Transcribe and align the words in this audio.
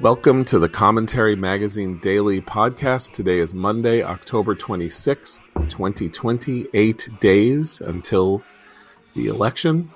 Welcome 0.00 0.44
to 0.44 0.60
the 0.60 0.68
Commentary 0.68 1.34
Magazine 1.34 1.98
Daily 1.98 2.40
Podcast. 2.40 3.10
Today 3.10 3.40
is 3.40 3.52
Monday, 3.52 4.04
October 4.04 4.54
26th, 4.54 5.52
2020, 5.68 6.66
eight 6.72 7.08
days 7.18 7.80
until 7.80 8.44
the 9.16 9.26
election. 9.26 9.90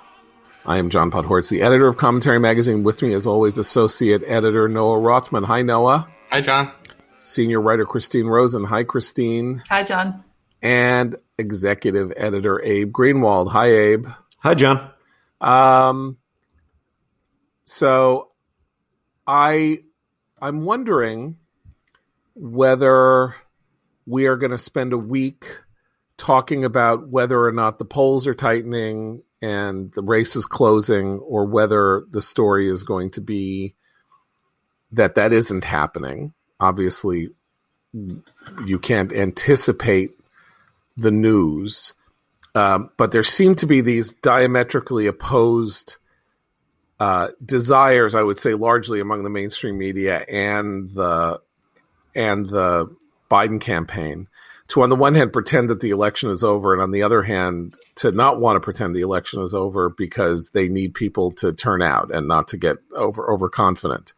I 0.65 0.75
am 0.75 0.89
John 0.89 1.09
Podhoretz, 1.09 1.49
the 1.49 1.61
editor 1.61 1.87
of 1.87 1.95
Commentary 1.95 2.37
Magazine. 2.37 2.83
With 2.83 3.01
me, 3.01 3.13
as 3.13 3.25
always, 3.25 3.57
associate 3.57 4.23
editor 4.27 4.67
Noah 4.67 4.99
Rothman. 4.99 5.45
Hi, 5.45 5.61
Noah. 5.61 6.05
Hi, 6.31 6.41
John. 6.41 6.69
Senior 7.19 7.61
writer 7.61 7.85
Christine 7.85 8.25
Rosen. 8.25 8.65
Hi, 8.65 8.83
Christine. 8.83 9.63
Hi, 9.69 9.83
John. 9.83 10.21
And 10.61 11.15
executive 11.37 12.11
editor 12.17 12.61
Abe 12.61 12.91
Greenwald. 12.91 13.51
Hi, 13.51 13.67
Abe. 13.67 14.07
Hi, 14.39 14.53
John. 14.53 14.91
Um, 15.39 16.17
so 17.63 18.31
I 19.25 19.79
I'm 20.43 20.65
wondering 20.65 21.37
whether 22.35 23.33
we 24.05 24.27
are 24.27 24.35
going 24.35 24.51
to 24.51 24.57
spend 24.57 24.91
a 24.91 24.97
week 24.97 25.45
talking 26.17 26.65
about 26.65 27.07
whether 27.07 27.41
or 27.41 27.53
not 27.53 27.79
the 27.79 27.85
polls 27.85 28.27
are 28.27 28.33
tightening 28.33 29.23
and 29.41 29.93
the 29.93 30.01
race 30.01 30.35
is 30.35 30.45
closing, 30.45 31.19
or 31.19 31.45
whether 31.45 32.03
the 32.11 32.21
story 32.21 32.69
is 32.69 32.83
going 32.83 33.11
to 33.11 33.21
be 33.21 33.73
that 34.91 35.15
that 35.15 35.31
isn't 35.31 35.63
happening. 35.63 36.33
Obviously, 36.59 37.29
you 37.93 38.79
can't 38.79 39.13
anticipate 39.13 40.11
the 40.97 41.11
news, 41.11 41.93
um, 42.53 42.89
but 42.97 43.13
there 43.13 43.23
seem 43.23 43.55
to 43.55 43.65
be 43.65 43.79
these 43.79 44.11
diametrically 44.11 45.07
opposed 45.07 45.95
uh, 47.03 47.27
desires, 47.43 48.15
I 48.15 48.23
would 48.23 48.39
say, 48.39 48.53
largely 48.53 49.01
among 49.01 49.23
the 49.23 49.29
mainstream 49.29 49.77
media 49.77 50.19
and 50.19 50.89
the 50.91 51.41
and 52.15 52.45
the 52.45 52.95
Biden 53.29 53.59
campaign 53.59 54.29
to, 54.69 54.83
on 54.83 54.89
the 54.89 54.95
one 54.95 55.13
hand, 55.13 55.33
pretend 55.33 55.69
that 55.69 55.81
the 55.81 55.89
election 55.89 56.31
is 56.31 56.45
over, 56.45 56.71
and 56.71 56.81
on 56.81 56.91
the 56.91 57.03
other 57.03 57.21
hand, 57.21 57.77
to 57.95 58.13
not 58.13 58.39
want 58.39 58.55
to 58.55 58.61
pretend 58.61 58.95
the 58.95 59.01
election 59.01 59.41
is 59.41 59.53
over 59.53 59.89
because 59.89 60.51
they 60.51 60.69
need 60.69 60.93
people 60.93 61.31
to 61.31 61.51
turn 61.51 61.81
out 61.81 62.09
and 62.15 62.25
not 62.29 62.47
to 62.47 62.57
get 62.57 62.77
over 62.95 63.29
overconfident. 63.29 64.13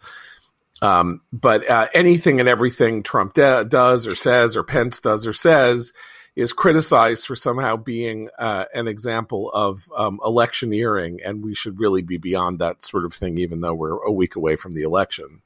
Um, 0.83 1.22
but 1.33 1.67
uh, 1.67 1.88
anything 1.95 2.39
and 2.39 2.47
everything 2.47 3.02
Trump 3.02 3.33
de- 3.33 3.66
does 3.66 4.05
or 4.05 4.14
says, 4.14 4.55
or 4.55 4.61
Pence 4.61 5.02
does 5.02 5.25
or 5.25 5.33
says, 5.33 5.92
is 6.36 6.52
criticized 6.52 7.25
for 7.25 7.36
somehow 7.36 7.78
being 7.78 8.30
uh, 8.38 8.66
an 8.73 8.88
example 8.88 9.50
of 9.52 9.89
um, 9.95 10.19
electioneering, 10.23 11.22
and 11.23 11.44
we 11.44 11.55
should 11.55 11.80
really 11.80 12.02
be 12.02 12.17
beyond 12.17 12.59
that 12.59 12.83
sort 12.83 13.05
of 13.05 13.14
thing, 13.14 13.38
even 13.38 13.61
though 13.61 13.73
we're 13.73 14.03
a 14.03 14.11
week 14.11 14.36
away 14.36 14.55
from 14.55 14.73
the 14.73 14.83
election. 14.83 15.42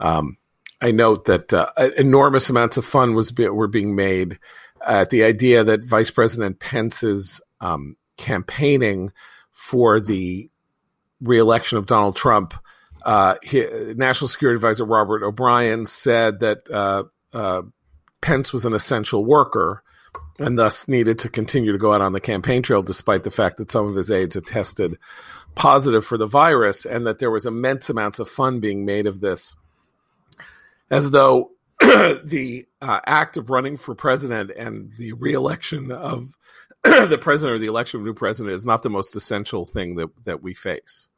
Um, 0.00 0.38
I 0.80 0.90
note 0.90 1.26
that 1.26 1.52
uh, 1.52 1.70
enormous 1.96 2.48
amounts 2.50 2.76
of 2.76 2.84
fun 2.84 3.14
was 3.14 3.32
were 3.32 3.68
being 3.68 3.94
made 3.94 4.38
at 4.86 5.10
the 5.10 5.24
idea 5.24 5.64
that 5.64 5.84
Vice 5.84 6.10
President 6.10 6.60
Pence's 6.60 7.40
um, 7.60 7.96
campaigning 8.16 9.12
for 9.52 10.00
the 10.00 10.50
reelection 11.20 11.78
of 11.78 11.86
Donald 11.86 12.16
Trump. 12.16 12.54
Uh, 13.04 13.36
National 13.52 14.28
Security 14.28 14.56
Advisor 14.56 14.84
Robert 14.84 15.22
O'Brien 15.22 15.86
said 15.86 16.40
that 16.40 16.68
uh, 16.70 17.04
uh, 17.32 17.62
Pence 18.20 18.52
was 18.52 18.64
an 18.64 18.74
essential 18.74 19.24
worker 19.24 19.82
and 20.38 20.58
thus 20.58 20.88
needed 20.88 21.18
to 21.20 21.28
continue 21.28 21.72
to 21.72 21.78
go 21.78 21.92
out 21.92 22.02
on 22.02 22.12
the 22.12 22.20
campaign 22.20 22.62
trail 22.62 22.82
despite 22.82 23.22
the 23.22 23.30
fact 23.30 23.56
that 23.56 23.70
some 23.70 23.86
of 23.86 23.94
his 23.94 24.10
aides 24.10 24.34
had 24.34 24.46
tested 24.46 24.98
positive 25.54 26.04
for 26.04 26.18
the 26.18 26.26
virus 26.26 26.84
and 26.84 27.06
that 27.06 27.18
there 27.18 27.30
was 27.30 27.46
immense 27.46 27.88
amounts 27.88 28.18
of 28.18 28.28
fun 28.28 28.60
being 28.60 28.84
made 28.84 29.06
of 29.06 29.20
this 29.20 29.56
as 30.90 31.10
though 31.10 31.50
the 31.80 32.66
uh, 32.80 33.00
act 33.06 33.36
of 33.36 33.50
running 33.50 33.76
for 33.76 33.94
president 33.94 34.50
and 34.56 34.92
the 34.98 35.12
reelection 35.12 35.90
of 35.90 36.38
the 36.84 37.18
president 37.20 37.56
or 37.56 37.58
the 37.58 37.66
election 37.66 38.00
of 38.00 38.04
a 38.04 38.08
new 38.08 38.14
president 38.14 38.54
is 38.54 38.64
not 38.64 38.82
the 38.82 38.90
most 38.90 39.16
essential 39.16 39.66
thing 39.66 39.96
that, 39.96 40.08
that 40.24 40.42
we 40.42 40.54
face. 40.54 41.08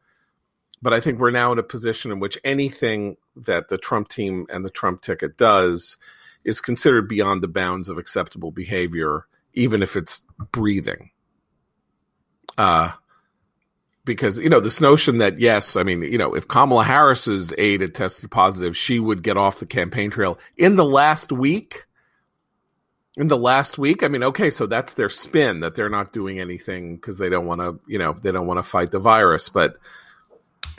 But 0.81 0.95
I 0.95 1.01
think 1.01 1.19
we're 1.19 1.31
now 1.31 1.53
in 1.53 1.59
a 1.59 1.65
position 1.65 2.13
in 2.13 2.21
which 2.21 2.39
anything 2.45 3.17
that 3.37 3.69
the 3.69 3.79
Trump 3.79 4.09
team 4.09 4.47
and 4.49 4.65
the 4.65 4.71
Trump 4.71 5.03
ticket 5.03 5.37
does 5.37 5.97
is 6.45 6.61
considered 6.61 7.09
beyond 7.09 7.43
the 7.43 7.49
bounds 7.49 7.89
of 7.89 7.99
acceptable 7.99 8.51
behavior, 8.51 9.27
even 9.55 9.83
if 9.83 9.97
it's 9.97 10.27
breathing. 10.53 11.11
Uh, 12.57 12.93
because 14.09 14.39
you 14.39 14.49
know 14.49 14.59
this 14.59 14.81
notion 14.81 15.19
that 15.19 15.39
yes, 15.39 15.77
I 15.77 15.83
mean 15.83 16.03
you 16.03 16.19
know 16.19 16.35
if 16.35 16.49
Kamala 16.49 16.83
Harris's 16.83 17.53
aide 17.59 17.83
had 17.83 17.95
tested 17.95 18.31
positive, 18.31 18.77
she 18.77 18.99
would 18.99 19.23
get 19.23 19.37
off 19.37 19.61
the 19.61 19.67
campaign 19.67 20.11
trail 20.11 20.39
in 20.57 20.77
the 20.77 20.85
last 20.85 21.31
week. 21.31 21.85
In 23.17 23.27
the 23.27 23.37
last 23.37 23.79
week, 23.79 24.05
I 24.05 24.09
mean, 24.09 24.23
okay, 24.23 24.49
so 24.49 24.67
that's 24.67 24.95
their 24.95 25.09
spin 25.09 25.61
that 25.61 25.75
they're 25.75 25.89
not 25.89 26.13
doing 26.13 26.39
anything 26.39 26.95
because 26.95 27.19
they 27.19 27.29
don't 27.29 27.47
want 27.47 27.61
to, 27.61 27.81
you 27.89 27.99
know, 27.99 28.13
they 28.13 28.31
don't 28.31 28.47
want 28.47 28.59
to 28.59 28.63
fight 28.63 28.93
the 28.93 29.01
virus. 29.01 29.49
But 29.49 29.77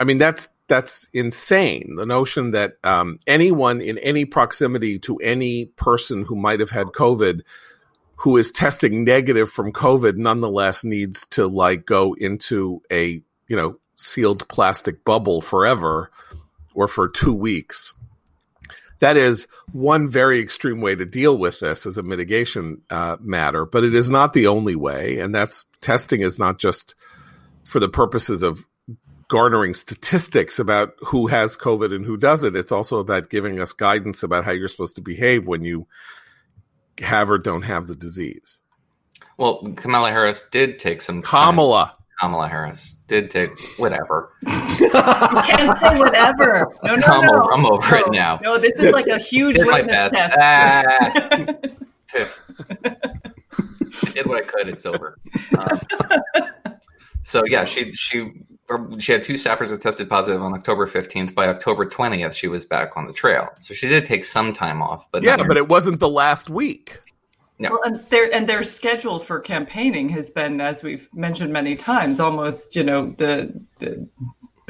I 0.00 0.04
mean, 0.04 0.16
that's 0.16 0.48
that's 0.70 1.08
insane. 1.12 1.96
The 1.96 2.06
notion 2.06 2.52
that 2.52 2.76
um, 2.84 3.18
anyone 3.26 3.80
in 3.80 3.98
any 3.98 4.24
proximity 4.24 5.00
to 5.00 5.16
any 5.16 5.66
person 5.66 6.24
who 6.24 6.36
might 6.36 6.60
have 6.60 6.70
had 6.70 6.86
COVID, 6.86 7.40
who 8.14 8.36
is 8.36 8.52
testing 8.52 9.04
negative 9.04 9.50
from 9.50 9.72
COVID, 9.72 10.16
nonetheless 10.16 10.84
needs 10.84 11.26
to 11.30 11.48
like 11.48 11.86
go 11.86 12.14
into 12.14 12.80
a 12.90 13.20
you 13.48 13.56
know 13.56 13.78
sealed 13.96 14.48
plastic 14.48 15.04
bubble 15.04 15.40
forever 15.40 16.12
or 16.72 16.86
for 16.86 17.08
two 17.08 17.34
weeks. 17.34 17.92
That 19.00 19.16
is 19.16 19.48
one 19.72 20.08
very 20.08 20.40
extreme 20.40 20.80
way 20.80 20.94
to 20.94 21.04
deal 21.04 21.36
with 21.36 21.58
this 21.58 21.84
as 21.84 21.98
a 21.98 22.02
mitigation 22.04 22.82
uh, 22.90 23.16
matter, 23.18 23.64
but 23.64 23.82
it 23.82 23.94
is 23.94 24.08
not 24.08 24.34
the 24.34 24.46
only 24.46 24.76
way. 24.76 25.18
And 25.18 25.34
that's 25.34 25.64
testing 25.80 26.20
is 26.20 26.38
not 26.38 26.58
just 26.58 26.94
for 27.64 27.80
the 27.80 27.88
purposes 27.88 28.42
of 28.44 28.66
garnering 29.30 29.72
statistics 29.72 30.58
about 30.58 30.92
who 30.98 31.28
has 31.28 31.56
COVID 31.56 31.94
and 31.94 32.04
who 32.04 32.18
doesn't. 32.18 32.56
It's 32.56 32.72
also 32.72 32.98
about 32.98 33.30
giving 33.30 33.60
us 33.60 33.72
guidance 33.72 34.22
about 34.22 34.44
how 34.44 34.50
you're 34.50 34.68
supposed 34.68 34.96
to 34.96 35.00
behave 35.00 35.46
when 35.46 35.64
you 35.64 35.86
have 36.98 37.30
or 37.30 37.38
don't 37.38 37.62
have 37.62 37.86
the 37.86 37.94
disease. 37.94 38.60
Well, 39.38 39.72
Kamala 39.76 40.10
Harris 40.10 40.44
did 40.50 40.78
take 40.78 41.00
some. 41.00 41.22
Kamala. 41.22 41.86
Time. 41.86 41.96
Kamala 42.20 42.48
Harris 42.48 42.96
did 43.06 43.30
take 43.30 43.58
whatever. 43.78 44.30
you 44.46 44.90
can't 44.90 45.78
say 45.78 45.98
whatever. 45.98 46.66
No, 46.84 46.96
no, 46.96 47.06
I'm 47.06 47.22
no. 47.22 47.32
Over, 47.32 47.52
I'm 47.54 47.66
over 47.66 47.90
no, 47.92 47.98
it 47.98 48.12
now. 48.12 48.40
No, 48.42 48.58
this 48.58 48.78
is 48.78 48.92
like 48.92 49.06
a 49.06 49.18
huge 49.18 49.56
Did 49.56 49.66
witness 49.66 50.10
test. 50.10 50.36
Ah. 50.38 50.82
Tiff. 52.08 52.42
I 52.84 54.10
did 54.12 54.26
what 54.26 54.42
I 54.42 54.46
could. 54.46 54.68
It's 54.68 54.84
over. 54.84 55.18
Um, 55.56 55.80
so 57.22 57.42
yeah, 57.46 57.64
she 57.64 57.92
she 57.92 58.32
she 58.98 59.12
had 59.12 59.22
two 59.24 59.34
staffers 59.34 59.70
that 59.70 59.80
tested 59.80 60.08
positive 60.08 60.42
on 60.42 60.54
October 60.54 60.86
15th. 60.86 61.34
By 61.34 61.48
October 61.48 61.86
20th, 61.86 62.34
she 62.34 62.46
was 62.48 62.64
back 62.66 62.96
on 62.96 63.06
the 63.06 63.12
trail. 63.12 63.48
So 63.60 63.74
she 63.74 63.88
did 63.88 64.06
take 64.06 64.24
some 64.24 64.52
time 64.52 64.80
off, 64.80 65.10
but 65.10 65.22
Yeah, 65.22 65.36
but 65.36 65.56
it 65.56 65.68
wasn't 65.68 65.98
the 65.98 66.08
last 66.08 66.48
week. 66.48 67.00
no. 67.58 67.70
Well, 67.70 67.80
and 67.84 68.08
their 68.10 68.32
and 68.32 68.48
their 68.48 68.62
schedule 68.62 69.18
for 69.18 69.40
campaigning 69.40 70.08
has 70.10 70.30
been, 70.30 70.60
as 70.60 70.82
we've 70.82 71.08
mentioned 71.12 71.52
many 71.52 71.74
times, 71.76 72.20
almost 72.20 72.76
you 72.76 72.84
know 72.84 73.10
the, 73.10 73.60
the 73.80 74.08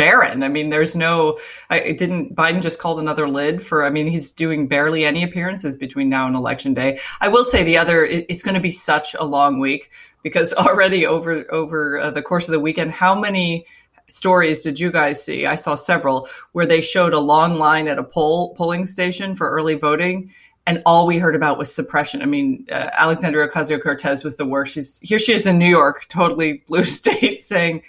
barren. 0.00 0.42
I 0.42 0.48
mean, 0.48 0.70
there's 0.70 0.96
no. 0.96 1.38
I 1.68 1.92
didn't 1.92 2.34
Biden 2.34 2.62
just 2.62 2.78
called 2.78 3.00
another 3.00 3.28
lid 3.28 3.62
for. 3.62 3.84
I 3.84 3.90
mean, 3.90 4.06
he's 4.06 4.30
doing 4.30 4.66
barely 4.66 5.04
any 5.04 5.22
appearances 5.22 5.76
between 5.76 6.08
now 6.08 6.26
and 6.26 6.34
election 6.34 6.72
day. 6.72 6.98
I 7.20 7.28
will 7.28 7.44
say 7.44 7.64
the 7.64 7.76
other. 7.76 8.02
It, 8.06 8.24
it's 8.30 8.42
going 8.42 8.54
to 8.54 8.62
be 8.62 8.70
such 8.70 9.14
a 9.14 9.24
long 9.24 9.60
week 9.60 9.90
because 10.22 10.52
already 10.66 11.04
over 11.04 11.44
over 11.52 11.98
uh, 11.98 12.10
the 12.12 12.22
course 12.22 12.48
of 12.48 12.52
the 12.52 12.60
weekend, 12.60 12.92
how 12.92 13.14
many 13.14 13.66
stories 14.08 14.62
did 14.62 14.80
you 14.80 14.90
guys 14.90 15.22
see? 15.22 15.44
I 15.44 15.54
saw 15.54 15.74
several 15.74 16.28
where 16.52 16.66
they 16.66 16.80
showed 16.80 17.12
a 17.12 17.20
long 17.20 17.58
line 17.58 17.86
at 17.86 17.98
a 17.98 18.04
poll 18.04 18.54
polling 18.54 18.86
station 18.86 19.34
for 19.34 19.50
early 19.50 19.74
voting, 19.74 20.32
and 20.66 20.80
all 20.86 21.06
we 21.06 21.18
heard 21.18 21.36
about 21.36 21.58
was 21.58 21.74
suppression. 21.74 22.22
I 22.22 22.26
mean, 22.26 22.66
uh, 22.72 22.88
Alexandria 22.94 23.48
Ocasio 23.48 23.82
Cortez 23.82 24.24
was 24.24 24.36
the 24.36 24.46
worst. 24.46 24.72
She's 24.72 24.98
here. 25.02 25.18
She 25.18 25.34
is 25.34 25.46
in 25.46 25.58
New 25.58 25.68
York, 25.68 26.06
totally 26.08 26.64
blue 26.68 26.84
state, 26.98 27.42
saying 27.42 27.82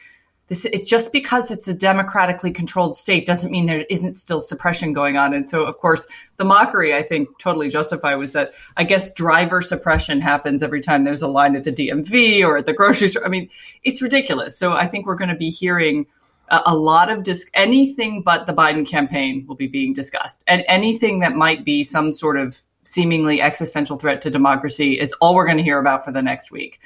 this. 0.52 0.66
It 0.66 0.86
just 0.86 1.14
because 1.14 1.50
it's 1.50 1.68
a 1.68 1.74
democratically 1.74 2.52
controlled 2.52 2.98
state 2.98 3.26
doesn't 3.26 3.52
mean 3.52 3.66
there 3.66 3.86
isn't 3.90 4.14
still 4.14 4.42
suppression 4.42 4.92
going 4.92 5.16
on. 5.16 5.34
And 5.34 5.48
so, 5.48 5.64
of 5.64 5.78
course, 5.78 6.08
the 6.36 6.44
mockery 6.44 6.94
I 6.94 7.04
think 7.04 7.30
totally 7.40 7.70
justified 7.70 8.16
was 8.16 8.34
that 8.34 8.54
I 8.76 8.84
guess 8.84 9.12
driver 9.14 9.62
suppression 9.62 10.20
happens 10.20 10.62
every 10.62 10.82
time 10.82 11.06
there's 11.06 11.22
a 11.22 11.28
line 11.28 11.56
at 11.56 11.64
the 11.64 11.72
DMV 11.72 12.44
or 12.44 12.58
at 12.58 12.66
the 12.66 12.74
grocery 12.74 13.08
store. 13.08 13.26
I 13.26 13.30
mean, 13.30 13.50
it's 13.84 14.02
ridiculous. 14.02 14.60
So 14.60 14.74
I 14.74 14.88
think 14.88 15.06
we're 15.06 15.16
going 15.16 15.32
to 15.32 15.38
be 15.38 15.50
hearing 15.50 16.06
a, 16.50 16.76
lot 16.76 17.10
of 17.10 17.26
anything 17.54 18.24
but 18.24 18.46
the 18.46 18.54
Biden 18.54 18.86
campaign 18.86 19.46
will 19.48 19.56
be 19.56 19.68
being 19.68 19.94
discussed, 19.94 20.44
and 20.48 20.66
anything 20.68 21.20
that 21.20 21.34
might 21.34 21.64
be 21.64 21.82
some 21.86 22.12
sort 22.12 22.38
of 22.38 22.62
seemingly 22.84 23.42
existential 23.42 23.98
threat 23.98 24.22
to 24.24 24.30
democracy 24.30 25.00
is 25.00 25.14
all 25.22 25.34
we're 25.34 25.46
going 25.46 25.60
to 25.60 25.64
hear 25.64 25.80
about 25.80 26.04
for 26.04 26.12
the 26.12 26.22
next 26.22 26.52
week. 26.52 26.82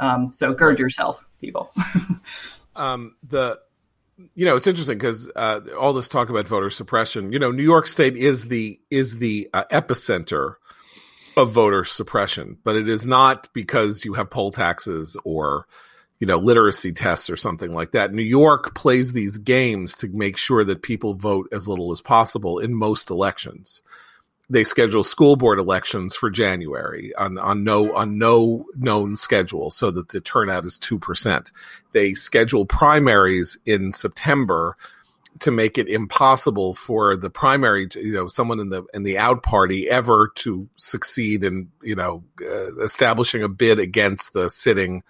Um, 0.00 0.32
so 0.32 0.52
gird 0.52 0.80
yourself, 0.80 1.28
people. 1.40 1.72
Um, 2.76 3.16
the 3.22 3.58
you 4.34 4.44
know, 4.44 4.56
it's 4.56 4.66
interesting 4.66 4.98
because 4.98 5.30
uh, 5.34 5.60
all 5.78 5.92
this 5.92 6.08
talk 6.08 6.28
about 6.28 6.46
voter 6.46 6.70
suppression. 6.70 7.32
You 7.32 7.38
know, 7.38 7.50
New 7.50 7.64
York 7.64 7.86
State 7.86 8.16
is 8.16 8.46
the 8.46 8.80
is 8.90 9.18
the 9.18 9.48
uh, 9.52 9.64
epicenter 9.70 10.54
of 11.36 11.50
voter 11.50 11.84
suppression, 11.84 12.58
but 12.62 12.76
it 12.76 12.88
is 12.88 13.06
not 13.06 13.48
because 13.52 14.04
you 14.04 14.14
have 14.14 14.30
poll 14.30 14.52
taxes 14.52 15.16
or 15.24 15.66
you 16.20 16.26
know 16.26 16.38
literacy 16.38 16.92
tests 16.92 17.28
or 17.28 17.36
something 17.36 17.72
like 17.72 17.92
that. 17.92 18.12
New 18.12 18.22
York 18.22 18.74
plays 18.74 19.12
these 19.12 19.38
games 19.38 19.96
to 19.96 20.08
make 20.08 20.36
sure 20.36 20.64
that 20.64 20.82
people 20.82 21.14
vote 21.14 21.48
as 21.52 21.66
little 21.66 21.90
as 21.90 22.00
possible 22.00 22.58
in 22.58 22.74
most 22.74 23.10
elections 23.10 23.82
they 24.50 24.64
schedule 24.64 25.02
school 25.02 25.36
board 25.36 25.58
elections 25.58 26.14
for 26.14 26.30
January 26.30 27.14
on, 27.16 27.38
on 27.38 27.64
no 27.64 27.94
on 27.94 28.18
no 28.18 28.66
known 28.76 29.16
schedule 29.16 29.70
so 29.70 29.90
that 29.90 30.08
the 30.08 30.20
turnout 30.20 30.64
is 30.64 30.78
2%. 30.78 31.50
They 31.92 32.14
schedule 32.14 32.66
primaries 32.66 33.58
in 33.64 33.92
September 33.92 34.76
to 35.40 35.50
make 35.50 35.78
it 35.78 35.88
impossible 35.88 36.74
for 36.74 37.16
the 37.16 37.30
primary 37.30 37.88
you 37.94 38.12
know 38.12 38.28
someone 38.28 38.60
in 38.60 38.68
the 38.68 38.84
in 38.94 39.02
the 39.02 39.18
out 39.18 39.42
party 39.42 39.88
ever 39.90 40.30
to 40.36 40.68
succeed 40.76 41.42
in 41.42 41.70
you 41.82 41.96
know 41.96 42.22
uh, 42.40 42.76
establishing 42.82 43.42
a 43.42 43.48
bid 43.48 43.80
against 43.80 44.32
the 44.32 44.48
sitting 44.48 45.02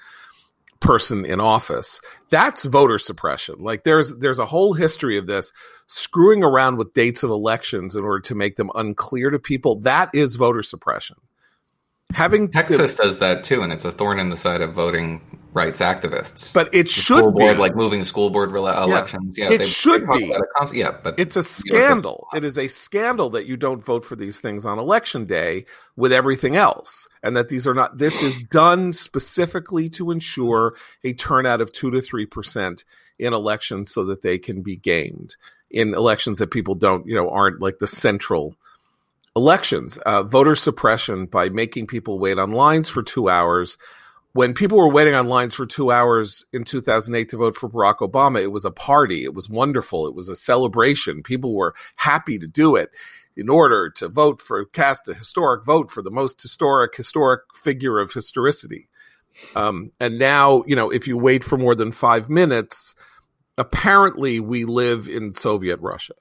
person 0.85 1.25
in 1.25 1.41
office. 1.41 2.01
That's 2.31 2.65
voter 2.65 2.99
suppression. 2.99 3.57
Like 3.59 3.85
there's 3.85 4.17
there's 4.19 4.39
a 4.39 4.47
whole 4.47 4.75
history 4.75 5.17
of 5.19 5.27
this 5.27 5.53
screwing 5.87 6.45
around 6.45 6.77
with 6.77 6.93
dates 6.93 7.23
of 7.23 7.31
elections 7.31 7.97
in 7.97 8.05
order 8.05 8.21
to 8.21 8.35
make 8.35 8.57
them 8.57 8.71
unclear 8.75 9.31
to 9.31 9.39
people. 9.39 9.81
That 9.81 10.11
is 10.15 10.37
voter 10.37 10.63
suppression. 10.63 11.17
Having 12.13 12.51
Texas 12.53 12.95
does 12.95 13.19
that 13.19 13.45
too, 13.45 13.63
and 13.63 13.73
it's 13.73 13.85
a 13.85 13.91
thorn 13.91 14.19
in 14.19 14.29
the 14.29 14.37
side 14.37 14.61
of 14.61 14.75
voting 14.75 15.21
rights 15.55 15.79
activists. 15.79 16.53
But 16.53 16.75
it 16.75 16.87
the 16.87 16.93
should 16.93 17.23
board, 17.33 17.57
be 17.57 17.61
like 17.61 17.75
moving 17.75 18.05
school 18.05 18.29
board 18.29 18.51
elections. 18.51 19.39
Yeah, 19.39 19.51
yeah 19.51 19.55
it 19.55 19.67
should 19.67 20.07
be. 20.11 20.33
It 20.33 20.75
yeah, 20.75 20.97
but 21.03 21.19
it's 21.19 21.37
a 21.37 21.43
scandal. 21.43 22.29
It 22.35 22.45
is 22.45 22.59
a 22.59 22.69
scandal 22.69 23.31
that 23.31 23.47
you 23.47 23.57
don't 23.57 23.83
vote 23.83 24.05
for 24.05 24.17
these 24.17 24.39
things 24.39 24.67
on 24.67 24.79
election 24.79 25.25
day 25.25 25.65
with 25.97 26.13
everything 26.13 26.57
else, 26.57 27.09
and 27.23 27.37
that 27.37 27.49
these 27.49 27.67
are 27.67 27.75
not. 27.75 27.97
This 27.97 28.21
is 28.21 28.43
done 28.51 28.93
specifically 28.93 29.89
to 29.91 30.11
ensure 30.11 30.75
a 31.05 31.13
turnout 31.15 31.61
of 31.61 31.73
two 31.73 31.91
to 31.93 32.03
three 32.03 32.27
percent 32.27 32.85
in 33.19 33.33
elections, 33.33 33.91
so 33.91 34.05
that 34.05 34.23
they 34.23 34.39
can 34.39 34.61
be 34.61 34.77
gamed 34.77 35.37
in 35.71 35.95
elections 35.95 36.39
that 36.39 36.51
people 36.51 36.75
don't, 36.75 37.07
you 37.07 37.15
know, 37.15 37.31
aren't 37.31 37.61
like 37.61 37.79
the 37.79 37.87
central 37.87 38.57
elections. 39.37 39.99
Uh, 39.99 40.23
voter 40.23 40.55
suppression 40.55 41.27
by 41.27 41.49
making 41.49 41.87
people 41.87 42.19
wait 42.19 42.39
on 42.39 42.53
lines 42.53 42.89
for 42.89 43.03
two 43.03 43.29
hours 43.29 43.77
when 44.35 44.53
people 44.53 44.79
were 44.79 44.91
waiting 44.91 45.15
on 45.15 45.29
lines 45.29 45.55
for 45.55 45.65
two 45.65 45.93
hours 45.93 46.45
in 46.53 46.65
2008 46.65 47.29
to 47.29 47.37
vote 47.37 47.57
for 47.57 47.71
Barack 47.71 47.99
Obama, 47.99 48.43
it 48.43 48.49
was 48.49 48.65
a 48.65 48.71
party. 48.71 49.23
It 49.23 49.33
was 49.33 49.49
wonderful. 49.49 50.09
It 50.09 50.15
was 50.15 50.29
a 50.29 50.35
celebration. 50.35 51.23
People 51.23 51.55
were 51.55 51.75
happy 51.97 52.39
to 52.41 52.47
do 52.47 52.75
it 52.75 52.91
in 53.37 53.49
order 53.49 53.91
to 53.91 54.09
vote 54.09 54.41
for, 54.41 54.65
cast 54.67 55.09
a 55.09 55.15
historic 55.15 55.65
vote 55.65 55.91
for 55.91 56.03
the 56.03 56.11
most 56.11 56.43
historic, 56.43 56.97
historic 56.97 57.43
figure 57.55 58.01
of 58.01 58.13
historicity. 58.13 58.89
Um, 59.55 59.93
and 60.01 60.19
now, 60.19 60.65
you 60.67 60.75
know, 60.75 60.91
if 60.91 61.07
you 61.07 61.17
wait 61.17 61.45
for 61.45 61.57
more 61.57 61.77
than 61.77 61.93
five 61.93 62.29
minutes, 62.29 62.97
apparently 63.57 64.41
we 64.41 64.65
live 64.65 65.09
in 65.09 65.33
Soviet 65.33 65.79
Russia. 65.81 66.15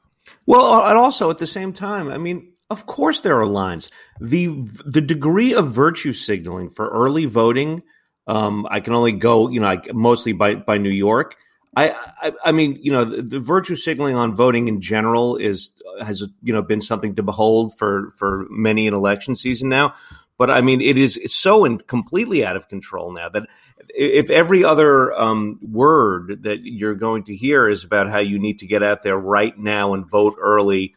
Well, 0.45 0.86
and 0.86 1.00
also 1.00 1.31
at 1.31 1.39
the 1.39 1.48
same 1.48 1.74
time, 1.74 2.10
I 2.10 2.19
mean, 2.19 2.54
of 2.69 2.86
course 2.86 3.21
there 3.21 3.39
are 3.39 3.45
lines. 3.45 3.89
The 4.19 4.48
the 4.86 5.01
degree 5.01 5.54
of 5.54 5.71
virtue 5.71 6.13
signaling 6.13 6.69
for 6.69 6.89
early 6.89 7.25
voting 7.25 7.83
um, 8.28 8.68
I 8.70 8.80
can 8.80 8.94
only 8.94 9.12
go, 9.12 9.50
you 9.50 9.60
know, 9.60 9.81
mostly 9.94 10.34
by 10.34 10.56
by 10.56 10.78
New 10.78 10.90
York. 10.90 11.36
I, 11.75 11.90
I, 12.22 12.31
I 12.46 12.52
mean, 12.52 12.78
you 12.81 12.92
know, 12.92 13.04
the, 13.04 13.24
the, 13.24 13.40
virtue 13.40 13.75
signaling 13.75 14.16
on 14.16 14.36
voting 14.36 14.68
in 14.68 14.80
general 14.80 15.38
is 15.38 15.72
has 16.00 16.22
you 16.44 16.54
know 16.54 16.62
been 16.62 16.81
something 16.81 17.16
to 17.16 17.24
behold 17.24 17.75
for 17.78 18.12
for 18.18 18.46
many 18.50 18.88
an 18.88 18.94
election 18.94 19.36
season 19.36 19.70
now. 19.70 19.94
But 20.38 20.50
I 20.50 20.62
mean, 20.62 20.81
it 20.81 20.98
is 20.98 21.20
so 21.28 21.78
completely 21.78 22.46
out 22.46 22.56
of 22.56 22.68
control 22.68 23.12
now 23.12 23.30
that 23.30 23.48
if 23.90 24.30
every 24.30 24.64
other 24.64 25.14
um, 25.14 25.60
word 25.62 26.44
that 26.44 26.62
you're 26.64 26.96
going 26.96 27.24
to 27.25 27.36
hear 27.36 27.68
is 27.68 27.84
about 27.84 28.10
how 28.10 28.20
you 28.20 28.40
need 28.40 28.60
to 28.60 28.68
get 28.68 28.84
out 28.84 29.04
there 29.04 29.18
right 29.18 29.58
now 29.58 29.94
and 29.94 30.06
vote 30.06 30.36
early 30.40 30.96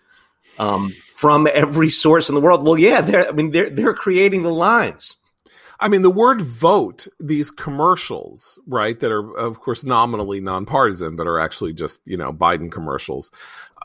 um, 0.59 0.91
from 1.15 1.47
every 1.53 1.91
source 1.91 2.29
in 2.29 2.35
the 2.35 2.41
world, 2.41 2.65
well, 2.65 2.79
yeah, 2.79 3.01
they're 3.01 3.29
I 3.29 3.33
mean 3.33 3.51
they're 3.51 3.71
they're 3.71 3.95
creating 3.95 4.43
the 4.43 4.53
lines. 4.53 5.17
I 5.79 5.89
mean, 5.89 6.03
the 6.03 6.11
word 6.11 6.41
vote, 6.41 7.07
these 7.21 7.51
commercials, 7.51 8.59
right, 8.67 8.99
that 9.01 9.13
are, 9.13 9.37
of 9.37 9.61
course, 9.61 9.85
nominally 9.85 10.41
nonpartisan, 10.41 11.17
but 11.17 11.27
are 11.27 11.39
actually 11.39 11.75
just, 11.75 12.01
you 12.07 12.17
know, 12.17 12.33
Biden 12.33 12.73
commercials. 12.73 13.31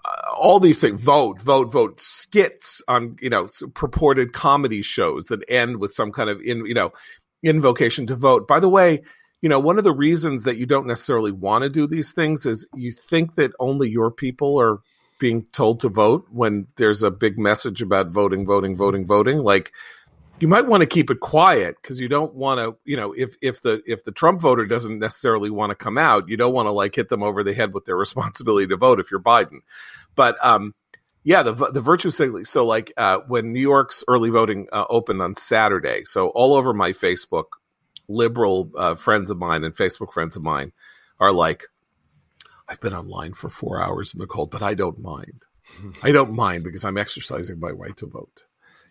Uh, 0.05 0.31
all 0.35 0.59
these 0.59 0.79
things, 0.79 1.01
vote, 1.01 1.41
vote, 1.41 1.71
vote, 1.71 1.99
skits 1.99 2.81
on, 2.88 3.17
you 3.21 3.29
know, 3.29 3.47
purported 3.73 4.33
comedy 4.33 4.81
shows 4.81 5.27
that 5.27 5.43
end 5.49 5.77
with 5.77 5.91
some 5.91 6.11
kind 6.11 6.29
of, 6.29 6.39
in, 6.41 6.65
you 6.65 6.73
know, 6.73 6.91
invocation 7.43 8.07
to 8.07 8.15
vote. 8.15 8.47
By 8.47 8.59
the 8.59 8.69
way, 8.69 9.01
you 9.41 9.49
know, 9.49 9.59
one 9.59 9.77
of 9.77 9.83
the 9.83 9.91
reasons 9.91 10.43
that 10.43 10.57
you 10.57 10.65
don't 10.65 10.88
necessarily 10.88 11.31
want 11.31 11.63
to 11.63 11.69
do 11.69 11.88
these 11.88 12.11
things 12.13 12.45
is 12.45 12.67
you 12.73 12.91
think 12.91 13.35
that 13.35 13.51
only 13.59 13.89
your 13.89 14.11
people 14.11 14.59
are 14.59 14.79
being 15.19 15.45
told 15.51 15.79
to 15.81 15.89
vote 15.89 16.25
when 16.31 16.67
there's 16.77 17.03
a 17.03 17.11
big 17.11 17.38
message 17.38 17.81
about 17.81 18.09
voting, 18.09 18.45
voting, 18.45 18.75
voting, 18.75 19.05
voting. 19.05 19.39
Like, 19.39 19.71
you 20.41 20.47
might 20.47 20.65
want 20.65 20.81
to 20.81 20.88
keep 20.88 21.09
it 21.09 21.19
quiet 21.19 21.75
because 21.81 21.99
you 21.99 22.07
don't 22.07 22.33
want 22.33 22.59
to 22.59 22.75
you 22.83 22.97
know 22.97 23.13
if 23.13 23.35
if 23.41 23.61
the 23.61 23.81
if 23.85 24.03
the 24.03 24.11
trump 24.11 24.41
voter 24.41 24.65
doesn't 24.65 24.99
necessarily 24.99 25.49
want 25.49 25.69
to 25.69 25.75
come 25.75 25.97
out 25.97 26.27
you 26.27 26.38
don't 26.38 26.53
want 26.53 26.65
to 26.65 26.71
like 26.71 26.95
hit 26.95 27.09
them 27.09 27.23
over 27.23 27.43
the 27.43 27.53
head 27.53 27.73
with 27.73 27.85
their 27.85 27.97
responsibility 28.05 28.67
to 28.67 28.77
vote 28.77 28.99
if 28.99 29.11
you're 29.11 29.19
biden. 29.19 29.59
But 30.15 30.43
um 30.43 30.73
yeah 31.23 31.43
the 31.43 31.53
the 31.53 31.81
virtue 31.81 32.09
signaling 32.11 32.45
so 32.45 32.65
like 32.65 32.91
uh 32.97 33.19
when 33.27 33.53
new 33.53 33.61
york's 33.61 34.03
early 34.07 34.29
voting 34.29 34.67
uh, 34.71 34.85
opened 34.89 35.21
on 35.21 35.35
saturday 35.35 36.01
so 36.03 36.29
all 36.29 36.55
over 36.55 36.73
my 36.73 36.91
facebook 36.91 37.45
liberal 38.07 38.71
uh, 38.75 38.95
friends 38.95 39.29
of 39.29 39.38
mine 39.38 39.63
and 39.63 39.75
facebook 39.75 40.12
friends 40.12 40.36
of 40.36 40.41
mine 40.41 40.71
are 41.19 41.31
like 41.31 41.65
i've 42.67 42.81
been 42.81 42.93
online 42.93 43.33
for 43.33 43.50
four 43.50 43.81
hours 43.81 44.13
in 44.13 44.19
the 44.19 44.27
cold 44.27 44.50
but 44.50 44.63
i 44.63 44.74
don't 44.74 45.00
mind. 45.00 45.45
I 46.03 46.12
don't 46.12 46.33
mind 46.33 46.63
because 46.63 46.83
i'm 46.83 46.98
exercising 46.98 47.60
my 47.60 47.69
right 47.69 47.95
to 47.98 48.07
vote 48.07 48.45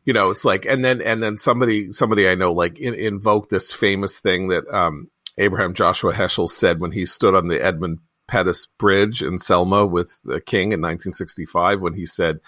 you 0.04 0.12
know, 0.12 0.30
it's 0.30 0.44
like, 0.44 0.64
and 0.64 0.84
then, 0.84 1.00
and 1.00 1.22
then 1.22 1.36
somebody, 1.36 1.90
somebody 1.92 2.28
I 2.28 2.34
know 2.34 2.52
like 2.52 2.78
in, 2.78 2.94
invoked 2.94 3.50
this 3.50 3.72
famous 3.72 4.20
thing 4.20 4.48
that, 4.48 4.66
um, 4.72 5.10
Abraham 5.38 5.74
Joshua 5.74 6.12
Heschel 6.12 6.50
said 6.50 6.80
when 6.80 6.92
he 6.92 7.06
stood 7.06 7.34
on 7.34 7.48
the 7.48 7.64
Edmund 7.64 7.98
Pettus 8.30 8.66
Bridge 8.66 9.22
in 9.22 9.38
Selma 9.38 9.84
with 9.84 10.20
the 10.22 10.40
king 10.40 10.72
in 10.72 10.80
1965 10.80 11.80
when 11.80 11.94
he 11.94 12.06
said, 12.06 12.40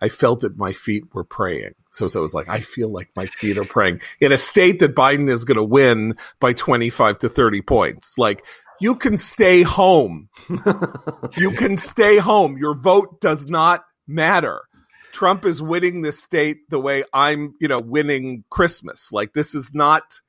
I 0.00 0.08
felt 0.08 0.40
that 0.40 0.56
my 0.58 0.72
feet 0.72 1.04
were 1.14 1.24
praying. 1.24 1.74
So, 1.92 2.08
so 2.08 2.20
it 2.20 2.22
was 2.22 2.34
like, 2.34 2.48
I 2.48 2.60
feel 2.60 2.90
like 2.90 3.10
my 3.16 3.26
feet 3.26 3.58
are 3.58 3.64
praying 3.64 4.00
in 4.20 4.32
a 4.32 4.36
state 4.36 4.80
that 4.80 4.94
Biden 4.94 5.28
is 5.28 5.44
going 5.44 5.56
to 5.56 5.64
win 5.64 6.16
by 6.40 6.52
25 6.52 7.18
to 7.18 7.28
30 7.28 7.62
points. 7.62 8.18
Like, 8.18 8.44
you 8.80 8.96
can 8.96 9.16
stay 9.16 9.62
home. 9.62 10.28
you 11.36 11.52
can 11.52 11.78
stay 11.78 12.18
home. 12.18 12.56
Your 12.58 12.74
vote 12.74 13.20
does 13.20 13.46
not 13.46 13.84
matter. 14.06 14.62
Trump 15.12 15.44
is 15.44 15.60
winning 15.60 16.02
this 16.02 16.22
state 16.22 16.68
the 16.70 16.78
way 16.78 17.04
I'm, 17.12 17.54
you 17.60 17.68
know, 17.68 17.80
winning 17.80 18.44
Christmas. 18.50 19.12
Like 19.12 19.32
this 19.32 19.54
is 19.54 19.72
not 19.74 20.20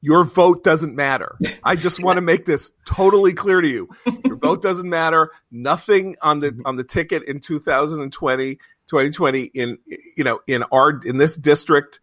your 0.00 0.24
vote 0.24 0.62
doesn't 0.62 0.94
matter. 0.94 1.36
I 1.64 1.76
just 1.76 2.02
want 2.02 2.18
to 2.18 2.20
make 2.20 2.44
this 2.44 2.72
totally 2.86 3.32
clear 3.32 3.60
to 3.60 3.68
you. 3.68 3.88
Your 4.24 4.36
vote 4.36 4.62
doesn't 4.62 4.88
matter. 4.88 5.30
Nothing 5.50 6.16
on 6.22 6.40
the 6.40 6.60
on 6.64 6.76
the 6.76 6.84
ticket 6.84 7.24
in 7.24 7.40
2020, 7.40 8.54
2020 8.54 9.42
in 9.42 9.78
you 10.16 10.24
know, 10.24 10.40
in 10.46 10.62
our 10.64 11.00
in 11.04 11.16
this 11.18 11.36
district, 11.36 12.00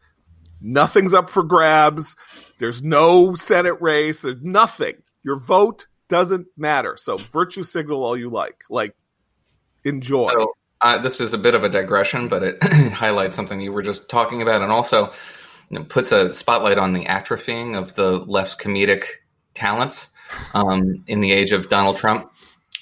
nothing's 0.62 1.14
up 1.14 1.30
for 1.30 1.44
grabs. 1.44 2.16
There's 2.60 2.84
no 2.84 3.34
Senate 3.34 3.82
race. 3.82 4.22
There's 4.22 4.42
nothing. 4.42 4.96
Your 5.24 5.40
vote 5.40 5.88
doesn't 6.08 6.48
matter. 6.58 6.98
So 6.98 7.18
virtue 7.18 7.64
signal 7.64 8.04
all 8.04 8.18
you 8.18 8.30
like. 8.30 8.64
Like 8.70 8.96
enjoy. 9.86 10.32
So, 10.32 10.54
uh, 10.86 10.98
this 11.00 11.20
is 11.20 11.34
a 11.34 11.38
bit 11.38 11.56
of 11.56 11.64
a 11.64 11.70
digression, 11.70 12.28
but 12.28 12.44
it 12.44 12.64
highlights 12.94 13.36
something 13.36 13.60
you 13.60 13.74
were 13.74 13.82
just 13.82 14.08
talking 14.08 14.44
about, 14.44 14.62
and 14.62 14.72
also 14.72 15.12
you 15.72 15.80
know, 15.80 15.84
puts 15.86 16.12
a 16.12 16.32
spotlight 16.32 16.78
on 16.78 16.94
the 16.94 17.06
atrophying 17.06 17.76
of 17.76 17.94
the 17.96 18.20
left's 18.20 18.56
comedic 18.56 19.06
talents 19.56 20.14
um, 20.54 21.04
in 21.08 21.22
the 21.22 21.32
age 21.32 21.52
of 21.52 21.70
Donald 21.70 21.98
Trump. 21.98 22.32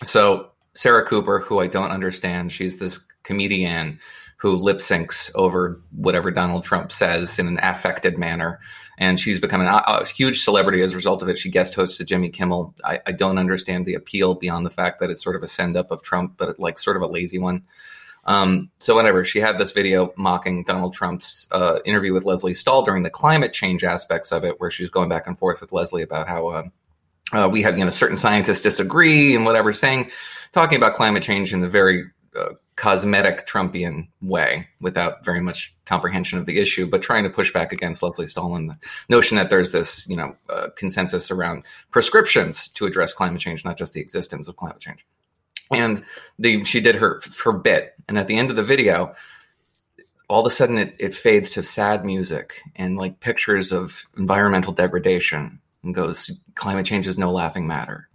So 0.03 0.51
Sarah 0.73 1.05
Cooper, 1.05 1.39
who 1.39 1.59
I 1.59 1.67
don't 1.67 1.91
understand, 1.91 2.51
she's 2.51 2.77
this 2.77 2.97
comedian 3.23 3.99
who 4.35 4.57
lip 4.57 4.79
syncs 4.79 5.31
over 5.35 5.81
whatever 5.91 6.29
Donald 6.29 6.65
Trump 6.65 6.91
says 6.91 7.39
in 7.39 7.47
an 7.47 7.57
affected 7.61 8.17
manner. 8.17 8.59
And 8.97 9.19
she's 9.19 9.39
become 9.39 9.61
an, 9.61 9.67
a 9.67 10.05
huge 10.05 10.41
celebrity 10.41 10.81
as 10.81 10.93
a 10.93 10.95
result 10.95 11.21
of 11.21 11.29
it. 11.29 11.37
She 11.37 11.49
guest 11.49 11.75
hosted 11.75 12.05
Jimmy 12.05 12.29
Kimmel. 12.29 12.75
I, 12.83 12.99
I, 13.07 13.11
don't 13.11 13.39
understand 13.39 13.85
the 13.85 13.95
appeal 13.95 14.35
beyond 14.35 14.67
the 14.67 14.69
fact 14.69 14.99
that 14.99 15.09
it's 15.09 15.23
sort 15.23 15.35
of 15.35 15.41
a 15.41 15.47
send 15.47 15.75
up 15.75 15.89
of 15.89 16.03
Trump, 16.03 16.35
but 16.37 16.59
like 16.59 16.77
sort 16.77 16.95
of 16.95 17.01
a 17.01 17.07
lazy 17.07 17.39
one. 17.39 17.63
Um, 18.25 18.69
so 18.77 18.95
whatever, 18.95 19.25
she 19.25 19.39
had 19.39 19.57
this 19.57 19.71
video 19.71 20.13
mocking 20.17 20.63
Donald 20.63 20.93
Trump's 20.93 21.47
uh, 21.51 21.79
interview 21.85 22.13
with 22.13 22.23
Lesley 22.23 22.53
Stahl 22.53 22.83
during 22.83 23.03
the 23.03 23.09
climate 23.09 23.51
change 23.51 23.83
aspects 23.83 24.31
of 24.31 24.45
it, 24.45 24.59
where 24.59 24.71
she 24.71 24.83
was 24.83 24.89
going 24.89 25.09
back 25.09 25.27
and 25.27 25.37
forth 25.37 25.59
with 25.59 25.73
Leslie 25.73 26.03
about 26.03 26.27
how 26.27 26.47
uh, 26.47 26.63
uh, 27.33 27.49
we 27.51 27.61
have 27.63 27.77
you 27.77 27.83
know 27.83 27.89
certain 27.89 28.15
scientists 28.15 28.61
disagree 28.61 29.35
and 29.35 29.45
whatever, 29.45 29.73
saying 29.73 30.09
talking 30.51 30.77
about 30.77 30.93
climate 30.93 31.23
change 31.23 31.53
in 31.53 31.59
the 31.59 31.67
very 31.67 32.05
uh, 32.37 32.53
cosmetic 32.83 33.47
Trumpian 33.47 34.09
way 34.21 34.67
without 34.81 35.23
very 35.23 35.39
much 35.39 35.73
comprehension 35.85 36.37
of 36.37 36.45
the 36.45 36.59
issue, 36.59 36.85
but 36.85 37.01
trying 37.01 37.23
to 37.23 37.29
push 37.29 37.53
back 37.53 37.71
against 37.71 38.03
Lesley 38.03 38.27
Stahl 38.27 38.57
and 38.57 38.69
the 38.69 38.77
notion 39.07 39.37
that 39.37 39.49
there's 39.49 39.71
this, 39.71 40.05
you 40.09 40.17
know, 40.17 40.35
uh, 40.49 40.67
consensus 40.75 41.31
around 41.31 41.63
prescriptions 41.91 42.67
to 42.67 42.85
address 42.85 43.13
climate 43.13 43.39
change, 43.39 43.63
not 43.63 43.77
just 43.77 43.93
the 43.93 44.01
existence 44.01 44.49
of 44.49 44.57
climate 44.57 44.81
change. 44.81 45.05
And 45.71 46.03
the, 46.37 46.65
she 46.65 46.81
did 46.81 46.95
her 46.95 47.21
her 47.45 47.53
bit, 47.53 47.93
and 48.09 48.17
at 48.17 48.27
the 48.27 48.35
end 48.35 48.49
of 48.49 48.57
the 48.57 48.63
video, 48.63 49.15
all 50.27 50.41
of 50.41 50.51
a 50.51 50.53
sudden 50.53 50.77
it, 50.77 50.93
it 50.99 51.15
fades 51.15 51.51
to 51.51 51.63
sad 51.63 52.03
music 52.03 52.59
and 52.75 52.97
like 52.97 53.21
pictures 53.21 53.71
of 53.71 54.07
environmental 54.17 54.73
degradation 54.73 55.61
and 55.83 55.95
goes, 55.95 56.29
climate 56.55 56.85
change 56.85 57.07
is 57.07 57.17
no 57.17 57.31
laughing 57.31 57.65
matter. 57.65 58.09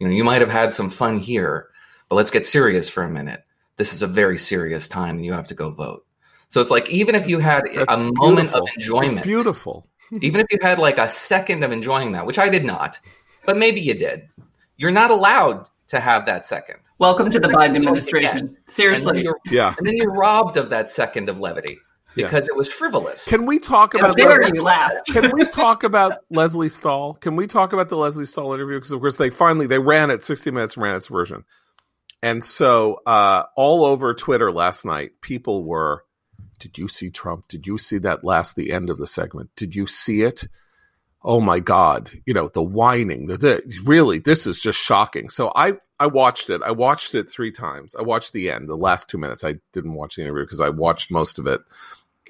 You 0.00 0.08
know, 0.08 0.12
you 0.12 0.24
might 0.24 0.40
have 0.40 0.50
had 0.50 0.74
some 0.74 0.90
fun 0.90 1.18
here, 1.18 1.68
but 2.08 2.16
let's 2.16 2.32
get 2.32 2.46
serious 2.46 2.90
for 2.90 3.04
a 3.04 3.08
minute 3.08 3.44
this 3.78 3.94
is 3.94 4.02
a 4.02 4.06
very 4.06 4.36
serious 4.36 4.86
time 4.86 5.16
and 5.16 5.24
you 5.24 5.32
have 5.32 5.46
to 5.46 5.54
go 5.54 5.70
vote. 5.70 6.04
So 6.48 6.60
it's 6.60 6.70
like 6.70 6.90
even 6.90 7.14
if 7.14 7.28
you 7.28 7.38
had 7.38 7.62
That's 7.72 8.02
a 8.02 8.12
moment 8.12 8.52
of 8.52 8.68
enjoyment, 8.76 9.14
it's 9.14 9.22
beautiful. 9.22 9.86
even 10.20 10.40
if 10.40 10.46
you 10.50 10.58
had 10.60 10.78
like 10.78 10.98
a 10.98 11.08
second 11.08 11.64
of 11.64 11.72
enjoying 11.72 12.12
that, 12.12 12.26
which 12.26 12.38
I 12.38 12.48
did 12.48 12.64
not, 12.64 12.98
but 13.46 13.56
maybe 13.56 13.80
you 13.80 13.94
did, 13.94 14.28
you're 14.76 14.90
not 14.90 15.10
allowed 15.10 15.68
to 15.88 16.00
have 16.00 16.26
that 16.26 16.44
second. 16.44 16.76
Welcome 16.98 17.30
to 17.30 17.38
the 17.38 17.48
Biden 17.48 17.76
administration. 17.76 18.56
Seriously, 18.66 19.24
and 19.24 19.34
yeah, 19.50 19.74
and 19.78 19.86
then 19.86 19.96
you're 19.96 20.12
robbed 20.12 20.56
of 20.56 20.70
that 20.70 20.88
second 20.88 21.28
of 21.28 21.38
levity 21.38 21.78
because 22.16 22.48
yeah. 22.48 22.54
it 22.54 22.56
was 22.56 22.68
frivolous. 22.68 23.28
Can 23.28 23.46
we 23.46 23.58
talk 23.58 23.94
about? 23.94 24.16
There 24.16 24.42
you 24.42 24.60
laugh. 24.60 24.92
Can 25.06 25.30
we 25.32 25.46
talk 25.46 25.84
about 25.84 26.24
Lesley 26.30 26.68
Stahl? 26.68 27.14
Can 27.14 27.36
we 27.36 27.46
talk 27.46 27.72
about 27.72 27.88
the 27.88 27.96
Lesley 27.96 28.26
Stahl 28.26 28.52
interview? 28.52 28.78
Because 28.78 28.92
of 28.92 29.00
course 29.00 29.16
they 29.16 29.30
finally 29.30 29.66
they 29.66 29.78
ran 29.78 30.10
it. 30.10 30.24
Sixty 30.24 30.50
Minutes 30.50 30.76
ran 30.76 30.96
its 30.96 31.06
version. 31.06 31.44
And 32.22 32.42
so 32.42 33.00
uh, 33.06 33.44
all 33.56 33.84
over 33.84 34.14
Twitter 34.14 34.50
last 34.50 34.84
night, 34.84 35.20
people 35.20 35.64
were, 35.64 36.04
"Did 36.58 36.76
you 36.76 36.88
see 36.88 37.10
Trump? 37.10 37.46
Did 37.48 37.66
you 37.66 37.78
see 37.78 37.98
that 37.98 38.24
last 38.24 38.56
the 38.56 38.72
end 38.72 38.90
of 38.90 38.98
the 38.98 39.06
segment? 39.06 39.50
Did 39.56 39.76
you 39.76 39.86
see 39.86 40.22
it? 40.22 40.48
Oh 41.22 41.40
my 41.40 41.60
God! 41.60 42.10
You 42.26 42.34
know 42.34 42.48
the 42.48 42.62
whining. 42.62 43.26
The, 43.26 43.36
the 43.36 43.78
really, 43.84 44.18
this 44.18 44.46
is 44.46 44.60
just 44.60 44.78
shocking." 44.78 45.28
So 45.30 45.52
I 45.54 45.74
I 46.00 46.06
watched 46.06 46.50
it. 46.50 46.60
I 46.62 46.72
watched 46.72 47.14
it 47.14 47.30
three 47.30 47.52
times. 47.52 47.94
I 47.94 48.02
watched 48.02 48.32
the 48.32 48.50
end, 48.50 48.68
the 48.68 48.76
last 48.76 49.08
two 49.08 49.18
minutes. 49.18 49.44
I 49.44 49.56
didn't 49.72 49.94
watch 49.94 50.16
the 50.16 50.22
interview 50.22 50.44
because 50.44 50.60
I 50.60 50.70
watched 50.70 51.12
most 51.12 51.38
of 51.38 51.46
it 51.46 51.60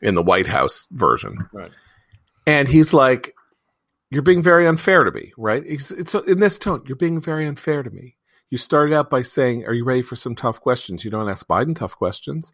in 0.03 0.15
the 0.15 0.23
White 0.23 0.47
House 0.47 0.87
version. 0.91 1.49
Right. 1.53 1.71
And 2.47 2.69
he's 2.69 2.93
like, 2.93 3.35
"You're 4.11 4.21
being 4.21 4.43
very 4.43 4.67
unfair 4.67 5.05
to 5.05 5.13
me, 5.13 5.33
right?" 5.39 5.63
It's, 5.67 5.91
it's 5.91 6.15
in 6.15 6.41
this 6.41 6.59
tone. 6.59 6.83
You're 6.87 6.97
being 6.97 7.23
very 7.23 7.47
unfair 7.47 7.83
to 7.83 7.91
me 7.91 8.18
you 8.51 8.59
started 8.59 8.95
out 8.95 9.11
by 9.11 9.23
saying, 9.23 9.67
"Are 9.67 9.75
you 9.75 9.85
ready 9.85 10.03
for 10.03 10.17
some 10.17 10.35
tough 10.35 10.61
questions?" 10.61 11.05
You 11.05 11.11
don't 11.11 11.29
ask 11.29 11.47
Biden 11.47 11.77
tough 11.77 11.97
questions. 11.97 12.53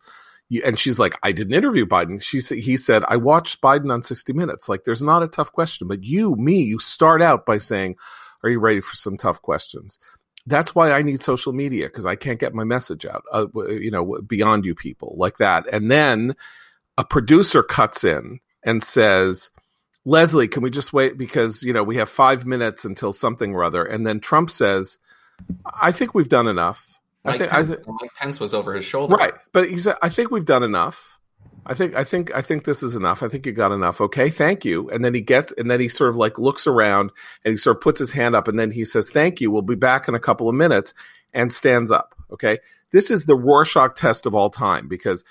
You, 0.48 0.62
and 0.64 0.78
she's 0.78 0.98
like, 0.98 1.16
"I 1.22 1.32
didn't 1.32 1.54
interview 1.54 1.86
Biden." 1.86 2.20
She 2.22 2.40
said, 2.40 2.58
"He 2.58 2.76
said 2.76 3.04
I 3.08 3.16
watched 3.16 3.60
Biden 3.60 3.92
on 3.92 4.02
60 4.02 4.32
Minutes." 4.32 4.68
Like, 4.68 4.84
there's 4.84 5.02
not 5.02 5.22
a 5.22 5.28
tough 5.28 5.52
question, 5.52 5.88
but 5.88 6.02
you, 6.02 6.36
me, 6.36 6.62
you 6.62 6.78
start 6.78 7.22
out 7.22 7.46
by 7.46 7.58
saying, 7.58 7.96
"Are 8.42 8.50
you 8.50 8.60
ready 8.60 8.80
for 8.80 8.96
some 8.96 9.16
tough 9.16 9.40
questions?" 9.42 9.98
That's 10.46 10.74
why 10.74 10.92
I 10.92 11.02
need 11.02 11.22
social 11.22 11.52
media 11.52 11.86
because 11.86 12.06
I 12.06 12.16
can't 12.16 12.40
get 12.40 12.54
my 12.54 12.64
message 12.64 13.06
out. 13.06 13.22
Uh, 13.32 13.46
you 13.68 13.90
know, 13.90 14.20
beyond 14.26 14.64
you 14.64 14.74
people 14.74 15.14
like 15.16 15.38
that, 15.38 15.66
and 15.72 15.90
then 15.90 16.34
a 16.98 17.04
producer 17.04 17.62
cuts 17.62 18.04
in 18.04 18.40
and 18.64 18.82
says. 18.82 19.50
Lesley, 20.06 20.48
can 20.48 20.62
we 20.62 20.68
just 20.68 20.92
wait 20.92 21.16
because 21.16 21.62
you 21.62 21.72
know 21.72 21.82
we 21.82 21.96
have 21.96 22.10
five 22.10 22.44
minutes 22.44 22.84
until 22.84 23.10
something 23.10 23.54
or 23.54 23.64
other? 23.64 23.82
And 23.86 24.06
then 24.06 24.20
Trump 24.20 24.50
says, 24.50 24.98
I 25.80 25.92
think 25.92 26.14
we've 26.14 26.28
done 26.28 26.46
enough. 26.46 26.86
Mike, 27.24 27.34
I 27.34 27.38
think, 27.38 27.50
Pence, 27.50 27.70
I 27.70 27.74
th- 27.74 27.86
Mike 27.86 28.14
Pence 28.14 28.40
was 28.40 28.54
over 28.54 28.74
his 28.74 28.84
shoulder, 28.84 29.14
right? 29.14 29.34
But 29.52 29.70
he 29.70 29.78
said, 29.78 29.96
"I 30.02 30.08
think 30.08 30.30
we've 30.30 30.44
done 30.44 30.62
enough. 30.62 31.18
I 31.66 31.72
think, 31.72 31.96
I 31.96 32.04
think, 32.04 32.34
I 32.34 32.42
think 32.42 32.64
this 32.64 32.82
is 32.82 32.94
enough. 32.94 33.22
I 33.22 33.28
think 33.28 33.46
you 33.46 33.52
got 33.52 33.72
enough. 33.72 34.00
Okay, 34.00 34.28
thank 34.28 34.64
you." 34.64 34.90
And 34.90 35.04
then 35.04 35.14
he 35.14 35.22
gets, 35.22 35.52
and 35.54 35.70
then 35.70 35.80
he 35.80 35.88
sort 35.88 36.10
of 36.10 36.16
like 36.16 36.38
looks 36.38 36.66
around 36.66 37.10
and 37.44 37.52
he 37.52 37.56
sort 37.56 37.76
of 37.76 37.80
puts 37.82 37.98
his 37.98 38.12
hand 38.12 38.36
up, 38.36 38.48
and 38.48 38.58
then 38.58 38.70
he 38.70 38.84
says, 38.84 39.10
"Thank 39.10 39.40
you. 39.40 39.50
We'll 39.50 39.62
be 39.62 39.74
back 39.74 40.06
in 40.08 40.14
a 40.14 40.20
couple 40.20 40.48
of 40.48 40.54
minutes," 40.54 40.92
and 41.32 41.52
stands 41.52 41.90
up. 41.90 42.14
Okay, 42.30 42.58
this 42.92 43.10
is 43.10 43.24
the 43.24 43.36
Rorschach 43.36 43.96
test 43.96 44.26
of 44.26 44.34
all 44.34 44.50
time 44.50 44.86
because 44.88 45.24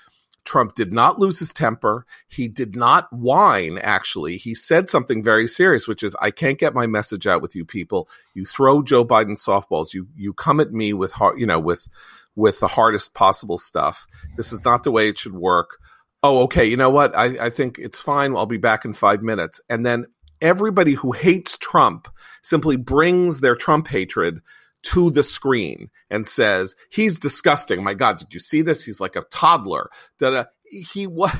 Trump 0.44 0.74
did 0.74 0.92
not 0.92 1.18
lose 1.18 1.38
his 1.38 1.52
temper. 1.52 2.04
He 2.28 2.48
did 2.48 2.76
not 2.76 3.12
whine, 3.12 3.78
actually. 3.78 4.36
He 4.36 4.54
said 4.54 4.90
something 4.90 5.22
very 5.22 5.46
serious, 5.46 5.88
which 5.88 6.02
is, 6.02 6.14
I 6.20 6.30
can't 6.30 6.58
get 6.58 6.74
my 6.74 6.86
message 6.86 7.26
out 7.26 7.42
with 7.42 7.56
you 7.56 7.64
people. 7.64 8.08
You 8.34 8.44
throw 8.44 8.82
Joe 8.82 9.04
Biden 9.04 9.38
softballs. 9.38 9.94
You, 9.94 10.06
you 10.14 10.32
come 10.32 10.60
at 10.60 10.72
me 10.72 10.92
with, 10.92 11.12
hard, 11.12 11.40
you 11.40 11.46
know, 11.46 11.58
with, 11.58 11.88
with 12.36 12.60
the 12.60 12.68
hardest 12.68 13.14
possible 13.14 13.58
stuff. 13.58 14.06
This 14.36 14.52
is 14.52 14.64
not 14.64 14.84
the 14.84 14.90
way 14.90 15.08
it 15.08 15.18
should 15.18 15.34
work. 15.34 15.78
Oh, 16.22 16.42
okay. 16.42 16.64
You 16.64 16.76
know 16.76 16.90
what? 16.90 17.16
I, 17.16 17.46
I 17.46 17.50
think 17.50 17.78
it's 17.78 17.98
fine. 17.98 18.36
I'll 18.36 18.46
be 18.46 18.56
back 18.56 18.84
in 18.84 18.92
five 18.92 19.22
minutes. 19.22 19.60
And 19.68 19.84
then 19.84 20.06
everybody 20.40 20.92
who 20.94 21.12
hates 21.12 21.56
Trump 21.56 22.08
simply 22.42 22.76
brings 22.76 23.40
their 23.40 23.56
Trump 23.56 23.88
hatred 23.88 24.40
to 24.84 25.10
the 25.10 25.24
screen 25.24 25.90
and 26.10 26.26
says, 26.26 26.76
"He's 26.90 27.18
disgusting." 27.18 27.82
My 27.82 27.94
God, 27.94 28.18
did 28.18 28.32
you 28.32 28.40
see 28.40 28.62
this? 28.62 28.84
He's 28.84 29.00
like 29.00 29.16
a 29.16 29.24
toddler. 29.30 29.90
That 30.20 30.48
he 30.64 31.06
what? 31.06 31.34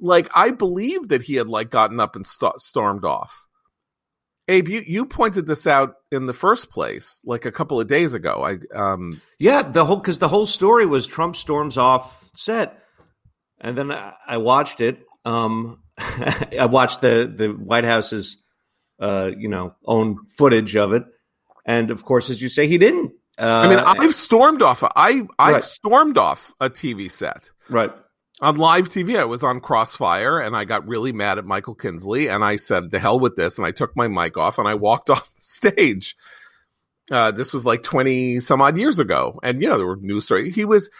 Like 0.00 0.30
I 0.34 0.50
believe 0.50 1.08
that 1.08 1.22
he 1.22 1.36
had 1.36 1.48
like 1.48 1.70
gotten 1.70 2.00
up 2.00 2.16
and 2.16 2.26
st- 2.26 2.60
stormed 2.60 3.04
off. 3.04 3.46
Abe, 4.48 4.68
you, 4.68 4.82
you 4.84 5.06
pointed 5.06 5.46
this 5.46 5.66
out 5.66 5.94
in 6.10 6.26
the 6.26 6.32
first 6.32 6.70
place, 6.70 7.20
like 7.24 7.44
a 7.44 7.52
couple 7.52 7.80
of 7.80 7.86
days 7.86 8.12
ago. 8.12 8.44
I 8.44 8.58
um 8.76 9.20
yeah, 9.38 9.62
the 9.62 9.84
whole 9.84 9.96
because 9.96 10.18
the 10.18 10.28
whole 10.28 10.46
story 10.46 10.86
was 10.86 11.06
Trump 11.06 11.36
storms 11.36 11.78
off 11.78 12.30
set, 12.34 12.82
and 13.60 13.78
then 13.78 13.92
I, 13.92 14.14
I 14.26 14.36
watched 14.38 14.80
it. 14.80 15.06
Um, 15.24 15.82
I 15.98 16.66
watched 16.68 17.00
the 17.00 17.32
the 17.34 17.48
White 17.48 17.84
House's 17.84 18.38
uh, 18.98 19.30
you 19.36 19.48
know 19.48 19.76
own 19.84 20.26
footage 20.26 20.74
of 20.74 20.92
it, 20.92 21.04
and 21.64 21.90
of 21.90 22.04
course, 22.04 22.30
as 22.30 22.40
you 22.40 22.48
say, 22.48 22.66
he 22.66 22.78
didn't. 22.78 23.12
Uh, 23.38 23.44
I 23.46 23.68
mean, 23.68 23.78
I've 23.78 24.14
stormed 24.14 24.62
off. 24.62 24.84
I 24.84 25.26
I 25.38 25.52
right. 25.52 25.64
stormed 25.64 26.18
off 26.18 26.52
a 26.60 26.68
TV 26.68 27.10
set. 27.10 27.50
Right. 27.68 27.90
On 28.40 28.56
live 28.56 28.88
TV, 28.88 29.18
I 29.18 29.24
was 29.24 29.44
on 29.44 29.60
Crossfire, 29.60 30.40
and 30.40 30.56
I 30.56 30.64
got 30.64 30.86
really 30.88 31.12
mad 31.12 31.38
at 31.38 31.44
Michael 31.44 31.74
Kinsley, 31.74 32.28
and 32.28 32.44
I 32.44 32.56
said, 32.56 32.90
"The 32.90 32.98
hell 32.98 33.18
with 33.18 33.36
this!" 33.36 33.58
And 33.58 33.66
I 33.66 33.70
took 33.70 33.96
my 33.96 34.08
mic 34.08 34.36
off, 34.36 34.58
and 34.58 34.66
I 34.68 34.74
walked 34.74 35.10
off 35.10 35.32
the 35.34 35.42
stage. 35.42 36.16
Uh, 37.10 37.30
this 37.30 37.52
was 37.52 37.64
like 37.64 37.82
twenty 37.82 38.40
some 38.40 38.60
odd 38.60 38.76
years 38.76 38.98
ago, 38.98 39.38
and 39.42 39.62
you 39.62 39.68
know 39.68 39.78
there 39.78 39.86
were 39.86 39.96
news 39.96 40.24
stories. 40.24 40.54
He 40.54 40.64
was 40.64 40.90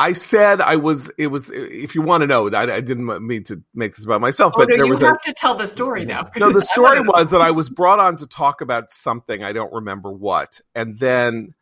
I 0.00 0.12
said 0.12 0.60
I 0.60 0.76
was. 0.76 1.10
It 1.18 1.28
was. 1.28 1.50
If 1.50 1.94
you 1.94 2.02
want 2.02 2.22
to 2.22 2.26
know, 2.26 2.48
I, 2.50 2.62
I 2.62 2.80
didn't 2.80 3.26
mean 3.26 3.44
to 3.44 3.62
make 3.74 3.94
this 3.94 4.04
about 4.04 4.20
myself, 4.20 4.52
oh, 4.56 4.60
but 4.60 4.68
no, 4.68 4.76
there 4.76 4.84
you 4.86 4.92
was 4.92 5.00
have 5.00 5.16
a, 5.16 5.26
to 5.26 5.32
tell 5.32 5.54
the 5.54 5.66
story 5.66 6.04
now. 6.04 6.28
No, 6.36 6.52
the 6.52 6.60
story 6.72 7.00
was 7.00 7.30
that 7.30 7.40
I 7.40 7.52
was 7.52 7.68
brought 7.68 8.00
on 8.00 8.16
to 8.16 8.26
talk 8.26 8.60
about 8.60 8.90
something 8.90 9.44
I 9.44 9.52
don't 9.52 9.72
remember 9.72 10.10
what, 10.10 10.60
and 10.74 10.98
then 10.98 11.54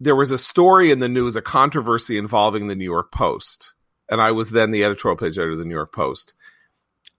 there 0.00 0.16
was 0.16 0.32
a 0.32 0.38
story 0.38 0.90
in 0.90 0.98
the 0.98 1.08
news, 1.08 1.36
a 1.36 1.42
controversy 1.42 2.18
involving 2.18 2.66
the 2.66 2.74
New 2.74 2.84
York 2.84 3.12
Post, 3.12 3.72
and 4.08 4.20
I 4.20 4.32
was 4.32 4.50
then 4.50 4.72
the 4.72 4.84
editorial 4.84 5.16
page 5.16 5.38
editor 5.38 5.52
of 5.52 5.58
the 5.58 5.64
New 5.64 5.74
York 5.74 5.92
Post, 5.92 6.34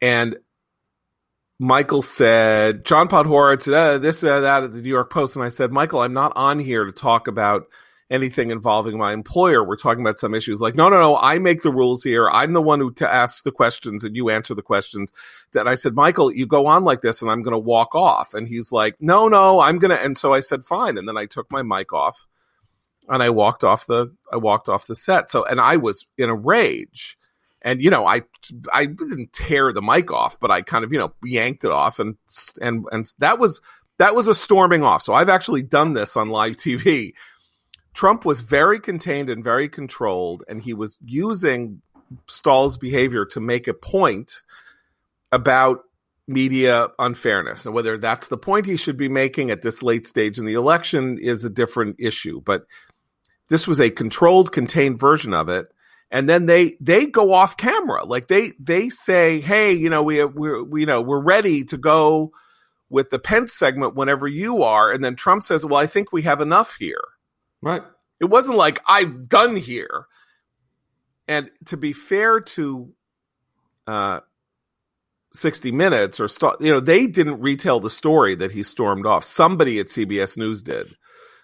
and 0.01 0.35
Michael 1.59 2.01
said, 2.01 2.83
John 2.83 3.07
Podhoretz, 3.07 3.71
uh, 3.71 3.97
this, 3.97 4.23
uh, 4.23 4.41
that 4.41 4.63
at 4.63 4.73
the 4.73 4.81
New 4.81 4.89
York 4.89 5.09
Post. 5.09 5.37
And 5.37 5.45
I 5.45 5.49
said, 5.49 5.71
Michael, 5.71 6.01
I'm 6.01 6.13
not 6.13 6.33
on 6.35 6.59
here 6.59 6.83
to 6.83 6.91
talk 6.91 7.27
about 7.27 7.67
anything 8.09 8.51
involving 8.51 8.97
my 8.97 9.13
employer. 9.13 9.63
We're 9.63 9.77
talking 9.77 10.01
about 10.01 10.19
some 10.19 10.35
issues 10.35 10.61
like, 10.61 10.75
no, 10.75 10.89
no, 10.89 10.99
no, 10.99 11.17
I 11.17 11.39
make 11.39 11.63
the 11.63 11.71
rules 11.71 12.03
here. 12.03 12.29
I'm 12.29 12.53
the 12.53 12.61
one 12.61 12.79
who 12.79 12.91
to 12.93 13.11
ask 13.11 13.43
the 13.43 13.51
questions 13.51 14.03
and 14.03 14.15
you 14.15 14.29
answer 14.29 14.53
the 14.53 14.61
questions. 14.61 15.11
That 15.53 15.67
I 15.67 15.75
said, 15.75 15.95
Michael, 15.95 16.31
you 16.31 16.45
go 16.45 16.67
on 16.67 16.83
like 16.83 17.01
this 17.01 17.21
and 17.21 17.31
I'm 17.31 17.41
going 17.41 17.53
to 17.53 17.59
walk 17.59 17.95
off. 17.95 18.33
And 18.33 18.47
he's 18.47 18.71
like, 18.71 18.95
no, 18.99 19.27
no, 19.27 19.59
I'm 19.59 19.79
going 19.79 19.91
to. 19.91 20.01
And 20.01 20.17
so 20.17 20.33
I 20.33 20.39
said, 20.39 20.63
fine. 20.63 20.97
And 20.97 21.07
then 21.07 21.17
I 21.17 21.25
took 21.25 21.51
my 21.51 21.63
mic 21.63 21.93
off 21.93 22.27
and 23.09 23.23
I 23.23 23.29
walked 23.31 23.63
off 23.63 23.87
the, 23.87 24.13
I 24.31 24.37
walked 24.37 24.69
off 24.69 24.87
the 24.87 24.95
set. 24.95 25.31
So, 25.31 25.43
and 25.43 25.59
I 25.59 25.77
was 25.77 26.05
in 26.17 26.29
a 26.29 26.35
rage. 26.35 27.17
And 27.61 27.81
you 27.81 27.89
know, 27.89 28.05
I 28.05 28.21
I 28.71 28.85
didn't 28.85 29.33
tear 29.33 29.73
the 29.73 29.81
mic 29.81 30.11
off, 30.11 30.39
but 30.39 30.51
I 30.51 30.61
kind 30.61 30.83
of 30.83 30.93
you 30.93 30.99
know 30.99 31.15
yanked 31.23 31.63
it 31.63 31.71
off, 31.71 31.97
and 31.97 32.15
and 32.61 32.85
and 32.91 33.11
that 33.17 33.39
was 33.39 33.59
that 33.97 34.13
was 34.13 34.27
a 34.27 34.35
storming 34.35 34.83
off. 34.83 35.01
So 35.01 35.13
I've 35.13 35.29
actually 35.29 35.63
done 35.63 35.93
this 35.93 36.15
on 36.15 36.29
live 36.29 36.57
TV 36.57 37.13
Trump 37.95 38.25
was 38.25 38.41
very 38.41 38.79
contained 38.79 39.29
and 39.29 39.43
very 39.43 39.69
controlled, 39.69 40.43
and 40.47 40.61
he 40.61 40.73
was 40.73 40.97
using 41.03 41.81
Stahl's 42.27 42.77
behavior 42.77 43.25
to 43.25 43.39
make 43.39 43.67
a 43.67 43.73
point 43.73 44.43
about 45.31 45.79
media 46.27 46.89
unfairness. 46.99 47.65
And 47.65 47.73
whether 47.73 47.97
that's 47.97 48.27
the 48.27 48.37
point 48.37 48.65
he 48.65 48.77
should 48.77 48.97
be 48.97 49.09
making 49.09 49.49
at 49.49 49.61
this 49.61 49.81
late 49.81 50.05
stage 50.05 50.37
in 50.37 50.45
the 50.45 50.53
election 50.53 51.17
is 51.19 51.43
a 51.43 51.49
different 51.49 51.95
issue. 51.99 52.41
But 52.41 52.65
this 53.49 53.67
was 53.67 53.79
a 53.79 53.89
controlled, 53.89 54.51
contained 54.51 54.99
version 54.99 55.33
of 55.33 55.49
it. 55.49 55.67
And 56.11 56.29
then 56.29 56.45
they 56.45 56.75
they 56.79 57.07
go 57.07 57.33
off 57.33 57.57
camera, 57.57 58.05
like 58.05 58.27
they 58.27 58.51
they 58.59 58.89
say, 58.89 59.39
"Hey, 59.39 59.73
you 59.73 59.89
know, 59.89 60.03
we 60.03 60.23
we 60.23 60.61
we 60.61 60.79
you 60.81 60.85
know 60.85 61.01
we're 61.01 61.19
ready 61.19 61.63
to 61.65 61.77
go 61.77 62.31
with 62.89 63.09
the 63.09 63.19
Pence 63.19 63.53
segment 63.53 63.95
whenever 63.95 64.27
you 64.27 64.63
are. 64.63 64.91
And 64.91 65.03
then 65.03 65.15
Trump 65.15 65.43
says, 65.43 65.65
Well, 65.65 65.79
I 65.79 65.87
think 65.87 66.11
we 66.11 66.23
have 66.23 66.41
enough 66.41 66.75
here. 66.79 67.03
Right. 67.65 67.81
It 68.21 68.25
wasn't 68.25 68.57
like 68.57 68.79
I've 68.87 69.27
done 69.27 69.55
here. 69.55 70.05
And 71.27 71.49
to 71.65 71.77
be 71.77 71.91
fair 71.91 72.39
to 72.39 72.93
uh, 73.87 74.19
60 75.33 75.71
Minutes 75.71 76.19
or 76.19 76.27
st- 76.27 76.61
you 76.61 76.71
know 76.71 76.79
they 76.79 77.07
didn't 77.07 77.41
retell 77.41 77.79
the 77.79 77.89
story 77.89 78.35
that 78.35 78.51
he 78.51 78.61
stormed 78.61 79.07
off. 79.07 79.23
Somebody 79.23 79.79
at 79.79 79.87
CBS 79.87 80.37
News 80.37 80.61
did, 80.61 80.87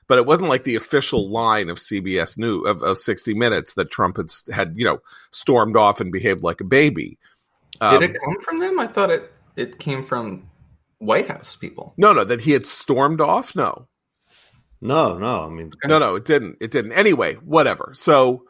but 0.08 0.20
it 0.20 0.28
wasn't 0.28 0.50
like 0.50 0.64
the 0.64 0.76
official 0.76 1.30
line 1.30 1.70
of 1.70 1.78
CBS 1.78 2.38
News 2.38 2.68
of, 2.68 2.84
of 2.84 3.00
60 3.00 3.34
Minutes 3.34 3.74
that 3.74 3.90
Trump 3.90 4.18
had, 4.18 4.32
had 4.54 4.74
you 4.78 4.86
know 4.86 5.00
stormed 5.32 5.76
off 5.76 6.00
and 6.00 6.12
behaved 6.12 6.44
like 6.44 6.62
a 6.62 6.66
baby. 6.66 7.18
Um, 7.82 8.00
did 8.00 8.12
it 8.12 8.20
come 8.24 8.40
from 8.40 8.60
them? 8.60 8.80
I 8.80 8.86
thought 8.86 9.10
it 9.10 9.34
it 9.56 9.80
came 9.80 10.04
from 10.04 10.50
White 11.00 11.28
House 11.28 11.56
people. 11.56 11.96
No, 11.98 12.14
no, 12.14 12.24
that 12.24 12.42
he 12.42 12.52
had 12.52 12.68
stormed 12.68 13.22
off. 13.22 13.56
No, 13.56 13.88
no, 14.82 15.18
no. 15.18 15.46
I 15.46 15.50
mean, 15.50 15.72
no, 15.86 16.00
no, 16.00 16.16
it 16.16 16.26
didn't. 16.26 16.58
It 16.60 16.72
didn't. 16.72 16.94
Anyway, 16.94 17.36
whatever. 17.36 17.92
So 17.96 18.46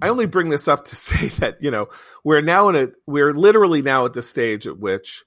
I 0.00 0.08
only 0.08 0.26
bring 0.26 0.48
this 0.48 0.68
up 0.68 0.86
to 0.86 0.96
say 0.96 1.28
that 1.40 1.62
you 1.62 1.70
know 1.70 1.88
we're 2.24 2.40
now 2.40 2.68
in 2.68 2.76
a 2.76 2.88
we're 3.06 3.34
literally 3.34 3.82
now 3.82 4.06
at 4.06 4.12
the 4.12 4.22
stage 4.22 4.66
at 4.66 4.78
which 4.78 5.24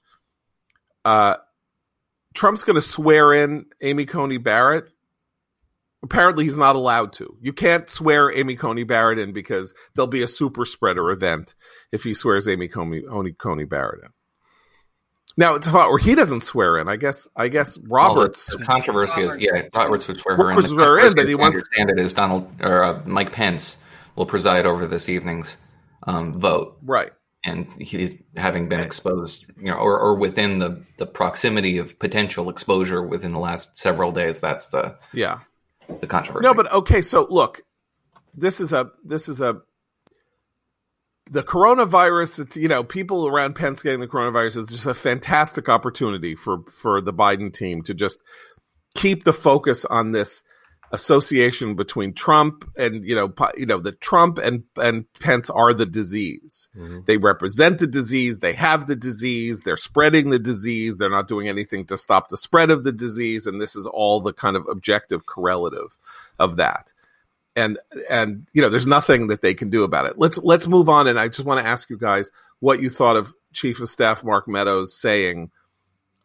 uh, 1.04 1.36
Trump's 2.34 2.64
going 2.64 2.76
to 2.76 2.82
swear 2.82 3.32
in 3.32 3.66
Amy 3.82 4.06
Coney 4.06 4.38
Barrett. 4.38 4.90
Apparently, 6.02 6.44
he's 6.44 6.58
not 6.58 6.76
allowed 6.76 7.14
to. 7.14 7.36
You 7.40 7.52
can't 7.54 7.88
swear 7.88 8.30
Amy 8.30 8.56
Coney 8.56 8.84
Barrett 8.84 9.18
in 9.18 9.32
because 9.32 9.72
there'll 9.94 10.06
be 10.06 10.22
a 10.22 10.28
super 10.28 10.66
spreader 10.66 11.10
event 11.10 11.54
if 11.92 12.02
he 12.02 12.12
swears 12.12 12.46
Amy 12.46 12.68
Coney, 12.68 13.02
Coney 13.38 13.64
Barrett 13.64 14.04
in. 14.04 14.10
Now 15.36 15.54
it's 15.54 15.66
a 15.66 15.70
about 15.70 15.88
where 15.88 15.98
he 15.98 16.14
doesn't 16.14 16.42
swear 16.42 16.78
in. 16.78 16.88
I 16.88 16.96
guess. 16.96 17.28
I 17.36 17.48
guess 17.48 17.76
Roberts. 17.78 18.50
Well, 18.50 18.58
the, 18.58 18.64
controversy 18.64 19.22
Roberts. 19.22 19.36
is 19.36 19.42
yeah, 19.42 19.62
Roberts 19.74 20.08
would 20.08 20.18
swear 20.18 20.36
Roberts 20.36 20.68
in. 20.68 20.74
Swear 20.74 20.98
in, 20.98 21.14
but 21.14 21.28
he 21.28 21.34
wants. 21.34 21.58
Understand 21.58 21.90
it 21.90 21.98
is 21.98 22.14
Donald 22.14 22.50
or 22.60 22.84
uh, 22.84 23.02
Mike 23.04 23.32
Pence 23.32 23.76
will 24.16 24.26
preside 24.26 24.66
over 24.66 24.86
this 24.86 25.08
evening's 25.08 25.56
um, 26.06 26.38
vote. 26.38 26.78
Right. 26.82 27.12
And 27.46 27.70
he's 27.80 28.14
having 28.36 28.68
been 28.68 28.80
exposed, 28.80 29.44
you 29.58 29.64
know, 29.64 29.76
or, 29.76 29.98
or 29.98 30.14
within 30.14 30.60
the, 30.60 30.82
the 30.96 31.04
proximity 31.04 31.76
of 31.76 31.98
potential 31.98 32.48
exposure 32.48 33.02
within 33.02 33.32
the 33.32 33.38
last 33.38 33.76
several 33.76 34.12
days. 34.12 34.40
That's 34.40 34.68
the 34.68 34.96
yeah 35.12 35.40
the 36.00 36.06
controversy. 36.06 36.44
No, 36.44 36.54
but 36.54 36.72
okay. 36.72 37.02
So 37.02 37.26
look, 37.28 37.60
this 38.34 38.60
is 38.60 38.72
a 38.72 38.90
this 39.04 39.28
is 39.28 39.40
a 39.40 39.60
the 41.30 41.42
coronavirus. 41.42 42.56
You 42.56 42.68
know, 42.68 42.84
people 42.84 43.26
around 43.26 43.54
Pence 43.54 43.82
getting 43.82 44.00
the 44.00 44.06
coronavirus 44.06 44.58
is 44.58 44.68
just 44.68 44.86
a 44.86 44.94
fantastic 44.94 45.68
opportunity 45.68 46.34
for 46.34 46.62
for 46.70 47.00
the 47.00 47.12
Biden 47.12 47.52
team 47.52 47.82
to 47.82 47.94
just 47.94 48.20
keep 48.94 49.24
the 49.24 49.32
focus 49.32 49.84
on 49.84 50.12
this 50.12 50.42
association 50.92 51.74
between 51.74 52.14
Trump 52.14 52.64
and 52.76 53.04
you 53.04 53.16
know 53.16 53.32
you 53.56 53.66
know 53.66 53.80
the 53.80 53.92
Trump 53.92 54.38
and 54.38 54.62
and 54.76 55.04
Pence 55.20 55.50
are 55.50 55.74
the 55.74 55.86
disease. 55.86 56.70
Mm-hmm. 56.76 57.00
They 57.06 57.16
represent 57.16 57.80
the 57.80 57.86
disease. 57.86 58.38
They 58.38 58.52
have 58.52 58.86
the 58.86 58.96
disease. 58.96 59.60
They're 59.60 59.76
spreading 59.76 60.30
the 60.30 60.38
disease. 60.38 60.96
They're 60.96 61.10
not 61.10 61.28
doing 61.28 61.48
anything 61.48 61.86
to 61.86 61.98
stop 61.98 62.28
the 62.28 62.36
spread 62.36 62.70
of 62.70 62.84
the 62.84 62.92
disease. 62.92 63.46
And 63.46 63.60
this 63.60 63.74
is 63.74 63.86
all 63.86 64.20
the 64.20 64.32
kind 64.32 64.56
of 64.56 64.66
objective 64.70 65.26
correlative 65.26 65.96
of 66.38 66.56
that. 66.56 66.92
And 67.56 67.78
and 68.10 68.48
you 68.52 68.62
know 68.62 68.68
there's 68.68 68.86
nothing 68.86 69.28
that 69.28 69.40
they 69.40 69.54
can 69.54 69.70
do 69.70 69.84
about 69.84 70.06
it. 70.06 70.18
Let's 70.18 70.38
let's 70.38 70.66
move 70.66 70.88
on. 70.88 71.06
And 71.06 71.20
I 71.20 71.28
just 71.28 71.44
want 71.44 71.60
to 71.60 71.66
ask 71.66 71.88
you 71.88 71.96
guys 71.96 72.32
what 72.60 72.82
you 72.82 72.90
thought 72.90 73.16
of 73.16 73.32
Chief 73.52 73.80
of 73.80 73.88
Staff 73.88 74.24
Mark 74.24 74.48
Meadows 74.48 74.92
saying 74.92 75.50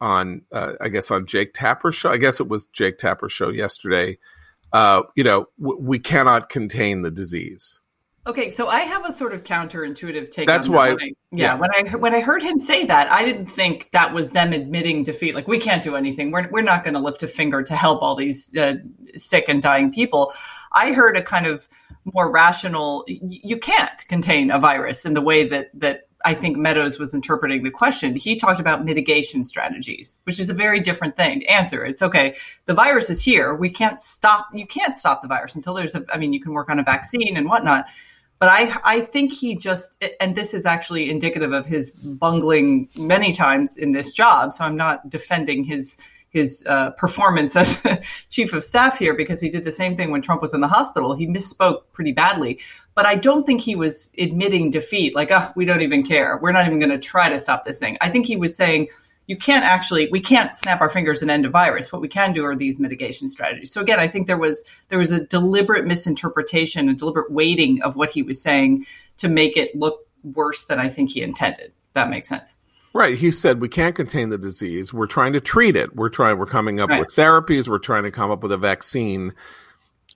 on 0.00 0.42
uh, 0.52 0.72
I 0.80 0.88
guess 0.88 1.10
on 1.10 1.26
Jake 1.26 1.54
Tapper's 1.54 1.94
show. 1.94 2.10
I 2.10 2.16
guess 2.16 2.40
it 2.40 2.48
was 2.48 2.66
Jake 2.66 2.98
Tapper's 2.98 3.32
show 3.32 3.50
yesterday 3.50 4.18
uh, 4.72 5.02
you 5.14 5.24
know, 5.24 5.46
w- 5.60 5.80
we 5.80 5.98
cannot 5.98 6.48
contain 6.48 7.02
the 7.02 7.10
disease. 7.10 7.80
Okay, 8.26 8.50
so 8.50 8.68
I 8.68 8.80
have 8.80 9.08
a 9.08 9.12
sort 9.12 9.32
of 9.32 9.44
counterintuitive 9.44 10.30
take. 10.30 10.46
That's 10.46 10.68
why, 10.68 10.90
that. 10.90 10.98
I, 11.00 11.06
yeah, 11.06 11.12
yeah, 11.32 11.54
when 11.54 11.70
I 11.72 11.96
when 11.96 12.14
I 12.14 12.20
heard 12.20 12.42
him 12.42 12.58
say 12.58 12.84
that, 12.84 13.10
I 13.10 13.24
didn't 13.24 13.46
think 13.46 13.90
that 13.92 14.12
was 14.12 14.32
them 14.32 14.52
admitting 14.52 15.02
defeat. 15.04 15.34
Like 15.34 15.48
we 15.48 15.58
can't 15.58 15.82
do 15.82 15.96
anything. 15.96 16.30
We're 16.30 16.48
we're 16.50 16.62
not 16.62 16.84
going 16.84 16.94
to 16.94 17.00
lift 17.00 17.22
a 17.22 17.26
finger 17.26 17.62
to 17.62 17.74
help 17.74 18.02
all 18.02 18.14
these 18.14 18.54
uh, 18.56 18.74
sick 19.14 19.46
and 19.48 19.62
dying 19.62 19.90
people. 19.90 20.34
I 20.72 20.92
heard 20.92 21.16
a 21.16 21.22
kind 21.22 21.46
of 21.46 21.68
more 22.04 22.30
rational. 22.30 23.04
You 23.06 23.58
can't 23.58 24.06
contain 24.08 24.50
a 24.50 24.58
virus 24.58 25.04
in 25.04 25.14
the 25.14 25.20
way 25.20 25.48
that 25.48 25.70
that 25.74 26.08
I 26.24 26.34
think 26.34 26.56
Meadows 26.56 26.98
was 26.98 27.14
interpreting 27.14 27.62
the 27.62 27.70
question. 27.70 28.14
He 28.14 28.36
talked 28.36 28.60
about 28.60 28.84
mitigation 28.84 29.42
strategies, 29.42 30.20
which 30.24 30.38
is 30.38 30.50
a 30.50 30.54
very 30.54 30.80
different 30.80 31.16
thing 31.16 31.40
to 31.40 31.46
answer. 31.46 31.84
It's 31.84 32.02
okay. 32.02 32.36
The 32.66 32.74
virus 32.74 33.08
is 33.10 33.22
here. 33.22 33.54
We 33.54 33.70
can't 33.70 33.98
stop. 33.98 34.48
You 34.52 34.66
can't 34.66 34.96
stop 34.96 35.22
the 35.22 35.28
virus 35.28 35.54
until 35.54 35.74
there's 35.74 35.94
a, 35.94 36.04
I 36.12 36.18
mean, 36.18 36.32
you 36.32 36.40
can 36.40 36.52
work 36.52 36.68
on 36.68 36.78
a 36.78 36.82
vaccine 36.82 37.36
and 37.36 37.48
whatnot. 37.48 37.86
But 38.38 38.48
I, 38.48 38.78
I 38.84 39.00
think 39.00 39.32
he 39.32 39.54
just, 39.54 40.02
and 40.18 40.34
this 40.34 40.54
is 40.54 40.64
actually 40.64 41.10
indicative 41.10 41.52
of 41.52 41.66
his 41.66 41.92
bungling 41.92 42.88
many 42.98 43.32
times 43.32 43.76
in 43.76 43.92
this 43.92 44.12
job. 44.12 44.54
So 44.54 44.64
I'm 44.64 44.76
not 44.76 45.08
defending 45.10 45.64
his, 45.64 45.98
his 46.30 46.64
uh, 46.66 46.90
performance 46.92 47.54
as 47.56 47.82
chief 48.30 48.52
of 48.52 48.64
staff 48.64 48.98
here 48.98 49.14
because 49.14 49.40
he 49.40 49.50
did 49.50 49.64
the 49.64 49.72
same 49.72 49.96
thing 49.96 50.10
when 50.10 50.22
Trump 50.22 50.40
was 50.40 50.54
in 50.54 50.60
the 50.60 50.68
hospital. 50.68 51.14
He 51.14 51.26
misspoke 51.26 51.82
pretty 51.92 52.12
badly, 52.12 52.60
but 52.94 53.04
I 53.04 53.16
don't 53.16 53.44
think 53.44 53.60
he 53.60 53.74
was 53.76 54.10
admitting 54.16 54.70
defeat. 54.70 55.14
Like, 55.14 55.30
oh, 55.30 55.52
we 55.56 55.64
don't 55.64 55.82
even 55.82 56.04
care. 56.04 56.38
We're 56.40 56.52
not 56.52 56.66
even 56.66 56.78
going 56.78 56.90
to 56.90 56.98
try 56.98 57.28
to 57.28 57.38
stop 57.38 57.64
this 57.64 57.78
thing. 57.78 57.98
I 58.00 58.08
think 58.08 58.26
he 58.26 58.36
was 58.36 58.56
saying 58.56 58.88
you 59.26 59.36
can't 59.36 59.64
actually 59.64 60.08
we 60.10 60.20
can't 60.20 60.56
snap 60.56 60.80
our 60.80 60.88
fingers 60.88 61.22
and 61.22 61.30
end 61.30 61.46
a 61.46 61.50
virus. 61.50 61.92
What 61.92 62.02
we 62.02 62.08
can 62.08 62.32
do 62.32 62.44
are 62.44 62.56
these 62.56 62.80
mitigation 62.80 63.28
strategies. 63.28 63.72
So 63.72 63.80
again, 63.80 64.00
I 64.00 64.08
think 64.08 64.26
there 64.26 64.38
was 64.38 64.64
there 64.88 64.98
was 64.98 65.12
a 65.12 65.24
deliberate 65.24 65.86
misinterpretation, 65.86 66.88
a 66.88 66.94
deliberate 66.94 67.30
weighting 67.30 67.82
of 67.82 67.96
what 67.96 68.10
he 68.10 68.22
was 68.22 68.42
saying 68.42 68.86
to 69.18 69.28
make 69.28 69.56
it 69.56 69.76
look 69.76 70.06
worse 70.24 70.64
than 70.64 70.80
I 70.80 70.88
think 70.88 71.12
he 71.12 71.22
intended. 71.22 71.72
That 71.92 72.10
makes 72.10 72.28
sense. 72.28 72.56
Right. 72.92 73.16
He 73.16 73.30
said 73.30 73.60
we 73.60 73.68
can't 73.68 73.94
contain 73.94 74.30
the 74.30 74.38
disease. 74.38 74.92
We're 74.92 75.06
trying 75.06 75.34
to 75.34 75.40
treat 75.40 75.76
it. 75.76 75.94
We're 75.94 76.08
trying. 76.08 76.38
We're 76.38 76.46
coming 76.46 76.80
up 76.80 76.90
right. 76.90 77.00
with 77.00 77.14
therapies. 77.14 77.68
We're 77.68 77.78
trying 77.78 78.02
to 78.02 78.10
come 78.10 78.30
up 78.30 78.42
with 78.42 78.52
a 78.52 78.56
vaccine. 78.56 79.32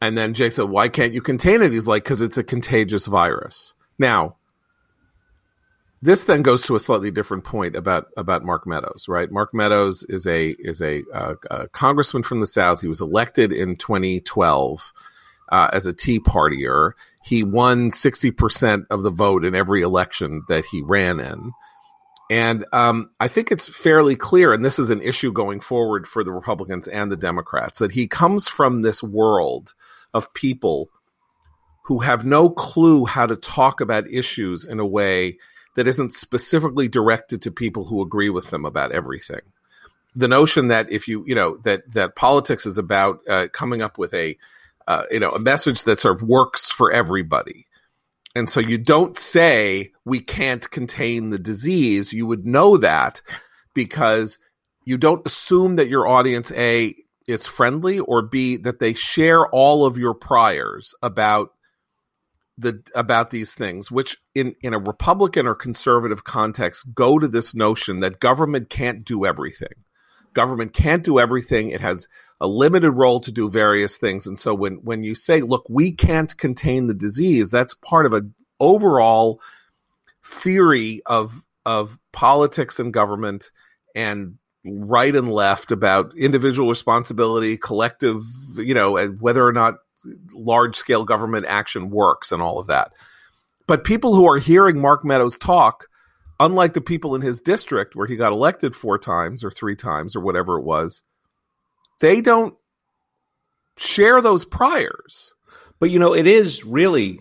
And 0.00 0.18
then 0.18 0.34
Jake 0.34 0.52
said, 0.52 0.64
"Why 0.64 0.88
can't 0.88 1.12
you 1.14 1.22
contain 1.22 1.62
it?" 1.62 1.72
He's 1.72 1.86
like, 1.86 2.02
"Because 2.02 2.20
it's 2.20 2.36
a 2.36 2.42
contagious 2.42 3.06
virus." 3.06 3.74
Now, 3.96 4.36
this 6.02 6.24
then 6.24 6.42
goes 6.42 6.64
to 6.64 6.74
a 6.74 6.80
slightly 6.80 7.10
different 7.12 7.44
point 7.44 7.76
about 7.76 8.08
about 8.16 8.44
Mark 8.44 8.66
Meadows. 8.66 9.06
Right. 9.08 9.30
Mark 9.30 9.54
Meadows 9.54 10.04
is 10.08 10.26
a 10.26 10.50
is 10.58 10.82
a, 10.82 11.02
uh, 11.14 11.34
a 11.50 11.68
congressman 11.68 12.24
from 12.24 12.40
the 12.40 12.46
South. 12.46 12.80
He 12.80 12.88
was 12.88 13.00
elected 13.00 13.52
in 13.52 13.76
2012 13.76 14.92
uh, 15.50 15.70
as 15.72 15.86
a 15.86 15.94
Tea 15.94 16.18
Partier. 16.18 16.92
He 17.22 17.44
won 17.44 17.92
60 17.92 18.32
percent 18.32 18.86
of 18.90 19.02
the 19.04 19.10
vote 19.10 19.44
in 19.44 19.54
every 19.54 19.80
election 19.80 20.42
that 20.48 20.64
he 20.66 20.82
ran 20.82 21.20
in. 21.20 21.52
And 22.30 22.64
um, 22.72 23.10
I 23.20 23.28
think 23.28 23.52
it's 23.52 23.68
fairly 23.68 24.16
clear, 24.16 24.52
and 24.52 24.64
this 24.64 24.78
is 24.78 24.90
an 24.90 25.02
issue 25.02 25.32
going 25.32 25.60
forward 25.60 26.06
for 26.06 26.24
the 26.24 26.32
Republicans 26.32 26.88
and 26.88 27.12
the 27.12 27.16
Democrats, 27.16 27.78
that 27.78 27.92
he 27.92 28.06
comes 28.06 28.48
from 28.48 28.82
this 28.82 29.02
world 29.02 29.74
of 30.14 30.32
people 30.32 30.90
who 31.84 31.98
have 31.98 32.24
no 32.24 32.48
clue 32.48 33.04
how 33.04 33.26
to 33.26 33.36
talk 33.36 33.80
about 33.80 34.10
issues 34.10 34.64
in 34.64 34.80
a 34.80 34.86
way 34.86 35.36
that 35.76 35.86
isn't 35.86 36.14
specifically 36.14 36.88
directed 36.88 37.42
to 37.42 37.50
people 37.50 37.84
who 37.84 38.00
agree 38.00 38.30
with 38.30 38.48
them 38.50 38.64
about 38.64 38.92
everything. 38.92 39.40
The 40.16 40.28
notion 40.28 40.68
that 40.68 40.90
if 40.90 41.08
you, 41.08 41.24
you 41.26 41.34
know, 41.34 41.58
that 41.64 41.82
that 41.92 42.16
politics 42.16 42.64
is 42.64 42.78
about 42.78 43.18
uh, 43.28 43.48
coming 43.52 43.82
up 43.82 43.98
with 43.98 44.14
a, 44.14 44.38
uh, 44.86 45.02
you 45.10 45.18
know, 45.20 45.30
a 45.30 45.40
message 45.40 45.84
that 45.84 45.98
sort 45.98 46.16
of 46.16 46.22
works 46.22 46.70
for 46.70 46.90
everybody 46.90 47.63
and 48.34 48.50
so 48.50 48.60
you 48.60 48.78
don't 48.78 49.16
say 49.16 49.92
we 50.04 50.20
can't 50.20 50.68
contain 50.70 51.30
the 51.30 51.38
disease. 51.38 52.12
You 52.12 52.26
would 52.26 52.44
know 52.44 52.76
that 52.78 53.22
because 53.74 54.38
you 54.84 54.98
don't 54.98 55.26
assume 55.26 55.76
that 55.76 55.88
your 55.88 56.06
audience 56.06 56.52
A 56.52 56.96
is 57.26 57.46
friendly 57.46 58.00
or 58.00 58.22
B 58.22 58.56
that 58.58 58.80
they 58.80 58.94
share 58.94 59.46
all 59.46 59.86
of 59.86 59.96
your 59.96 60.14
priors 60.14 60.94
about 61.02 61.50
the 62.58 62.82
about 62.94 63.30
these 63.30 63.54
things, 63.54 63.90
which 63.90 64.16
in, 64.34 64.54
in 64.62 64.74
a 64.74 64.78
Republican 64.78 65.46
or 65.46 65.54
conservative 65.54 66.24
context 66.24 66.94
go 66.94 67.18
to 67.18 67.28
this 67.28 67.54
notion 67.54 68.00
that 68.00 68.20
government 68.20 68.68
can't 68.68 69.04
do 69.04 69.24
everything. 69.24 69.72
Government 70.34 70.72
can't 70.72 71.04
do 71.04 71.18
everything. 71.18 71.70
It 71.70 71.80
has 71.80 72.08
a 72.44 72.46
limited 72.46 72.92
role 72.92 73.20
to 73.20 73.32
do 73.32 73.48
various 73.48 73.96
things. 73.96 74.26
And 74.26 74.38
so 74.38 74.54
when 74.54 74.74
when 74.82 75.02
you 75.02 75.14
say, 75.14 75.40
look, 75.40 75.66
we 75.70 75.92
can't 75.92 76.36
contain 76.36 76.86
the 76.86 76.94
disease, 76.94 77.50
that's 77.50 77.74
part 77.74 78.04
of 78.04 78.12
an 78.12 78.34
overall 78.60 79.40
theory 80.22 81.00
of 81.06 81.42
of 81.64 81.98
politics 82.12 82.78
and 82.78 82.92
government 82.92 83.50
and 83.94 84.34
right 84.66 85.14
and 85.14 85.32
left 85.32 85.72
about 85.72 86.16
individual 86.16 86.68
responsibility, 86.68 87.56
collective, 87.56 88.22
you 88.56 88.74
know, 88.74 88.98
and 88.98 89.20
whether 89.20 89.46
or 89.46 89.52
not 89.52 89.76
large 90.34 90.76
scale 90.76 91.04
government 91.04 91.46
action 91.46 91.88
works 91.88 92.30
and 92.30 92.42
all 92.42 92.58
of 92.58 92.66
that. 92.66 92.92
But 93.66 93.84
people 93.84 94.14
who 94.14 94.28
are 94.28 94.38
hearing 94.38 94.78
Mark 94.78 95.02
Meadows 95.02 95.38
talk 95.38 95.86
unlike 96.40 96.74
the 96.74 96.80
people 96.80 97.14
in 97.14 97.22
his 97.22 97.40
district 97.40 97.94
where 97.94 98.06
he 98.06 98.16
got 98.16 98.32
elected 98.32 98.74
four 98.74 98.98
times 98.98 99.44
or 99.44 99.50
three 99.50 99.76
times 99.76 100.16
or 100.16 100.20
whatever 100.20 100.58
it 100.58 100.64
was, 100.64 101.02
they 102.00 102.20
don't 102.20 102.54
share 103.76 104.20
those 104.20 104.44
priors. 104.44 105.34
But 105.78 105.90
you 105.90 105.98
know, 105.98 106.14
it 106.14 106.26
is 106.26 106.64
really 106.64 107.18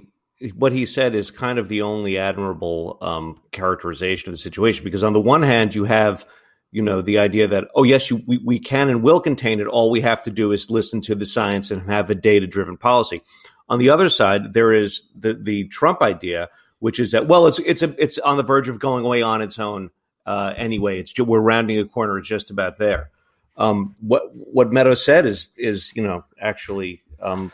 what 0.55 0.73
he 0.73 0.85
said 0.85 1.15
is 1.15 1.31
kind 1.31 1.57
of 1.57 1.67
the 1.67 1.81
only 1.81 2.17
admirable 2.17 2.97
um, 3.01 3.39
characterization 3.51 4.29
of 4.29 4.33
the 4.33 4.37
situation. 4.37 4.83
Because 4.83 5.03
on 5.03 5.13
the 5.13 5.21
one 5.21 5.41
hand 5.41 5.73
you 5.73 5.85
have 5.85 6.25
you 6.71 6.81
know 6.81 7.01
the 7.01 7.19
idea 7.19 7.47
that 7.47 7.67
oh 7.75 7.83
yes 7.83 8.09
you, 8.09 8.21
we, 8.25 8.39
we 8.39 8.59
can 8.59 8.89
and 8.89 9.03
will 9.03 9.19
contain 9.19 9.59
it. 9.59 9.67
All 9.67 9.91
we 9.91 10.01
have 10.01 10.23
to 10.23 10.31
do 10.31 10.51
is 10.51 10.69
listen 10.69 11.01
to 11.01 11.15
the 11.15 11.25
science 11.25 11.71
and 11.71 11.89
have 11.89 12.09
a 12.09 12.15
data 12.15 12.47
driven 12.47 12.77
policy. 12.77 13.21
On 13.69 13.79
the 13.79 13.89
other 13.89 14.09
side 14.09 14.53
there 14.53 14.73
is 14.73 15.03
the 15.15 15.33
the 15.33 15.67
trump 15.67 16.01
idea 16.01 16.49
which 16.79 16.99
is 16.99 17.11
that 17.11 17.27
well 17.27 17.47
it's 17.47 17.59
it's 17.59 17.81
a, 17.81 17.95
it's 17.97 18.17
on 18.19 18.37
the 18.37 18.43
verge 18.43 18.67
of 18.67 18.79
going 18.79 19.05
away 19.05 19.21
on 19.21 19.41
its 19.41 19.59
own 19.59 19.89
uh, 20.25 20.53
anyway. 20.57 20.99
It's 20.99 21.17
we're 21.17 21.39
rounding 21.39 21.79
a 21.79 21.85
corner 21.85 22.19
just 22.21 22.49
about 22.49 22.77
there 22.77 23.11
um, 23.57 23.95
what 24.01 24.23
what 24.33 24.71
meadows 24.71 25.03
said 25.03 25.25
is 25.25 25.49
is 25.57 25.91
you 25.95 26.03
know 26.03 26.23
actually 26.39 27.01
um, 27.21 27.51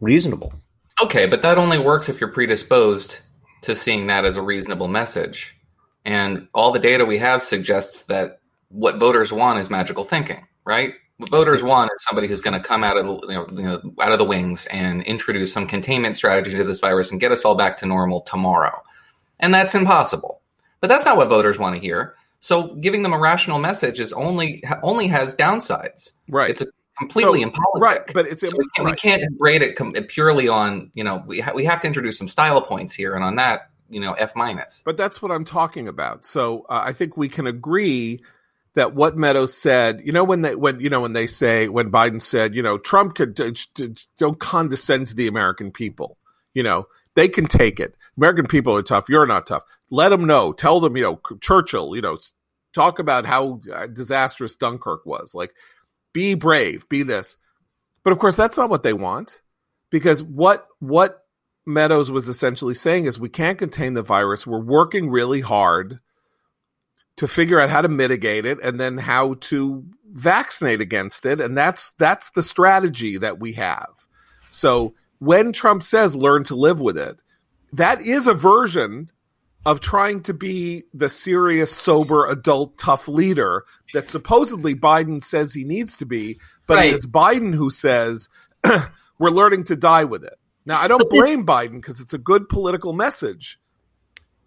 reasonable 0.00 0.52
Okay, 1.00 1.26
but 1.26 1.42
that 1.42 1.58
only 1.58 1.78
works 1.78 2.08
if 2.08 2.20
you're 2.20 2.32
predisposed 2.32 3.20
to 3.62 3.76
seeing 3.76 4.08
that 4.08 4.24
as 4.24 4.36
a 4.36 4.42
reasonable 4.42 4.88
message. 4.88 5.56
And 6.04 6.48
all 6.54 6.72
the 6.72 6.80
data 6.80 7.04
we 7.04 7.18
have 7.18 7.42
suggests 7.42 8.04
that 8.04 8.40
what 8.68 8.98
voters 8.98 9.32
want 9.32 9.60
is 9.60 9.70
magical 9.70 10.04
thinking, 10.04 10.46
right? 10.64 10.94
What 11.18 11.30
voters 11.30 11.62
want 11.62 11.90
is 11.94 12.04
somebody 12.04 12.26
who's 12.26 12.40
going 12.40 12.60
to 12.60 12.66
come 12.66 12.82
out 12.82 12.96
of 12.96 13.06
the, 13.06 13.26
you 13.28 13.34
know, 13.34 13.46
you 13.52 13.62
know, 13.62 13.94
out 14.00 14.12
of 14.12 14.18
the 14.18 14.24
wings 14.24 14.66
and 14.66 15.02
introduce 15.04 15.52
some 15.52 15.66
containment 15.66 16.16
strategy 16.16 16.56
to 16.56 16.64
this 16.64 16.80
virus 16.80 17.12
and 17.12 17.20
get 17.20 17.32
us 17.32 17.44
all 17.44 17.54
back 17.54 17.76
to 17.78 17.86
normal 17.86 18.20
tomorrow. 18.22 18.82
And 19.38 19.54
that's 19.54 19.74
impossible. 19.74 20.40
But 20.80 20.88
that's 20.88 21.04
not 21.04 21.16
what 21.16 21.28
voters 21.28 21.58
want 21.58 21.76
to 21.76 21.80
hear. 21.80 22.14
So 22.40 22.74
giving 22.76 23.02
them 23.02 23.12
a 23.12 23.18
rational 23.18 23.58
message 23.58 24.00
is 24.00 24.12
only 24.12 24.62
only 24.82 25.08
has 25.08 25.34
downsides. 25.34 26.12
Right. 26.28 26.50
It's 26.50 26.60
a 26.60 26.66
completely 26.98 27.40
So- 27.40 27.48
impolitic. 27.48 27.82
right, 27.82 28.00
but 28.14 28.26
it's 28.26 28.48
So 28.48 28.56
we, 28.56 28.66
can, 28.76 28.84
right. 28.84 28.92
we 28.92 28.96
can't 28.96 29.38
grade 29.38 29.62
it 29.62 29.76
com- 29.76 29.92
purely 30.08 30.48
on 30.48 30.90
you 30.94 31.04
know 31.04 31.22
we 31.26 31.40
ha- 31.40 31.52
we 31.54 31.64
have 31.64 31.80
to 31.80 31.86
introduce 31.86 32.18
some 32.18 32.28
style 32.28 32.62
points 32.62 32.92
here, 32.92 33.14
and 33.14 33.24
on 33.24 33.36
that 33.36 33.70
you 33.88 34.00
know 34.00 34.12
F 34.12 34.36
minus. 34.36 34.82
But 34.84 34.96
that's 34.96 35.20
what 35.22 35.30
I'm 35.32 35.44
talking 35.44 35.88
about. 35.88 36.24
So 36.24 36.66
uh, 36.68 36.82
I 36.84 36.92
think 36.92 37.16
we 37.16 37.28
can 37.28 37.46
agree 37.46 38.20
that 38.74 38.94
what 38.94 39.16
Meadows 39.16 39.56
said, 39.56 40.02
you 40.04 40.12
know, 40.12 40.22
when 40.22 40.42
they 40.42 40.54
when 40.54 40.78
you 40.80 40.90
know 40.90 41.00
when 41.00 41.12
they 41.12 41.26
say 41.26 41.68
when 41.68 41.90
Biden 41.90 42.20
said, 42.20 42.54
you 42.54 42.62
know, 42.62 42.78
Trump 42.78 43.16
could 43.16 43.34
don't 44.18 44.38
condescend 44.38 45.08
to 45.08 45.14
the 45.16 45.26
American 45.26 45.72
people, 45.72 46.18
you 46.54 46.62
know, 46.62 46.86
they 47.18 47.26
can 47.26 47.46
take 47.46 47.80
it. 47.80 47.96
American 48.16 48.46
people 48.46 48.76
are 48.76 48.82
tough. 48.82 49.08
You're 49.08 49.26
not 49.26 49.48
tough. 49.48 49.64
Let 49.90 50.10
them 50.10 50.24
know. 50.24 50.52
Tell 50.52 50.78
them, 50.78 50.96
you 50.96 51.02
know, 51.02 51.20
Churchill, 51.40 51.96
you 51.96 52.00
know, 52.00 52.16
talk 52.72 53.00
about 53.00 53.26
how 53.26 53.60
uh, 53.74 53.88
disastrous 53.88 54.54
Dunkirk 54.54 55.04
was. 55.04 55.34
Like, 55.34 55.52
be 56.12 56.34
brave. 56.34 56.88
Be 56.88 57.02
this. 57.02 57.36
But 58.04 58.12
of 58.12 58.20
course, 58.20 58.36
that's 58.36 58.56
not 58.56 58.70
what 58.70 58.84
they 58.84 58.92
want, 58.92 59.42
because 59.90 60.22
what 60.22 60.68
what 60.78 61.24
Meadows 61.66 62.08
was 62.08 62.28
essentially 62.28 62.74
saying 62.74 63.06
is 63.06 63.18
we 63.18 63.28
can't 63.28 63.58
contain 63.58 63.94
the 63.94 64.02
virus. 64.02 64.46
We're 64.46 64.60
working 64.60 65.10
really 65.10 65.40
hard 65.40 65.98
to 67.16 67.26
figure 67.26 67.58
out 67.58 67.68
how 67.68 67.80
to 67.80 67.88
mitigate 67.88 68.46
it 68.46 68.58
and 68.62 68.78
then 68.78 68.96
how 68.96 69.34
to 69.40 69.84
vaccinate 70.12 70.80
against 70.80 71.26
it 71.26 71.40
and 71.40 71.58
that's 71.58 71.90
that's 71.98 72.30
the 72.30 72.44
strategy 72.44 73.18
that 73.18 73.40
we 73.40 73.54
have. 73.54 73.90
So 74.50 74.94
when 75.18 75.52
Trump 75.52 75.82
says 75.82 76.14
learn 76.14 76.44
to 76.44 76.54
live 76.54 76.80
with 76.80 76.96
it, 76.96 77.20
that 77.72 78.00
is 78.00 78.26
a 78.26 78.34
version 78.34 79.10
of 79.66 79.80
trying 79.80 80.22
to 80.22 80.32
be 80.32 80.84
the 80.94 81.08
serious, 81.08 81.70
sober, 81.70 82.26
adult, 82.26 82.78
tough 82.78 83.08
leader 83.08 83.64
that 83.92 84.08
supposedly 84.08 84.74
Biden 84.74 85.22
says 85.22 85.52
he 85.52 85.64
needs 85.64 85.96
to 85.98 86.06
be, 86.06 86.38
but 86.66 86.76
Right. 86.76 86.92
it's 86.94 87.06
Biden 87.06 87.54
who 87.54 87.68
says 87.68 88.28
we're 89.18 89.30
learning 89.30 89.64
to 89.64 89.76
die 89.76 90.04
with 90.04 90.24
it. 90.24 90.38
Now, 90.64 90.80
I 90.80 90.88
don't 90.88 91.08
blame 91.10 91.44
Biden 91.46 91.76
because 91.76 92.00
it's 92.00 92.14
a 92.14 92.18
good 92.18 92.48
political 92.48 92.92
message, 92.92 93.58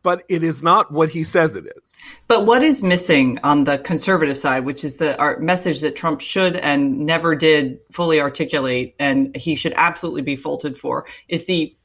but 0.04 0.24
it 0.30 0.44
is 0.44 0.64
not 0.64 0.92
what 0.92 1.10
he 1.10 1.24
says 1.24 1.56
it 1.56 1.66
is. 1.78 1.96
But 2.28 2.46
what 2.46 2.64
is 2.64 2.82
missing 2.82 3.40
on 3.44 3.64
the 3.66 3.78
conservative 3.78 4.38
side, 4.38 4.66
which 4.66 4.84
is 4.84 4.98
the 4.98 5.18
our 5.20 5.40
message 5.40 5.82
that 5.82 5.96
Trump 5.96 6.22
should 6.22 6.56
and 6.56 7.00
never 7.06 7.36
did 7.36 7.80
fully 7.92 8.20
articulate, 8.20 8.96
and 9.00 9.36
he 9.36 9.56
should 9.56 9.74
absolutely 9.76 10.22
be 10.22 10.36
faulted 10.36 10.78
for, 10.78 11.06
is 11.28 11.46
the 11.46 11.76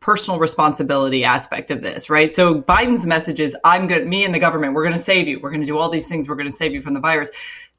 personal 0.00 0.40
responsibility 0.40 1.24
aspect 1.24 1.70
of 1.70 1.82
this, 1.82 2.08
right? 2.08 2.32
So 2.32 2.60
Biden's 2.60 3.06
message 3.06 3.38
is, 3.38 3.56
I'm 3.64 3.86
good, 3.86 4.06
me 4.06 4.24
and 4.24 4.34
the 4.34 4.38
government, 4.38 4.72
we're 4.72 4.82
going 4.82 4.96
to 4.96 4.98
save 4.98 5.28
you. 5.28 5.38
We're 5.38 5.50
going 5.50 5.60
to 5.60 5.66
do 5.66 5.78
all 5.78 5.90
these 5.90 6.08
things. 6.08 6.26
We're 6.26 6.36
going 6.36 6.48
to 6.48 6.52
save 6.52 6.72
you 6.72 6.80
from 6.80 6.94
the 6.94 7.00
virus. 7.00 7.30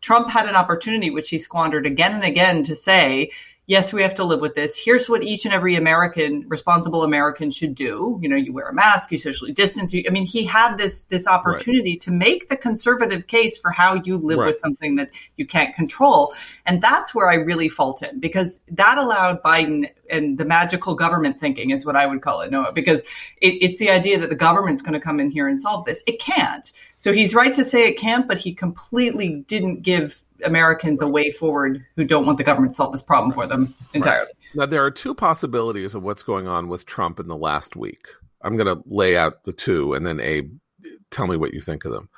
Trump 0.02 0.30
had 0.30 0.46
an 0.46 0.56
opportunity, 0.56 1.10
which 1.10 1.30
he 1.30 1.40
squandered 1.40 1.86
again 1.88 2.14
and 2.14 2.24
again 2.24 2.64
to 2.64 2.76
say, 2.76 3.32
yes, 3.68 3.94
we 3.94 4.02
have 4.02 4.16
to 4.16 4.24
live 4.24 4.42
with 4.42 4.54
this. 4.56 4.76
Here's 4.78 5.08
what 5.08 5.24
each 5.24 5.46
and 5.46 5.54
every 5.54 5.76
American, 5.76 6.46
responsible 6.50 7.04
American 7.04 7.50
should 7.52 7.74
do. 7.74 8.20
You 8.22 8.28
know, 8.28 8.36
you 8.36 8.52
wear 8.52 8.68
a 8.68 8.74
mask, 8.74 9.12
you 9.12 9.18
socially 9.18 9.54
distance. 9.54 9.94
You, 9.94 10.04
I 10.08 10.10
mean, 10.12 10.26
he 10.26 10.44
had 10.46 10.78
this, 10.78 11.04
this 11.04 11.28
opportunity 11.28 11.96
to 11.98 12.12
make 12.12 12.50
the 12.50 12.58
conservative 12.58 13.28
case 13.28 13.58
for 13.58 13.72
how 13.72 14.02
you 14.04 14.18
live 14.18 14.40
Right. 14.40 14.48
with 14.48 14.56
something 14.58 14.96
that 14.96 15.12
you 15.38 15.46
can't 15.46 15.74
control. 15.76 16.34
And 16.66 16.82
that's 16.82 17.16
where 17.16 17.30
I 17.30 17.36
really 17.36 17.70
fault 17.70 18.02
him 18.02 18.20
because 18.20 18.60
that 18.70 18.98
allowed 18.98 19.42
Biden 19.44 19.90
and 20.10 20.38
the 20.38 20.46
magical 20.46 20.94
government 20.94 21.40
thinking 21.40 21.70
is 21.70 21.86
what 21.86 21.96
I 21.96 22.06
would 22.06 22.22
call 22.22 22.42
it, 22.42 22.52
Noah, 22.52 22.74
because 22.74 23.04
it, 23.42 23.54
it's 23.62 23.80
the 23.80 23.90
idea 23.90 24.20
that 24.20 24.30
the 24.30 24.36
government's 24.36 24.82
going 24.82 24.94
to 24.94 25.00
come 25.00 25.20
in 25.20 25.32
here 25.32 25.48
and 25.48 25.60
solve 25.60 25.86
this. 25.86 26.04
It 26.08 26.20
can't. 26.20 26.72
So 26.98 27.14
he's 27.14 27.34
right 27.34 27.54
to 27.54 27.64
say 27.64 27.88
it 27.88 27.98
can't, 27.98 28.28
but 28.28 28.38
he 28.38 28.54
completely 28.54 29.46
didn't 29.48 29.82
give 29.82 30.24
Americans 30.44 31.02
a 31.02 31.08
way 31.08 31.32
forward 31.32 31.86
who 31.96 32.04
don't 32.04 32.26
want 32.26 32.38
the 32.38 32.44
government 32.44 32.72
to 32.72 32.76
solve 32.76 32.92
this 32.92 33.04
problem 33.04 33.32
for 33.32 33.48
them 33.48 33.74
entirely. 33.94 34.32
Now, 34.54 34.66
there 34.66 34.86
are 34.86 34.92
two 34.92 35.16
possibilities 35.16 35.96
of 35.96 36.04
what's 36.04 36.24
going 36.24 36.48
on 36.48 36.68
with 36.68 36.86
Trump 36.86 37.20
in 37.20 37.28
the 37.28 37.38
last 37.38 37.76
week. 37.76 38.08
I'm 38.42 38.58
going 38.58 38.76
to 38.76 38.84
lay 38.88 39.18
out 39.18 39.44
the 39.44 39.54
two, 39.54 39.94
and 39.94 40.06
then 40.06 40.20
Abe, 40.20 40.54
tell 41.10 41.28
me 41.28 41.38
what 41.38 41.54
you 41.54 41.62
think 41.62 41.86
of 41.86 41.92
them. 41.92 42.10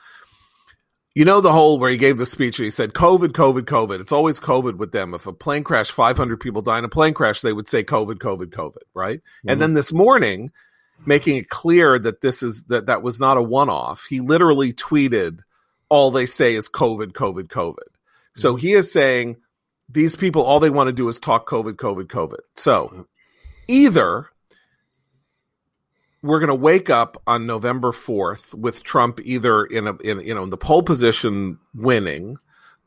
You 1.16 1.26
know 1.26 1.42
the 1.42 1.52
whole 1.52 1.78
where 1.78 1.92
he 1.92 1.98
gave 1.98 2.18
the 2.18 2.26
speech 2.26 2.58
and 2.58 2.64
he 2.64 2.72
said, 2.72 2.94
"COVID, 2.94 3.34
COVID, 3.34 3.66
COVID." 3.66 4.00
It's 4.00 4.12
always 4.12 4.40
COVID 4.40 4.78
with 4.78 4.92
them. 4.92 5.14
If 5.14 5.28
a 5.28 5.34
plane 5.34 5.64
crash, 5.64 5.92
500 5.92 6.40
people 6.40 6.64
die 6.64 6.80
in 6.80 6.86
a 6.86 6.90
plane 6.90 7.14
crash, 7.14 7.42
they 7.42 7.54
would 7.54 7.68
say 7.68 7.84
COVID, 7.84 8.16
COVID, 8.16 8.48
COVID, 8.48 8.82
right? 8.96 9.22
And 9.44 9.52
mm-hmm. 9.52 9.60
then 9.60 9.74
this 9.74 9.94
morning, 9.94 10.52
making 11.06 11.38
it 11.38 11.50
clear 11.50 12.00
that 12.00 12.22
this 12.22 12.42
is 12.42 12.64
that 12.64 12.88
that 12.88 13.04
was 13.04 13.20
not 13.20 13.38
a 13.38 13.44
one-off. 13.44 14.08
He 14.10 14.22
literally 14.22 14.74
tweeted, 14.74 15.42
"All 15.88 16.10
they 16.10 16.26
say 16.26 16.56
is 16.56 16.68
COVID, 16.68 17.12
COVID, 17.12 17.44
COVID." 17.44 17.93
So 18.34 18.56
he 18.56 18.74
is 18.74 18.92
saying 18.92 19.38
these 19.90 20.16
people 20.16 20.44
all 20.44 20.60
they 20.60 20.70
want 20.70 20.88
to 20.88 20.94
do 20.94 21.08
is 21.08 21.20
talk 21.20 21.48
COVID, 21.48 21.74
COVID, 21.74 22.06
COVID. 22.06 22.40
So 22.56 23.08
either 23.68 24.28
we're 26.22 26.40
going 26.40 26.48
to 26.48 26.56
wake 26.56 26.90
up 26.90 27.22
on 27.28 27.46
November 27.46 27.92
4th 27.92 28.54
with 28.54 28.84
Trump 28.84 29.20
either 29.24 29.66
in 29.66 29.88
a 29.88 29.96
in 29.98 30.20
you 30.22 30.34
know 30.34 30.44
in 30.44 30.50
the 30.50 30.58
pole 30.58 30.82
position 30.82 31.60
winning 31.76 32.38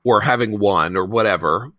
or 0.04 0.20
having 0.20 0.58
won 0.58 0.96
or 0.96 1.04
whatever. 1.04 1.70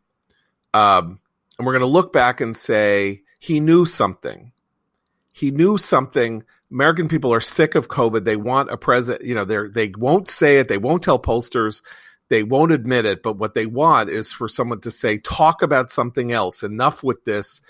Um, 0.74 1.20
and 1.58 1.66
we're 1.66 1.74
going 1.74 1.82
to 1.82 1.88
look 1.88 2.14
back 2.14 2.40
and 2.40 2.56
say 2.56 3.24
he 3.40 3.60
knew 3.60 3.86
something. 3.86 4.52
He 5.34 5.52
knew 5.52 5.78
something. 5.78 6.44
American 6.72 7.08
people 7.08 7.34
are 7.34 7.42
sick 7.42 7.76
of 7.76 7.88
COVID. 7.88 8.24
They 8.24 8.36
want 8.36 8.72
a 8.72 8.78
president, 8.78 9.26
you 9.26 9.34
know, 9.34 9.46
they 9.46 9.68
they 9.88 9.94
won't 9.98 10.28
say 10.28 10.60
it, 10.60 10.68
they 10.68 10.78
won't 10.78 11.04
tell 11.04 11.20
pollsters, 11.20 11.82
they 12.30 12.44
won't 12.44 12.72
admit 12.72 13.06
it, 13.06 13.24
but 13.24 13.38
what 13.38 13.54
they 13.54 13.66
want 13.66 14.10
is 14.10 14.32
for 14.32 14.48
someone 14.48 14.82
to 14.82 14.92
say 14.92 15.18
talk 15.18 15.62
about 15.62 15.92
something 15.92 16.32
else. 16.32 16.64
Enough 16.64 17.04
with 17.04 17.24
this 17.26 17.62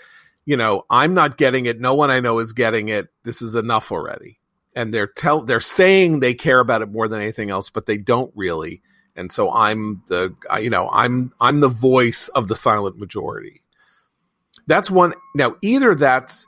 you 0.48 0.56
know, 0.56 0.86
I'm 0.88 1.12
not 1.12 1.36
getting 1.36 1.66
it. 1.66 1.78
No 1.78 1.92
one 1.92 2.10
I 2.10 2.20
know 2.20 2.38
is 2.38 2.54
getting 2.54 2.88
it. 2.88 3.08
This 3.22 3.42
is 3.42 3.54
enough 3.54 3.92
already. 3.92 4.38
And 4.74 4.94
they're 4.94 5.06
tell 5.06 5.42
they're 5.42 5.60
saying 5.60 6.20
they 6.20 6.32
care 6.32 6.58
about 6.58 6.80
it 6.80 6.90
more 6.90 7.06
than 7.06 7.20
anything 7.20 7.50
else, 7.50 7.68
but 7.68 7.84
they 7.84 7.98
don't 7.98 8.32
really. 8.34 8.80
And 9.14 9.30
so 9.30 9.52
I'm 9.52 10.02
the 10.06 10.34
you 10.58 10.70
know 10.70 10.88
I'm 10.90 11.34
I'm 11.38 11.60
the 11.60 11.68
voice 11.68 12.28
of 12.28 12.48
the 12.48 12.56
silent 12.56 12.98
majority. 12.98 13.60
That's 14.66 14.90
one. 14.90 15.12
Now 15.34 15.56
either 15.60 15.94
that's 15.94 16.46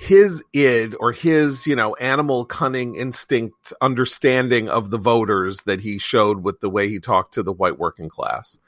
his 0.00 0.44
id 0.52 0.94
or 1.00 1.12
his 1.12 1.66
you 1.66 1.74
know 1.74 1.94
animal 1.96 2.44
cunning 2.44 2.94
instinct 2.94 3.72
understanding 3.80 4.68
of 4.68 4.90
the 4.90 4.98
voters 4.98 5.62
that 5.64 5.80
he 5.80 5.98
showed 5.98 6.42
with 6.42 6.60
the 6.60 6.70
way 6.70 6.88
he 6.88 7.00
talked 7.00 7.34
to 7.34 7.42
the 7.42 7.52
white 7.52 7.78
working 7.78 8.08
class, 8.08 8.58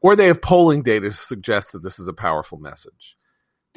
or 0.00 0.16
they 0.16 0.26
have 0.26 0.40
polling 0.40 0.82
data 0.82 1.10
to 1.10 1.14
suggest 1.14 1.72
that 1.72 1.82
this 1.82 1.98
is 1.98 2.08
a 2.08 2.14
powerful 2.14 2.58
message 2.58 3.16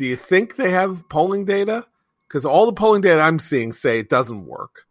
do 0.01 0.05
you 0.05 0.15
think 0.15 0.55
they 0.55 0.71
have 0.71 1.07
polling 1.09 1.45
data? 1.45 1.85
Because 2.27 2.45
all 2.45 2.65
the 2.65 2.73
polling 2.73 3.01
data 3.01 3.21
I'm 3.21 3.39
seeing 3.39 3.71
say 3.71 3.99
it 3.99 4.09
doesn't 4.09 4.45
work. 4.45 4.87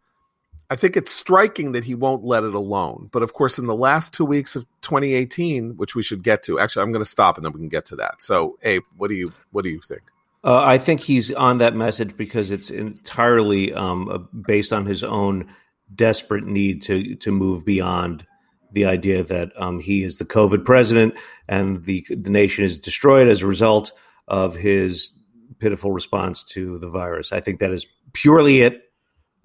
I 0.69 0.77
think 0.77 0.95
it's 0.95 1.11
striking 1.11 1.73
that 1.73 1.83
he 1.83 1.95
won't 1.95 2.23
let 2.23 2.45
it 2.45 2.53
alone. 2.53 3.09
But 3.11 3.23
of 3.23 3.33
course, 3.33 3.59
in 3.59 3.67
the 3.67 3.75
last 3.75 4.13
two 4.13 4.23
weeks 4.23 4.55
of 4.55 4.63
2018, 4.83 5.75
which 5.75 5.95
we 5.95 6.03
should 6.03 6.23
get 6.23 6.43
to, 6.43 6.59
actually, 6.59 6.83
I'm 6.83 6.93
going 6.93 7.03
to 7.03 7.09
stop 7.09 7.35
and 7.35 7.45
then 7.45 7.51
we 7.51 7.59
can 7.59 7.67
get 7.67 7.87
to 7.87 7.97
that. 7.97 8.21
So, 8.21 8.57
Abe, 8.63 8.83
what 8.95 9.09
do 9.09 9.15
you 9.15 9.25
what 9.51 9.63
do 9.63 9.69
you 9.69 9.81
think? 9.81 10.03
Uh, 10.43 10.63
I 10.63 10.77
think 10.77 11.01
he's 11.01 11.31
on 11.31 11.59
that 11.59 11.75
message 11.75 12.17
because 12.17 12.49
it's 12.49 12.71
entirely 12.71 13.73
um, 13.73 14.27
based 14.47 14.73
on 14.73 14.85
his 14.85 15.03
own 15.03 15.53
desperate 15.93 16.45
need 16.45 16.81
to 16.83 17.15
to 17.15 17.31
move 17.31 17.65
beyond 17.65 18.25
the 18.71 18.85
idea 18.85 19.23
that 19.23 19.51
um, 19.57 19.79
he 19.79 20.03
is 20.03 20.17
the 20.17 20.25
COVID 20.25 20.65
president 20.65 21.13
and 21.47 21.83
the 21.83 22.05
the 22.09 22.29
nation 22.29 22.63
is 22.63 22.79
destroyed 22.79 23.27
as 23.27 23.41
a 23.41 23.47
result 23.47 23.91
of 24.27 24.55
his 24.55 25.11
pitiful 25.59 25.91
response 25.91 26.43
to 26.43 26.79
the 26.79 26.89
virus. 26.89 27.31
I 27.31 27.39
think 27.39 27.59
that 27.59 27.71
is 27.71 27.85
purely 28.13 28.61
it, 28.61 28.81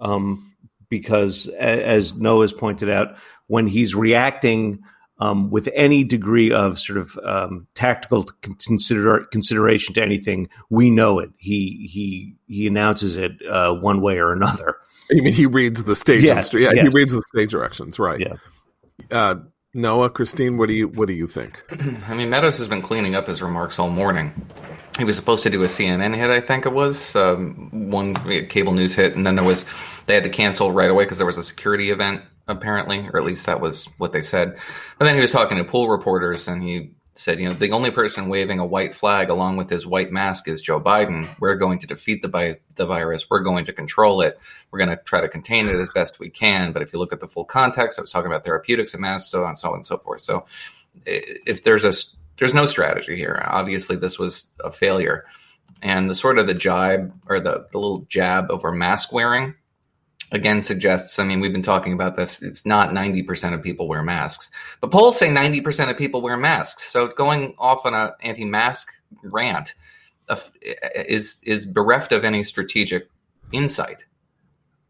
um, 0.00 0.54
because 0.88 1.46
as 1.48 2.14
Noah's 2.14 2.52
pointed 2.52 2.88
out, 2.88 3.16
when 3.48 3.66
he's 3.66 3.94
reacting 3.94 4.82
um, 5.18 5.50
with 5.50 5.68
any 5.74 6.04
degree 6.04 6.52
of 6.52 6.78
sort 6.78 6.98
of 6.98 7.18
um, 7.24 7.66
tactical 7.74 8.24
consider- 8.58 9.24
consideration 9.32 9.94
to 9.94 10.02
anything, 10.02 10.48
we 10.70 10.90
know 10.90 11.18
it. 11.18 11.30
He 11.38 11.88
he 11.90 12.36
he 12.46 12.66
announces 12.66 13.16
it 13.16 13.32
uh, 13.48 13.72
one 13.74 14.00
way 14.00 14.18
or 14.18 14.32
another. 14.32 14.76
You 15.10 15.22
mean 15.22 15.32
he 15.32 15.46
reads 15.46 15.84
the 15.84 15.94
stage? 15.94 16.22
Yeah, 16.22 16.42
yeah, 16.52 16.72
yeah, 16.72 16.82
he 16.82 16.88
reads 16.88 17.12
the 17.12 17.22
stage 17.34 17.50
directions, 17.50 17.98
right? 17.98 18.20
Yeah. 18.20 18.34
Uh, 19.10 19.36
Noah, 19.72 20.10
Christine, 20.10 20.56
what 20.56 20.68
do 20.68 20.74
you 20.74 20.88
what 20.88 21.06
do 21.06 21.14
you 21.14 21.26
think? 21.26 21.62
I 22.08 22.14
mean, 22.14 22.30
Meadows 22.30 22.58
has 22.58 22.66
been 22.66 22.82
cleaning 22.82 23.14
up 23.14 23.26
his 23.26 23.42
remarks 23.42 23.78
all 23.78 23.90
morning. 23.90 24.32
He 24.98 25.04
was 25.04 25.16
supposed 25.16 25.42
to 25.42 25.50
do 25.50 25.62
a 25.62 25.66
CNN 25.66 26.16
hit, 26.16 26.30
I 26.30 26.40
think 26.40 26.64
it 26.64 26.72
was 26.72 27.14
um, 27.14 27.90
one 27.90 28.14
cable 28.48 28.72
news 28.72 28.94
hit, 28.94 29.14
and 29.14 29.26
then 29.26 29.34
there 29.34 29.44
was 29.44 29.66
they 30.06 30.14
had 30.14 30.24
to 30.24 30.30
cancel 30.30 30.72
right 30.72 30.90
away 30.90 31.04
because 31.04 31.18
there 31.18 31.26
was 31.26 31.36
a 31.36 31.44
security 31.44 31.90
event 31.90 32.22
apparently, 32.48 33.08
or 33.12 33.18
at 33.18 33.24
least 33.24 33.46
that 33.46 33.60
was 33.60 33.86
what 33.98 34.12
they 34.12 34.22
said. 34.22 34.56
But 34.98 35.04
then 35.04 35.14
he 35.14 35.20
was 35.20 35.32
talking 35.32 35.58
to 35.58 35.64
pool 35.64 35.88
reporters, 35.88 36.48
and 36.48 36.62
he 36.62 36.92
said, 37.14 37.38
you 37.38 37.46
know, 37.48 37.54
the 37.54 37.72
only 37.72 37.90
person 37.90 38.28
waving 38.28 38.58
a 38.58 38.66
white 38.66 38.92
flag 38.92 39.30
along 39.30 39.56
with 39.56 39.70
his 39.70 39.86
white 39.86 40.12
mask 40.12 40.48
is 40.48 40.60
Joe 40.60 40.80
Biden. 40.80 41.28
We're 41.40 41.56
going 41.56 41.78
to 41.78 41.86
defeat 41.86 42.22
the, 42.22 42.58
the 42.76 42.86
virus. 42.86 43.30
We're 43.30 43.40
going 43.40 43.64
to 43.64 43.72
control 43.72 44.20
it. 44.20 44.38
We're 44.70 44.78
going 44.78 44.90
to 44.90 45.02
try 45.04 45.22
to 45.22 45.28
contain 45.28 45.66
it 45.66 45.76
as 45.76 45.88
best 45.88 46.20
we 46.20 46.28
can. 46.28 46.72
But 46.72 46.82
if 46.82 46.92
you 46.92 46.98
look 46.98 47.12
at 47.12 47.20
the 47.20 47.26
full 47.26 47.46
context, 47.46 47.98
I 47.98 48.02
was 48.02 48.10
talking 48.10 48.30
about 48.30 48.44
therapeutics 48.44 48.92
and 48.92 49.00
masks, 49.00 49.30
so 49.30 49.44
on, 49.44 49.56
so 49.56 49.70
on 49.70 49.76
and 49.76 49.86
so 49.86 49.96
forth. 49.96 50.20
So 50.20 50.44
if 51.04 51.62
there's 51.62 51.84
a 51.84 51.92
there's 52.36 52.54
no 52.54 52.66
strategy 52.66 53.16
here. 53.16 53.42
Obviously, 53.46 53.96
this 53.96 54.18
was 54.18 54.52
a 54.62 54.70
failure. 54.70 55.24
And 55.82 56.10
the 56.10 56.14
sort 56.14 56.38
of 56.38 56.46
the 56.46 56.54
jibe 56.54 57.12
or 57.28 57.40
the, 57.40 57.66
the 57.70 57.78
little 57.78 58.00
jab 58.08 58.50
over 58.50 58.72
mask 58.72 59.12
wearing 59.12 59.54
again 60.32 60.60
suggests, 60.60 61.18
I 61.18 61.24
mean, 61.24 61.40
we've 61.40 61.52
been 61.52 61.62
talking 61.62 61.92
about 61.92 62.16
this. 62.16 62.42
It's 62.42 62.66
not 62.66 62.90
90% 62.90 63.54
of 63.54 63.62
people 63.62 63.88
wear 63.88 64.02
masks, 64.02 64.50
but 64.80 64.90
polls 64.90 65.18
say 65.18 65.28
90% 65.28 65.90
of 65.90 65.96
people 65.96 66.22
wear 66.22 66.36
masks. 66.36 66.84
So 66.84 67.08
going 67.08 67.54
off 67.58 67.86
on 67.86 67.94
an 67.94 68.10
anti-mask 68.20 68.92
rant 69.22 69.74
uh, 70.28 70.36
is, 70.94 71.42
is 71.44 71.66
bereft 71.66 72.12
of 72.12 72.24
any 72.24 72.42
strategic 72.42 73.08
insight. 73.52 74.04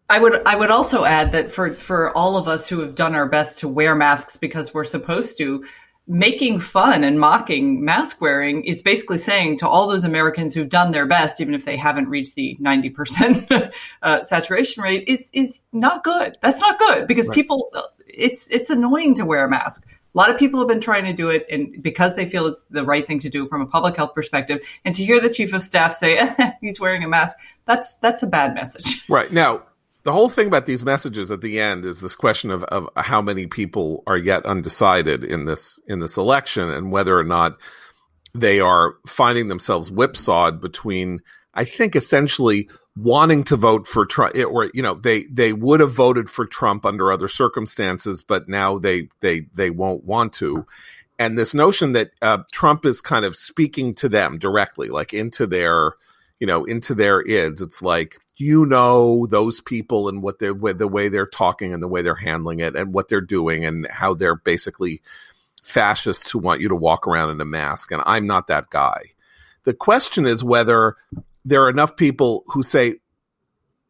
I 0.08 0.20
would 0.20 0.34
I 0.46 0.56
would 0.56 0.70
also 0.70 1.04
add 1.04 1.32
that 1.32 1.50
for 1.50 1.72
for 1.72 2.16
all 2.16 2.38
of 2.38 2.46
us 2.46 2.68
who 2.68 2.78
have 2.80 2.94
done 2.94 3.16
our 3.16 3.28
best 3.28 3.58
to 3.58 3.68
wear 3.68 3.96
masks 3.96 4.36
because 4.36 4.72
we're 4.72 4.84
supposed 4.84 5.36
to, 5.38 5.64
making 6.06 6.60
fun 6.60 7.02
and 7.02 7.18
mocking 7.18 7.84
mask 7.84 8.20
wearing 8.20 8.64
is 8.64 8.80
basically 8.80 9.18
saying 9.18 9.58
to 9.58 9.68
all 9.68 9.88
those 9.88 10.04
Americans 10.04 10.54
who've 10.54 10.68
done 10.68 10.92
their 10.92 11.06
best, 11.06 11.40
even 11.40 11.54
if 11.54 11.64
they 11.64 11.76
haven't 11.76 12.08
reached 12.08 12.36
the 12.36 12.56
90% 12.60 13.74
uh, 14.02 14.22
saturation 14.22 14.82
rate, 14.82 15.04
is, 15.08 15.30
is 15.32 15.62
not 15.72 16.04
good. 16.04 16.36
That's 16.40 16.60
not 16.60 16.78
good 16.78 17.06
because 17.08 17.28
right. 17.28 17.34
people, 17.34 17.72
it's, 18.06 18.48
it's 18.50 18.70
annoying 18.70 19.14
to 19.14 19.24
wear 19.24 19.44
a 19.44 19.50
mask. 19.50 19.84
A 19.86 20.16
lot 20.16 20.30
of 20.30 20.38
people 20.38 20.60
have 20.60 20.68
been 20.68 20.80
trying 20.80 21.04
to 21.04 21.12
do 21.12 21.28
it 21.28 21.44
and 21.50 21.82
because 21.82 22.16
they 22.16 22.24
feel 22.24 22.46
it's 22.46 22.64
the 22.64 22.84
right 22.84 23.06
thing 23.06 23.18
to 23.18 23.28
do 23.28 23.48
from 23.48 23.60
a 23.60 23.66
public 23.66 23.96
health 23.96 24.14
perspective. 24.14 24.66
And 24.84 24.94
to 24.94 25.04
hear 25.04 25.20
the 25.20 25.28
chief 25.28 25.52
of 25.52 25.62
staff 25.62 25.92
say 25.92 26.18
he's 26.60 26.80
wearing 26.80 27.02
a 27.02 27.08
mask, 27.08 27.36
that's, 27.64 27.96
that's 27.96 28.22
a 28.22 28.26
bad 28.26 28.54
message. 28.54 29.04
Right. 29.08 29.30
Now, 29.30 29.62
the 30.06 30.12
whole 30.12 30.28
thing 30.28 30.46
about 30.46 30.66
these 30.66 30.84
messages 30.84 31.32
at 31.32 31.40
the 31.40 31.58
end 31.58 31.84
is 31.84 32.00
this 32.00 32.14
question 32.14 32.52
of, 32.52 32.62
of 32.62 32.88
how 32.96 33.20
many 33.20 33.48
people 33.48 34.04
are 34.06 34.16
yet 34.16 34.46
undecided 34.46 35.24
in 35.24 35.46
this 35.46 35.80
in 35.88 35.98
this 35.98 36.16
election 36.16 36.70
and 36.70 36.92
whether 36.92 37.18
or 37.18 37.24
not 37.24 37.58
they 38.32 38.60
are 38.60 38.94
finding 39.04 39.48
themselves 39.48 39.90
whipsawed 39.90 40.60
between 40.60 41.20
I 41.54 41.64
think 41.64 41.96
essentially 41.96 42.68
wanting 42.96 43.42
to 43.44 43.56
vote 43.56 43.88
for 43.88 44.06
Trump 44.06 44.36
or 44.36 44.70
you 44.72 44.80
know 44.80 44.94
they 44.94 45.24
they 45.24 45.52
would 45.52 45.80
have 45.80 45.90
voted 45.90 46.30
for 46.30 46.46
Trump 46.46 46.86
under 46.86 47.10
other 47.10 47.26
circumstances 47.26 48.22
but 48.22 48.48
now 48.48 48.78
they 48.78 49.08
they 49.22 49.40
they 49.56 49.70
won't 49.70 50.04
want 50.04 50.34
to. 50.34 50.64
And 51.18 51.36
this 51.36 51.52
notion 51.52 51.94
that 51.94 52.12
uh, 52.22 52.44
Trump 52.52 52.86
is 52.86 53.00
kind 53.00 53.24
of 53.24 53.34
speaking 53.34 53.92
to 53.96 54.08
them 54.08 54.38
directly 54.38 54.88
like 54.88 55.12
into 55.12 55.48
their 55.48 55.94
you 56.38 56.46
know 56.46 56.62
into 56.62 56.94
their 56.94 57.24
ids 57.28 57.60
it's 57.60 57.82
like 57.82 58.20
you 58.36 58.66
know 58.66 59.26
those 59.26 59.60
people 59.60 60.08
and 60.08 60.22
what 60.22 60.38
they're 60.38 60.54
the 60.54 60.88
way 60.88 61.08
they're 61.08 61.26
talking 61.26 61.72
and 61.72 61.82
the 61.82 61.88
way 61.88 62.02
they're 62.02 62.14
handling 62.14 62.60
it 62.60 62.76
and 62.76 62.92
what 62.92 63.08
they're 63.08 63.20
doing 63.20 63.64
and 63.64 63.86
how 63.90 64.14
they're 64.14 64.36
basically 64.36 65.00
fascists 65.62 66.30
who 66.30 66.38
want 66.38 66.60
you 66.60 66.68
to 66.68 66.76
walk 66.76 67.06
around 67.06 67.30
in 67.30 67.40
a 67.40 67.44
mask 67.44 67.90
and 67.90 68.02
I'm 68.06 68.26
not 68.26 68.46
that 68.48 68.70
guy. 68.70 69.12
The 69.64 69.74
question 69.74 70.26
is 70.26 70.44
whether 70.44 70.96
there 71.44 71.62
are 71.64 71.70
enough 71.70 71.96
people 71.96 72.44
who 72.46 72.62
say 72.62 72.96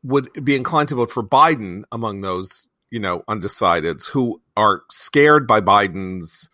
would 0.02 0.28
be 0.44 0.54
inclined 0.54 0.88
to 0.90 0.94
vote 0.94 1.10
for 1.10 1.22
Biden 1.22 1.82
among 1.90 2.20
those, 2.20 2.68
you 2.90 3.00
know, 3.00 3.24
undecideds 3.28 4.08
who 4.08 4.40
are 4.56 4.82
scared 4.90 5.46
by 5.46 5.60
Biden's 5.60 6.48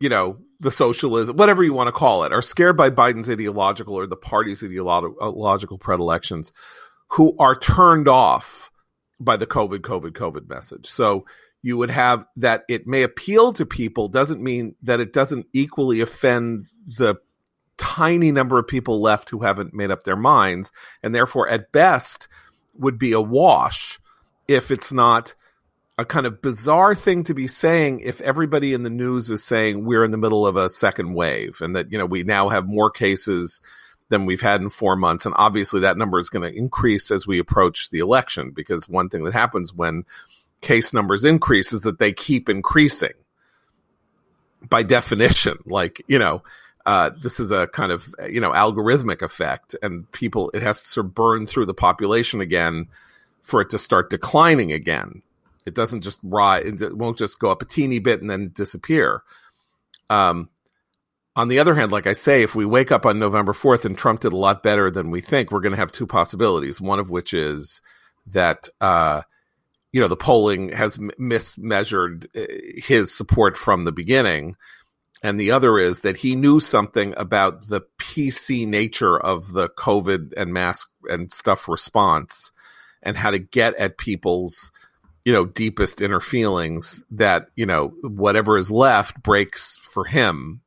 you 0.00 0.08
know, 0.08 0.38
the 0.60 0.70
socialism, 0.70 1.36
whatever 1.36 1.64
you 1.64 1.72
want 1.72 1.88
to 1.88 1.92
call 1.92 2.24
it, 2.24 2.32
are 2.32 2.42
scared 2.42 2.76
by 2.76 2.90
Biden's 2.90 3.30
ideological 3.30 3.94
or 3.94 4.06
the 4.06 4.16
party's 4.16 4.62
ideological 4.62 5.76
uh, 5.76 5.84
predilections, 5.84 6.52
who 7.08 7.34
are 7.38 7.58
turned 7.58 8.06
off 8.06 8.70
by 9.18 9.36
the 9.36 9.46
COVID, 9.46 9.78
COVID, 9.78 10.12
COVID 10.12 10.48
message. 10.48 10.86
So 10.86 11.24
you 11.62 11.76
would 11.76 11.90
have 11.90 12.26
that 12.36 12.64
it 12.68 12.86
may 12.86 13.02
appeal 13.02 13.52
to 13.54 13.66
people 13.66 14.08
doesn't 14.08 14.42
mean 14.42 14.74
that 14.82 15.00
it 15.00 15.12
doesn't 15.12 15.46
equally 15.52 16.00
offend 16.00 16.64
the 16.86 17.16
tiny 17.76 18.30
number 18.30 18.58
of 18.58 18.68
people 18.68 19.00
left 19.00 19.30
who 19.30 19.40
haven't 19.40 19.74
made 19.74 19.90
up 19.90 20.04
their 20.04 20.16
minds, 20.16 20.72
and 21.02 21.14
therefore, 21.14 21.48
at 21.48 21.72
best, 21.72 22.28
would 22.74 22.98
be 22.98 23.12
a 23.12 23.20
wash 23.20 23.98
if 24.46 24.70
it's 24.70 24.92
not 24.92 25.34
a 26.00 26.04
kind 26.06 26.24
of 26.24 26.40
bizarre 26.40 26.94
thing 26.94 27.22
to 27.24 27.34
be 27.34 27.46
saying 27.46 28.00
if 28.00 28.22
everybody 28.22 28.72
in 28.72 28.84
the 28.84 28.90
news 28.90 29.30
is 29.30 29.44
saying 29.44 29.84
we're 29.84 30.02
in 30.02 30.10
the 30.10 30.16
middle 30.16 30.46
of 30.46 30.56
a 30.56 30.70
second 30.70 31.12
wave 31.12 31.58
and 31.60 31.76
that 31.76 31.92
you 31.92 31.98
know 31.98 32.06
we 32.06 32.22
now 32.22 32.48
have 32.48 32.66
more 32.66 32.90
cases 32.90 33.60
than 34.08 34.24
we've 34.24 34.40
had 34.40 34.62
in 34.62 34.70
4 34.70 34.96
months. 34.96 35.26
And 35.26 35.34
obviously 35.36 35.80
that 35.80 35.98
number 35.98 36.18
is 36.18 36.30
going 36.30 36.50
to 36.50 36.58
increase 36.58 37.10
as 37.10 37.26
we 37.26 37.38
approach 37.38 37.90
the 37.90 37.98
election 37.98 38.50
because 38.50 38.88
one 38.88 39.10
thing 39.10 39.24
that 39.24 39.34
happens 39.34 39.74
when 39.74 40.04
case 40.62 40.94
numbers 40.94 41.26
increase 41.26 41.72
is 41.74 41.82
that 41.82 41.98
they 41.98 42.12
keep 42.12 42.48
increasing 42.48 43.12
by 44.68 44.82
definition. 44.82 45.58
Like 45.66 46.02
you 46.08 46.18
know 46.18 46.42
uh, 46.86 47.10
this 47.20 47.38
is 47.40 47.50
a 47.50 47.66
kind 47.66 47.92
of 47.92 48.14
you 48.26 48.40
know 48.40 48.52
algorithmic 48.52 49.20
effect 49.20 49.76
and 49.82 50.10
people 50.12 50.50
it 50.54 50.62
has 50.62 50.80
to 50.80 50.88
sort 50.88 51.06
of 51.06 51.14
burn 51.14 51.44
through 51.44 51.66
the 51.66 51.74
population 51.74 52.40
again 52.40 52.86
for 53.42 53.60
it 53.60 53.68
to 53.70 53.78
start 53.78 54.08
declining 54.08 54.72
again 54.72 55.22
it 55.66 55.74
doesn't 55.74 56.02
just 56.02 56.20
rise. 56.22 56.82
It 56.82 56.96
won't 56.96 57.18
just 57.18 57.38
go 57.38 57.50
up 57.50 57.62
a 57.62 57.66
teeny 57.66 57.98
bit 57.98 58.20
and 58.20 58.30
then 58.30 58.50
disappear. 58.54 59.22
Um, 60.08 60.48
on 61.36 61.48
the 61.48 61.60
other 61.60 61.74
hand, 61.74 61.92
like 61.92 62.06
I 62.06 62.12
say, 62.12 62.42
if 62.42 62.54
we 62.54 62.66
wake 62.66 62.90
up 62.90 63.06
on 63.06 63.18
November 63.18 63.52
4th 63.52 63.84
and 63.84 63.96
Trump 63.96 64.20
did 64.20 64.32
a 64.32 64.36
lot 64.36 64.62
better 64.62 64.90
than 64.90 65.10
we 65.10 65.20
think, 65.20 65.50
we're 65.50 65.60
going 65.60 65.72
to 65.72 65.78
have 65.78 65.92
two 65.92 66.06
possibilities. 66.06 66.80
One 66.80 66.98
of 66.98 67.10
which 67.10 67.32
is 67.32 67.82
that, 68.26 68.68
uh, 68.80 69.22
you 69.92 70.00
know, 70.00 70.08
the 70.08 70.16
polling 70.16 70.70
has 70.70 70.98
m- 70.98 71.10
mismeasured 71.18 72.26
uh, 72.36 72.82
his 72.84 73.14
support 73.14 73.56
from 73.56 73.84
the 73.84 73.92
beginning. 73.92 74.56
And 75.22 75.38
the 75.38 75.52
other 75.52 75.78
is 75.78 76.00
that 76.00 76.16
he 76.16 76.34
knew 76.34 76.60
something 76.60 77.14
about 77.16 77.68
the 77.68 77.82
PC 77.98 78.66
nature 78.66 79.18
of 79.18 79.52
the 79.52 79.68
COVID 79.68 80.32
and 80.36 80.52
mask 80.52 80.88
and 81.08 81.30
stuff 81.30 81.68
response 81.68 82.50
and 83.02 83.16
how 83.16 83.30
to 83.30 83.38
get 83.38 83.74
at 83.76 83.98
people's 83.98 84.72
you 85.30 85.36
know 85.36 85.46
deepest 85.46 86.02
inner 86.02 86.18
feelings 86.18 87.04
that 87.12 87.50
you 87.54 87.64
know 87.64 87.94
whatever 88.02 88.58
is 88.58 88.68
left 88.68 89.22
breaks 89.22 89.76
for 89.76 90.04
him 90.04 90.60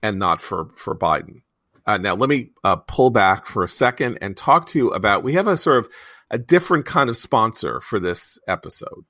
and 0.00 0.16
not 0.16 0.40
for 0.40 0.68
for 0.76 0.94
Biden. 0.94 1.42
Uh, 1.86 1.98
now 1.98 2.14
let 2.14 2.28
me 2.28 2.50
uh, 2.62 2.76
pull 2.76 3.10
back 3.10 3.46
for 3.46 3.64
a 3.64 3.68
second 3.68 4.18
and 4.20 4.36
talk 4.36 4.66
to 4.66 4.78
you 4.78 4.90
about 4.90 5.24
we 5.24 5.32
have 5.32 5.48
a 5.48 5.56
sort 5.56 5.78
of 5.78 5.88
a 6.30 6.38
different 6.38 6.86
kind 6.86 7.10
of 7.10 7.16
sponsor 7.16 7.80
for 7.80 7.98
this 7.98 8.38
episode. 8.46 9.04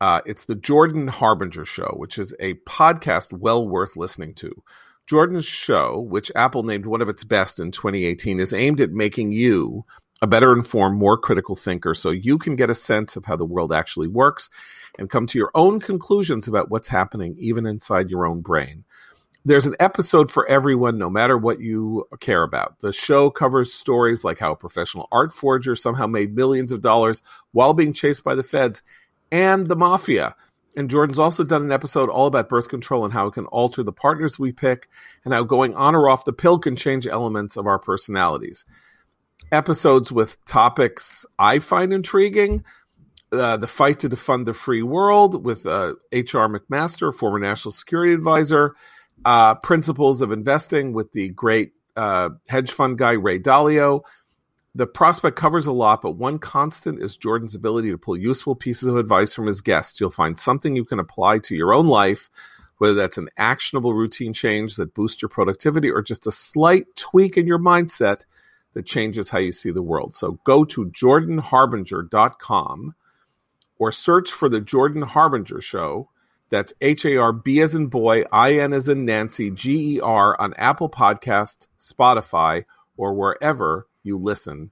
Uh, 0.00 0.22
it's 0.26 0.46
the 0.46 0.56
Jordan 0.56 1.06
Harbinger 1.06 1.64
Show, 1.64 1.94
which 1.96 2.18
is 2.18 2.34
a 2.40 2.54
podcast 2.66 3.32
well 3.32 3.64
worth 3.64 3.94
listening 3.94 4.34
to. 4.34 4.60
Jordan's 5.06 5.44
show, 5.44 6.00
which 6.00 6.32
Apple 6.34 6.64
named 6.64 6.86
one 6.86 7.00
of 7.00 7.08
its 7.08 7.22
best 7.22 7.60
in 7.60 7.70
2018, 7.70 8.40
is 8.40 8.52
aimed 8.52 8.80
at 8.80 8.90
making 8.90 9.30
you 9.30 9.84
a 10.22 10.26
better 10.26 10.52
informed, 10.52 10.98
more 10.98 11.16
critical 11.16 11.56
thinker 11.56 11.94
so 11.94 12.10
you 12.10 12.36
can 12.36 12.56
get 12.56 12.70
a 12.70 12.74
sense 12.74 13.16
of 13.16 13.24
how 13.24 13.36
the 13.36 13.44
world 13.44 13.72
actually 13.72 14.08
works 14.08 14.50
and 14.98 15.08
come 15.08 15.26
to 15.26 15.38
your 15.38 15.50
own 15.54 15.80
conclusions 15.80 16.46
about 16.46 16.70
what's 16.70 16.88
happening 16.88 17.34
even 17.38 17.66
inside 17.66 18.10
your 18.10 18.26
own 18.26 18.40
brain. 18.40 18.84
there's 19.44 19.64
an 19.64 19.76
episode 19.80 20.30
for 20.30 20.46
everyone, 20.48 20.98
no 20.98 21.08
matter 21.08 21.38
what 21.38 21.60
you 21.60 22.04
care 22.20 22.42
about. 22.42 22.78
The 22.80 22.92
show 22.92 23.30
covers 23.30 23.72
stories 23.72 24.22
like 24.22 24.38
how 24.38 24.52
a 24.52 24.56
professional 24.56 25.08
art 25.10 25.32
forger 25.32 25.74
somehow 25.74 26.06
made 26.06 26.34
millions 26.36 26.72
of 26.72 26.82
dollars 26.82 27.22
while 27.52 27.72
being 27.72 27.94
chased 27.94 28.22
by 28.22 28.34
the 28.34 28.42
feds 28.42 28.82
and 29.32 29.66
the 29.66 29.76
mafia. 29.76 30.36
And 30.76 30.90
Jordan's 30.90 31.18
also 31.18 31.42
done 31.42 31.62
an 31.62 31.72
episode 31.72 32.10
all 32.10 32.26
about 32.26 32.50
birth 32.50 32.68
control 32.68 33.04
and 33.04 33.12
how 33.14 33.28
it 33.28 33.32
can 33.32 33.46
alter 33.46 33.82
the 33.82 33.92
partners 33.92 34.38
we 34.38 34.52
pick 34.52 34.88
and 35.24 35.32
how 35.32 35.42
going 35.42 35.74
on 35.74 35.94
or 35.94 36.08
off 36.10 36.26
the 36.26 36.32
pill 36.32 36.58
can 36.58 36.76
change 36.76 37.06
elements 37.06 37.56
of 37.56 37.66
our 37.66 37.78
personalities. 37.78 38.66
Episodes 39.52 40.12
with 40.12 40.42
topics 40.44 41.26
I 41.38 41.58
find 41.58 41.92
intriguing. 41.92 42.64
Uh, 43.32 43.56
the 43.56 43.66
fight 43.66 44.00
to 44.00 44.08
defend 44.08 44.44
the 44.46 44.54
free 44.54 44.82
world 44.82 45.44
with 45.44 45.64
uh, 45.64 45.94
H.R. 46.10 46.48
McMaster, 46.48 47.14
former 47.14 47.38
national 47.38 47.70
security 47.70 48.12
advisor, 48.12 48.74
uh, 49.24 49.54
principles 49.54 50.20
of 50.20 50.32
investing 50.32 50.92
with 50.92 51.12
the 51.12 51.28
great 51.28 51.72
uh, 51.96 52.30
hedge 52.48 52.72
fund 52.72 52.98
guy 52.98 53.12
Ray 53.12 53.38
Dalio. 53.38 54.02
The 54.74 54.86
prospect 54.86 55.36
covers 55.36 55.66
a 55.66 55.72
lot, 55.72 56.02
but 56.02 56.12
one 56.12 56.38
constant 56.38 57.02
is 57.02 57.16
Jordan's 57.16 57.54
ability 57.54 57.90
to 57.90 57.98
pull 57.98 58.16
useful 58.16 58.54
pieces 58.54 58.88
of 58.88 58.96
advice 58.96 59.34
from 59.34 59.46
his 59.46 59.60
guests. 59.60 60.00
You'll 60.00 60.10
find 60.10 60.38
something 60.38 60.74
you 60.74 60.84
can 60.84 60.98
apply 60.98 61.38
to 61.40 61.56
your 61.56 61.72
own 61.72 61.86
life, 61.86 62.30
whether 62.78 62.94
that's 62.94 63.18
an 63.18 63.28
actionable 63.36 63.94
routine 63.94 64.32
change 64.32 64.76
that 64.76 64.94
boosts 64.94 65.22
your 65.22 65.28
productivity 65.28 65.90
or 65.90 66.02
just 66.02 66.26
a 66.26 66.32
slight 66.32 66.86
tweak 66.96 67.36
in 67.36 67.46
your 67.46 67.58
mindset 67.58 68.24
that 68.74 68.86
changes 68.86 69.28
how 69.28 69.38
you 69.38 69.52
see 69.52 69.70
the 69.70 69.82
world. 69.82 70.14
So 70.14 70.38
go 70.44 70.64
to 70.64 70.86
jordanharbinger.com 70.86 72.94
or 73.78 73.92
search 73.92 74.30
for 74.30 74.48
the 74.48 74.60
Jordan 74.60 75.02
Harbinger 75.02 75.60
Show 75.60 76.08
that's 76.50 76.74
H 76.80 77.04
A 77.04 77.16
R 77.16 77.32
B 77.32 77.60
as 77.60 77.74
in 77.74 77.86
boy, 77.86 78.24
I 78.30 78.58
N 78.58 78.72
as 78.72 78.88
in 78.88 79.04
Nancy, 79.04 79.50
G 79.50 79.96
E 79.96 80.00
R 80.00 80.38
on 80.38 80.52
Apple 80.54 80.90
Podcast, 80.90 81.68
Spotify, 81.78 82.64
or 82.96 83.14
wherever 83.14 83.86
you 84.02 84.18
listen 84.18 84.70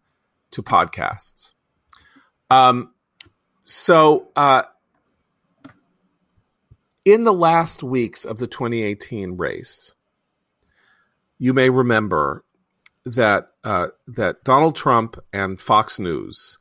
to 0.50 0.62
podcasts. 0.62 1.52
Um, 2.50 2.92
so, 3.62 4.28
uh, 4.34 4.62
in 7.04 7.24
the 7.24 7.32
last 7.32 7.82
weeks 7.82 8.24
of 8.24 8.38
the 8.38 8.46
2018 8.46 9.37
race, 9.37 9.94
you 11.38 11.54
may 11.54 11.70
remember 11.70 12.44
that 13.06 13.52
uh, 13.68 13.88
that 14.07 14.42
Donald 14.44 14.74
Trump 14.74 15.18
and 15.31 15.61
Fox 15.61 15.98
News 15.98 16.57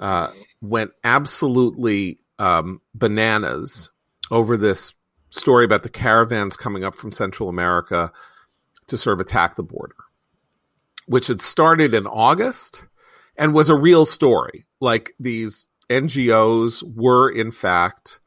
uh, 0.00 0.32
went 0.60 0.90
absolutely 1.04 2.18
um, 2.40 2.80
bananas 2.92 3.90
over 4.32 4.56
this 4.56 4.92
story 5.30 5.64
about 5.64 5.84
the 5.84 5.88
caravans 5.88 6.56
coming 6.56 6.82
up 6.82 6.96
from 6.96 7.12
Central 7.12 7.48
America 7.48 8.10
to 8.88 8.98
sort 8.98 9.14
of 9.14 9.24
attack 9.24 9.54
the 9.54 9.62
border, 9.62 9.94
which 11.06 11.28
had 11.28 11.40
started 11.40 11.94
in 11.94 12.08
August 12.08 12.84
and 13.36 13.54
was 13.54 13.68
a 13.68 13.76
real 13.76 14.04
story. 14.04 14.64
Like 14.80 15.14
these 15.20 15.68
NGOs 15.88 16.82
were, 16.82 17.30
in 17.30 17.52
fact, 17.52 18.18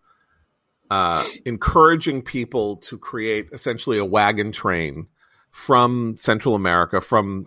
uh, 0.89 1.25
encouraging 1.45 2.21
people 2.21 2.77
to 2.77 2.97
create 2.97 3.49
essentially 3.51 3.97
a 3.97 4.05
wagon 4.05 4.53
train 4.53 5.07
from 5.53 6.17
Central 6.17 6.55
America, 6.55 6.99
from 6.99 7.45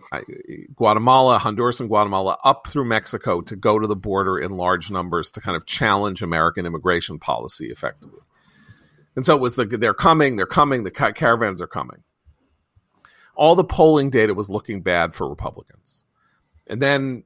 Guatemala, 0.77 1.37
Honduras, 1.39 1.81
and 1.81 1.89
Guatemala 1.89 2.37
up 2.45 2.65
through 2.65 2.85
Mexico 2.85 3.41
to 3.41 3.57
go 3.57 3.77
to 3.77 3.85
the 3.85 3.97
border 3.97 4.39
in 4.39 4.51
large 4.51 4.89
numbers 4.89 5.29
to 5.33 5.41
kind 5.41 5.57
of 5.57 5.65
challenge 5.65 6.21
American 6.21 6.65
immigration 6.65 7.19
policy 7.19 7.67
effectively. 7.67 8.21
And 9.17 9.25
so 9.25 9.35
it 9.35 9.41
was 9.41 9.55
the 9.55 9.65
they're 9.65 9.93
coming, 9.93 10.37
they're 10.37 10.45
coming, 10.45 10.85
the 10.85 10.89
caravans 10.89 11.61
are 11.61 11.67
coming. 11.67 12.01
All 13.35 13.55
the 13.55 13.65
polling 13.65 14.09
data 14.09 14.33
was 14.33 14.49
looking 14.49 14.81
bad 14.81 15.13
for 15.13 15.27
Republicans. 15.27 16.05
And 16.65 16.81
then 16.81 17.25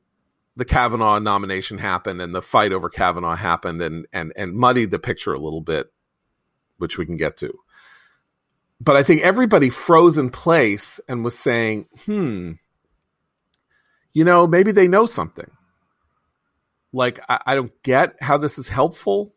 the 0.55 0.65
Kavanaugh 0.65 1.19
nomination 1.19 1.77
happened 1.77 2.23
and 2.23 2.33
the 2.33 2.41
fight 2.41 2.73
over 2.73 2.89
Kavanaugh 2.89 3.35
happened 3.35 3.83
and 3.83 4.07
and 4.11 4.33
and 4.35 4.55
muddied 4.55 4.89
the 4.89 4.97
picture 4.97 5.33
a 5.33 5.39
little 5.39 5.61
bit, 5.61 5.93
which 6.79 6.97
we 6.97 7.05
can 7.05 7.17
get 7.17 7.37
to. 7.37 7.53
But 8.83 8.95
I 8.95 9.03
think 9.03 9.21
everybody 9.21 9.69
froze 9.69 10.17
in 10.17 10.31
place 10.31 10.99
and 11.07 11.23
was 11.23 11.37
saying, 11.37 11.85
hmm, 12.05 12.53
you 14.11 14.25
know, 14.25 14.47
maybe 14.47 14.71
they 14.71 14.87
know 14.87 15.05
something. 15.05 15.49
Like, 16.91 17.19
I, 17.29 17.39
I 17.45 17.55
don't 17.55 17.71
get 17.83 18.15
how 18.19 18.39
this 18.39 18.57
is 18.57 18.67
helpful, 18.67 19.35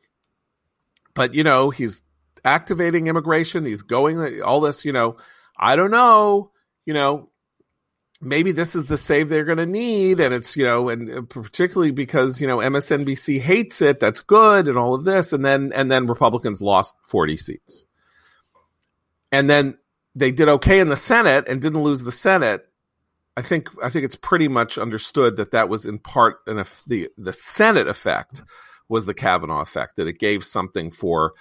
but 1.12 1.34
you 1.34 1.44
know, 1.44 1.68
he's 1.68 2.00
activating 2.42 3.06
immigration. 3.06 3.66
He's 3.66 3.82
going 3.82 4.40
all 4.40 4.62
this, 4.62 4.86
you 4.86 4.92
know, 4.92 5.18
I 5.58 5.76
don't 5.76 5.90
know, 5.90 6.50
you 6.86 6.94
know, 6.94 7.28
maybe 8.22 8.52
this 8.52 8.74
is 8.74 8.86
the 8.86 8.96
save 8.96 9.28
they're 9.28 9.44
going 9.44 9.58
to 9.58 9.66
need. 9.66 10.20
And 10.20 10.32
it's, 10.32 10.56
you 10.56 10.64
know, 10.64 10.88
and 10.88 11.28
particularly 11.28 11.90
because, 11.92 12.40
you 12.40 12.46
know, 12.46 12.58
MSNBC 12.58 13.40
hates 13.40 13.82
it. 13.82 14.00
That's 14.00 14.22
good. 14.22 14.68
And 14.68 14.78
all 14.78 14.94
of 14.94 15.04
this. 15.04 15.34
And 15.34 15.44
then, 15.44 15.70
and 15.74 15.90
then 15.90 16.06
Republicans 16.06 16.62
lost 16.62 16.94
40 17.02 17.36
seats. 17.36 17.84
And 19.34 19.50
then 19.50 19.76
they 20.14 20.30
did 20.30 20.48
okay 20.48 20.78
in 20.78 20.88
the 20.88 20.96
Senate 20.96 21.46
and 21.48 21.60
didn't 21.60 21.82
lose 21.82 22.02
the 22.02 22.12
Senate. 22.12 22.68
I 23.36 23.42
think 23.42 23.68
I 23.82 23.88
think 23.88 24.04
it's 24.04 24.14
pretty 24.14 24.46
much 24.46 24.78
understood 24.78 25.38
that 25.38 25.50
that 25.50 25.68
was 25.68 25.86
in 25.86 25.98
part 25.98 26.36
an 26.46 26.62
the 26.86 27.08
the 27.18 27.32
Senate 27.32 27.88
effect 27.88 28.42
was 28.88 29.06
the 29.06 29.14
Kavanaugh 29.14 29.60
effect 29.60 29.96
that 29.96 30.06
it 30.06 30.20
gave 30.20 30.44
something 30.44 30.92
for 30.92 31.32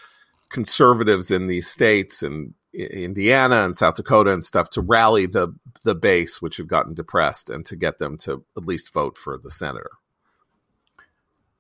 conservatives 0.50 1.30
in 1.30 1.46
these 1.46 1.68
states 1.68 2.24
and 2.24 2.56
Indiana 2.74 3.64
and 3.64 3.78
South 3.78 3.94
Dakota 3.94 4.32
and 4.32 4.44
stuff 4.44 4.72
to 4.72 4.82
rally 4.82 5.28
the 5.28 5.54
the 5.84 5.94
base 5.94 6.42
which 6.42 6.58
had 6.58 6.68
gotten 6.68 6.96
depressed 6.96 7.52
and 7.52 7.64
to 7.68 7.76
get 7.76 8.00
them 8.00 8.18
to 8.18 8.44
at 8.58 8.66
least 8.66 8.92
vote 8.92 9.20
for 9.20 9.38
the 9.38 9.52
senator. 9.52 9.92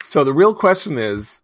So 0.03 0.23
the 0.23 0.33
real 0.33 0.55
question 0.55 0.97
is 0.97 1.43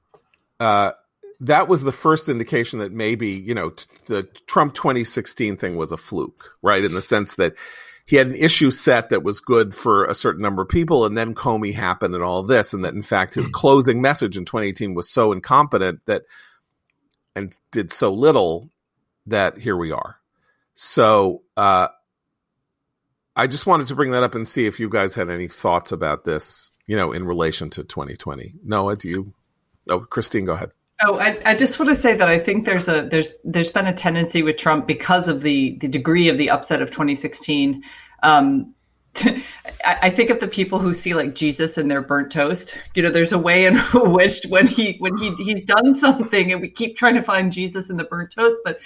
uh, 0.59 0.93
that 1.41 1.67
was 1.67 1.83
the 1.83 1.91
first 1.91 2.29
indication 2.29 2.79
that 2.79 2.91
maybe 2.91 3.29
you 3.29 3.53
know 3.53 3.69
t- 3.69 3.85
the 4.05 4.23
Trump 4.47 4.73
2016 4.73 5.57
thing 5.57 5.75
was 5.75 5.91
a 5.91 5.97
fluke, 5.97 6.55
right? 6.61 6.83
In 6.83 6.93
the 6.93 7.01
sense 7.01 7.35
that 7.35 7.53
he 8.05 8.15
had 8.15 8.27
an 8.27 8.35
issue 8.35 8.71
set 8.71 9.09
that 9.09 9.23
was 9.23 9.39
good 9.39 9.75
for 9.75 10.05
a 10.05 10.15
certain 10.15 10.41
number 10.41 10.63
of 10.63 10.69
people, 10.69 11.05
and 11.05 11.15
then 11.17 11.35
Comey 11.35 11.73
happened 11.73 12.15
and 12.15 12.23
all 12.23 12.43
this, 12.43 12.73
and 12.73 12.83
that 12.83 12.93
in 12.93 13.03
fact 13.03 13.35
his 13.35 13.47
closing 13.47 14.01
message 14.01 14.37
in 14.37 14.45
2018 14.45 14.95
was 14.95 15.09
so 15.09 15.31
incompetent 15.31 15.99
that 16.05 16.23
and 17.35 17.53
did 17.71 17.91
so 17.91 18.11
little 18.11 18.69
that 19.27 19.57
here 19.57 19.77
we 19.77 19.91
are. 19.91 20.17
So 20.73 21.43
uh, 21.55 21.89
I 23.35 23.47
just 23.47 23.65
wanted 23.65 23.87
to 23.87 23.95
bring 23.95 24.11
that 24.11 24.23
up 24.23 24.35
and 24.35 24.47
see 24.47 24.65
if 24.65 24.79
you 24.79 24.89
guys 24.89 25.15
had 25.15 25.29
any 25.29 25.47
thoughts 25.47 25.91
about 25.91 26.25
this, 26.25 26.71
you 26.87 26.97
know, 26.97 27.11
in 27.11 27.23
relation 27.23 27.69
to 27.71 27.83
2020. 27.83 28.55
Noah, 28.63 28.95
do 28.95 29.07
you? 29.07 29.33
Oh, 29.89 29.99
Christine, 30.01 30.45
go 30.45 30.53
ahead. 30.53 30.71
Oh, 31.01 31.17
I, 31.17 31.39
I, 31.45 31.55
just 31.55 31.79
want 31.79 31.89
to 31.89 31.95
say 31.95 32.13
that 32.15 32.27
I 32.27 32.39
think 32.39 32.65
there's 32.65 32.89
a 32.89 33.03
there's 33.03 33.33
there's 33.45 33.71
been 33.71 33.87
a 33.87 33.93
tendency 33.93 34.43
with 34.43 34.57
Trump 34.57 34.85
because 34.85 35.29
of 35.29 35.41
the 35.41 35.77
the 35.79 35.87
degree 35.87 36.27
of 36.27 36.37
the 36.37 36.49
upset 36.49 36.81
of 36.81 36.89
2016 36.89 37.83
um, 38.21 38.73
I 39.85 40.09
think 40.11 40.29
of 40.29 40.39
the 40.39 40.47
people 40.47 40.79
who 40.79 40.93
see 40.93 41.13
like 41.13 41.35
Jesus 41.35 41.77
in 41.77 41.87
their 41.87 42.01
burnt 42.01 42.31
toast. 42.31 42.77
You 42.95 43.03
know, 43.03 43.09
there's 43.09 43.31
a 43.31 43.39
way 43.39 43.65
in 43.65 43.75
which 43.93 44.41
when 44.49 44.67
he 44.67 44.97
when 44.99 45.17
he 45.17 45.33
he's 45.35 45.63
done 45.63 45.93
something, 45.93 46.51
and 46.51 46.61
we 46.61 46.69
keep 46.69 46.95
trying 46.95 47.15
to 47.15 47.21
find 47.21 47.51
Jesus 47.51 47.89
in 47.89 47.97
the 47.97 48.03
burnt 48.03 48.31
toast, 48.31 48.59
but 48.63 48.79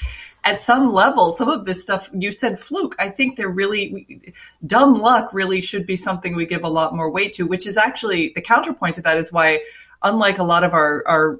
at 0.44 0.60
some 0.60 0.90
level, 0.90 1.32
some 1.32 1.50
of 1.50 1.66
this 1.66 1.82
stuff 1.82 2.10
you 2.14 2.32
said 2.32 2.58
fluke. 2.58 2.96
I 3.00 3.10
think 3.10 3.36
they're 3.36 3.50
really 3.50 4.34
dumb 4.66 5.00
luck. 5.00 5.34
Really 5.34 5.62
should 5.62 5.86
be 5.86 5.96
something 5.96 6.36
we 6.36 6.46
give 6.46 6.64
a 6.64 6.70
lot 6.70 6.96
more 6.96 7.12
weight 7.12 7.34
to. 7.34 7.46
Which 7.46 7.68
is 7.68 7.78
actually 7.78 8.32
the 8.34 8.42
counterpoint 8.42 8.96
to 8.96 9.02
that 9.02 9.18
is 9.18 9.32
why, 9.32 9.60
unlike 10.02 10.40
a 10.40 10.44
lot 10.44 10.64
of 10.64 10.74
our 10.74 11.04
our 11.06 11.40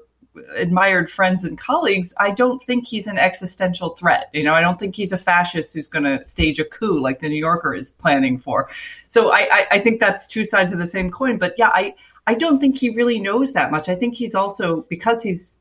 admired 0.56 1.10
friends 1.10 1.44
and 1.44 1.58
colleagues, 1.58 2.14
I 2.18 2.30
don't 2.30 2.62
think 2.62 2.86
he's 2.86 3.06
an 3.06 3.18
existential 3.18 3.90
threat. 3.90 4.30
You 4.32 4.42
know, 4.42 4.54
I 4.54 4.60
don't 4.60 4.78
think 4.78 4.96
he's 4.96 5.12
a 5.12 5.18
fascist 5.18 5.74
who's 5.74 5.88
going 5.88 6.04
to 6.04 6.24
stage 6.24 6.58
a 6.58 6.64
coup 6.64 7.00
like 7.00 7.20
the 7.20 7.28
New 7.28 7.36
Yorker 7.36 7.74
is 7.74 7.92
planning 7.92 8.38
for. 8.38 8.68
So 9.08 9.30
I, 9.32 9.48
I, 9.50 9.66
I, 9.72 9.78
think 9.78 10.00
that's 10.00 10.26
two 10.26 10.44
sides 10.44 10.72
of 10.72 10.78
the 10.78 10.86
same 10.86 11.10
coin. 11.10 11.38
But 11.38 11.54
yeah, 11.56 11.70
I, 11.72 11.94
I 12.26 12.34
don't 12.34 12.58
think 12.58 12.78
he 12.78 12.90
really 12.90 13.20
knows 13.20 13.52
that 13.52 13.70
much. 13.70 13.88
I 13.88 13.94
think 13.94 14.16
he's 14.16 14.34
also, 14.34 14.82
because 14.82 15.22
he's 15.22 15.58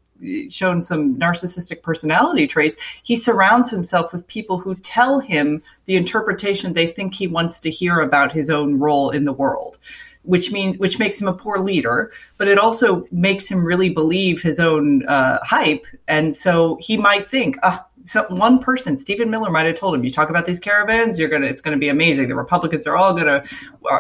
shown 0.49 0.81
some 0.81 1.15
narcissistic 1.15 1.81
personality 1.81 2.47
traits, 2.47 2.77
he 3.03 3.15
surrounds 3.15 3.69
himself 3.69 4.13
with 4.13 4.27
people 4.27 4.59
who 4.59 4.75
tell 4.75 5.19
him 5.19 5.61
the 5.85 5.95
interpretation 5.95 6.73
they 6.73 6.87
think 6.87 7.13
he 7.13 7.27
wants 7.27 7.59
to 7.59 7.69
hear 7.69 7.99
about 7.99 8.31
his 8.31 8.49
own 8.49 8.79
role 8.79 9.09
in 9.09 9.25
the 9.25 9.33
world 9.33 9.77
which 10.23 10.51
means 10.51 10.77
which 10.77 10.99
makes 10.99 11.19
him 11.19 11.27
a 11.27 11.33
poor 11.33 11.59
leader, 11.59 12.11
but 12.37 12.47
it 12.47 12.57
also 12.57 13.07
makes 13.11 13.47
him 13.47 13.63
really 13.63 13.89
believe 13.89 14.41
his 14.41 14.59
own 14.59 15.05
uh, 15.05 15.39
hype, 15.43 15.85
and 16.07 16.35
so 16.35 16.77
he 16.81 16.97
might 16.97 17.27
think, 17.27 17.57
ah, 17.63 17.85
so 18.05 18.25
one 18.29 18.59
person, 18.59 18.95
Stephen 18.97 19.29
Miller, 19.29 19.49
might 19.49 19.65
have 19.65 19.77
told 19.77 19.95
him, 19.95 20.03
"You 20.03 20.09
talk 20.09 20.29
about 20.29 20.45
these 20.45 20.59
caravans, 20.59 21.19
you're 21.19 21.29
gonna, 21.29 21.47
it's 21.47 21.61
gonna 21.61 21.77
be 21.77 21.89
amazing. 21.89 22.27
The 22.27 22.35
Republicans 22.35 22.87
are 22.87 22.97
all 22.97 23.13
gonna, 23.13 23.43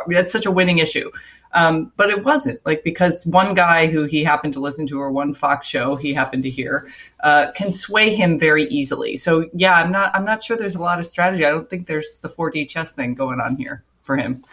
it's 0.07 0.31
such 0.31 0.45
a 0.45 0.51
winning 0.51 0.79
issue." 0.79 1.11
Um, 1.53 1.91
but 1.97 2.09
it 2.09 2.23
wasn't 2.25 2.65
like 2.65 2.83
because 2.83 3.25
one 3.25 3.53
guy 3.53 3.87
who 3.87 4.05
he 4.05 4.23
happened 4.23 4.53
to 4.53 4.59
listen 4.59 4.87
to 4.87 4.99
or 4.99 5.11
one 5.11 5.33
Fox 5.33 5.67
show 5.67 5.95
he 5.95 6.13
happened 6.13 6.43
to 6.43 6.49
hear 6.49 6.87
uh, 7.19 7.51
can 7.51 7.71
sway 7.71 8.13
him 8.13 8.39
very 8.39 8.63
easily. 8.65 9.15
So 9.17 9.49
yeah, 9.53 9.75
I'm 9.75 9.91
not 9.91 10.15
I'm 10.15 10.25
not 10.25 10.41
sure 10.41 10.57
there's 10.57 10.75
a 10.75 10.81
lot 10.81 10.99
of 10.99 11.05
strategy. 11.05 11.45
I 11.45 11.51
don't 11.51 11.69
think 11.69 11.87
there's 11.87 12.17
the 12.17 12.29
4D 12.29 12.67
chess 12.69 12.93
thing 12.93 13.13
going 13.13 13.39
on 13.39 13.55
here 13.55 13.83
for 14.01 14.17
him. 14.17 14.43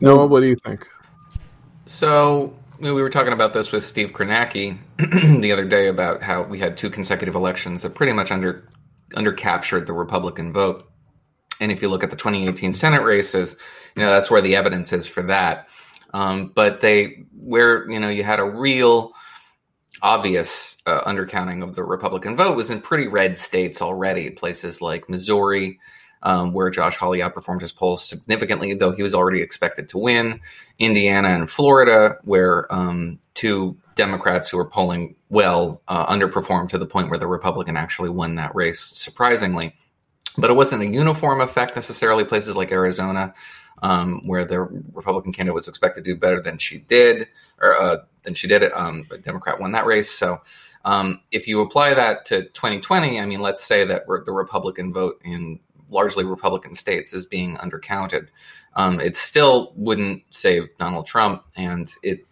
Noah, 0.00 0.26
what 0.26 0.40
do 0.40 0.46
you 0.46 0.56
think? 0.56 0.86
So 1.86 2.56
we 2.78 2.92
were 2.92 3.10
talking 3.10 3.32
about 3.32 3.52
this 3.52 3.72
with 3.72 3.82
Steve 3.82 4.12
Kornacki 4.12 4.78
the 5.40 5.52
other 5.52 5.64
day 5.64 5.88
about 5.88 6.22
how 6.22 6.42
we 6.42 6.58
had 6.58 6.76
two 6.76 6.90
consecutive 6.90 7.34
elections 7.34 7.82
that 7.82 7.94
pretty 7.94 8.12
much 8.12 8.30
under 8.30 8.68
under 9.14 9.32
captured 9.32 9.86
the 9.86 9.92
Republican 9.92 10.52
vote. 10.52 10.90
And 11.60 11.72
if 11.72 11.82
you 11.82 11.88
look 11.88 12.04
at 12.04 12.10
the 12.10 12.16
2018 12.16 12.72
Senate 12.72 13.02
races, 13.02 13.56
you 13.96 14.02
know 14.02 14.10
that's 14.10 14.30
where 14.30 14.42
the 14.42 14.54
evidence 14.56 14.92
is 14.92 15.06
for 15.06 15.22
that. 15.24 15.68
Um, 16.14 16.52
but 16.54 16.80
they 16.80 17.26
where 17.32 17.90
you 17.90 17.98
know 17.98 18.08
you 18.08 18.22
had 18.22 18.38
a 18.38 18.44
real 18.44 19.12
obvious 20.00 20.76
uh, 20.86 21.02
undercounting 21.02 21.62
of 21.62 21.74
the 21.74 21.82
Republican 21.82 22.36
vote 22.36 22.56
was 22.56 22.70
in 22.70 22.80
pretty 22.80 23.08
red 23.08 23.36
states 23.36 23.82
already, 23.82 24.30
places 24.30 24.80
like 24.80 25.08
Missouri, 25.08 25.80
um, 26.22 26.52
where 26.52 26.70
Josh 26.70 26.96
Hawley 26.96 27.20
outperformed 27.20 27.60
his 27.60 27.72
polls 27.72 28.04
significantly, 28.04 28.74
though 28.74 28.92
he 28.92 29.02
was 29.02 29.14
already 29.14 29.40
expected 29.40 29.88
to 29.90 29.98
win. 29.98 30.40
Indiana 30.78 31.28
and 31.28 31.50
Florida, 31.50 32.16
where 32.22 32.72
um, 32.72 33.18
two 33.34 33.76
Democrats 33.94 34.48
who 34.48 34.56
were 34.56 34.64
polling 34.64 35.16
well 35.28 35.82
uh, 35.88 36.06
underperformed 36.06 36.70
to 36.70 36.78
the 36.78 36.86
point 36.86 37.10
where 37.10 37.18
the 37.18 37.26
Republican 37.26 37.76
actually 37.76 38.10
won 38.10 38.36
that 38.36 38.54
race, 38.54 38.80
surprisingly. 38.80 39.74
But 40.36 40.50
it 40.50 40.54
wasn't 40.54 40.82
a 40.82 40.86
uniform 40.86 41.40
effect 41.40 41.74
necessarily. 41.74 42.24
Places 42.24 42.54
like 42.54 42.70
Arizona, 42.70 43.34
um, 43.82 44.26
where 44.26 44.44
the 44.44 44.60
Republican 44.60 45.32
candidate 45.32 45.54
was 45.54 45.66
expected 45.66 46.04
to 46.04 46.14
do 46.14 46.18
better 46.18 46.40
than 46.40 46.58
she 46.58 46.78
did, 46.78 47.28
or 47.60 47.74
uh, 47.74 47.96
than 48.22 48.34
she 48.34 48.46
did, 48.46 48.62
um, 48.72 49.04
the 49.08 49.18
Democrat 49.18 49.60
won 49.60 49.72
that 49.72 49.86
race. 49.86 50.10
So. 50.10 50.40
Um, 50.84 51.20
if 51.32 51.48
you 51.48 51.60
apply 51.60 51.92
that 51.94 52.24
to 52.26 52.44
2020, 52.44 53.20
I 53.20 53.26
mean, 53.26 53.40
let's 53.40 53.62
say 53.62 53.84
that 53.84 54.06
the 54.06 54.32
Republican 54.32 54.92
vote 54.92 55.20
in 55.22 55.58
largely 55.90 56.24
Republican 56.24 56.74
states 56.74 57.12
is 57.12 57.26
being 57.26 57.56
undercounted. 57.56 58.28
Um, 58.74 59.00
it 59.00 59.16
still 59.16 59.72
wouldn't 59.76 60.22
save 60.30 60.64
Donald 60.78 61.06
Trump, 61.06 61.44
and 61.56 61.90
it 62.02 62.26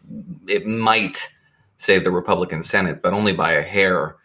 it 0.48 0.66
might 0.66 1.28
save 1.78 2.04
the 2.04 2.10
Republican 2.10 2.62
Senate, 2.62 3.02
but 3.02 3.12
only 3.12 3.32
by 3.32 3.52
a 3.52 3.62
hair, 3.62 4.16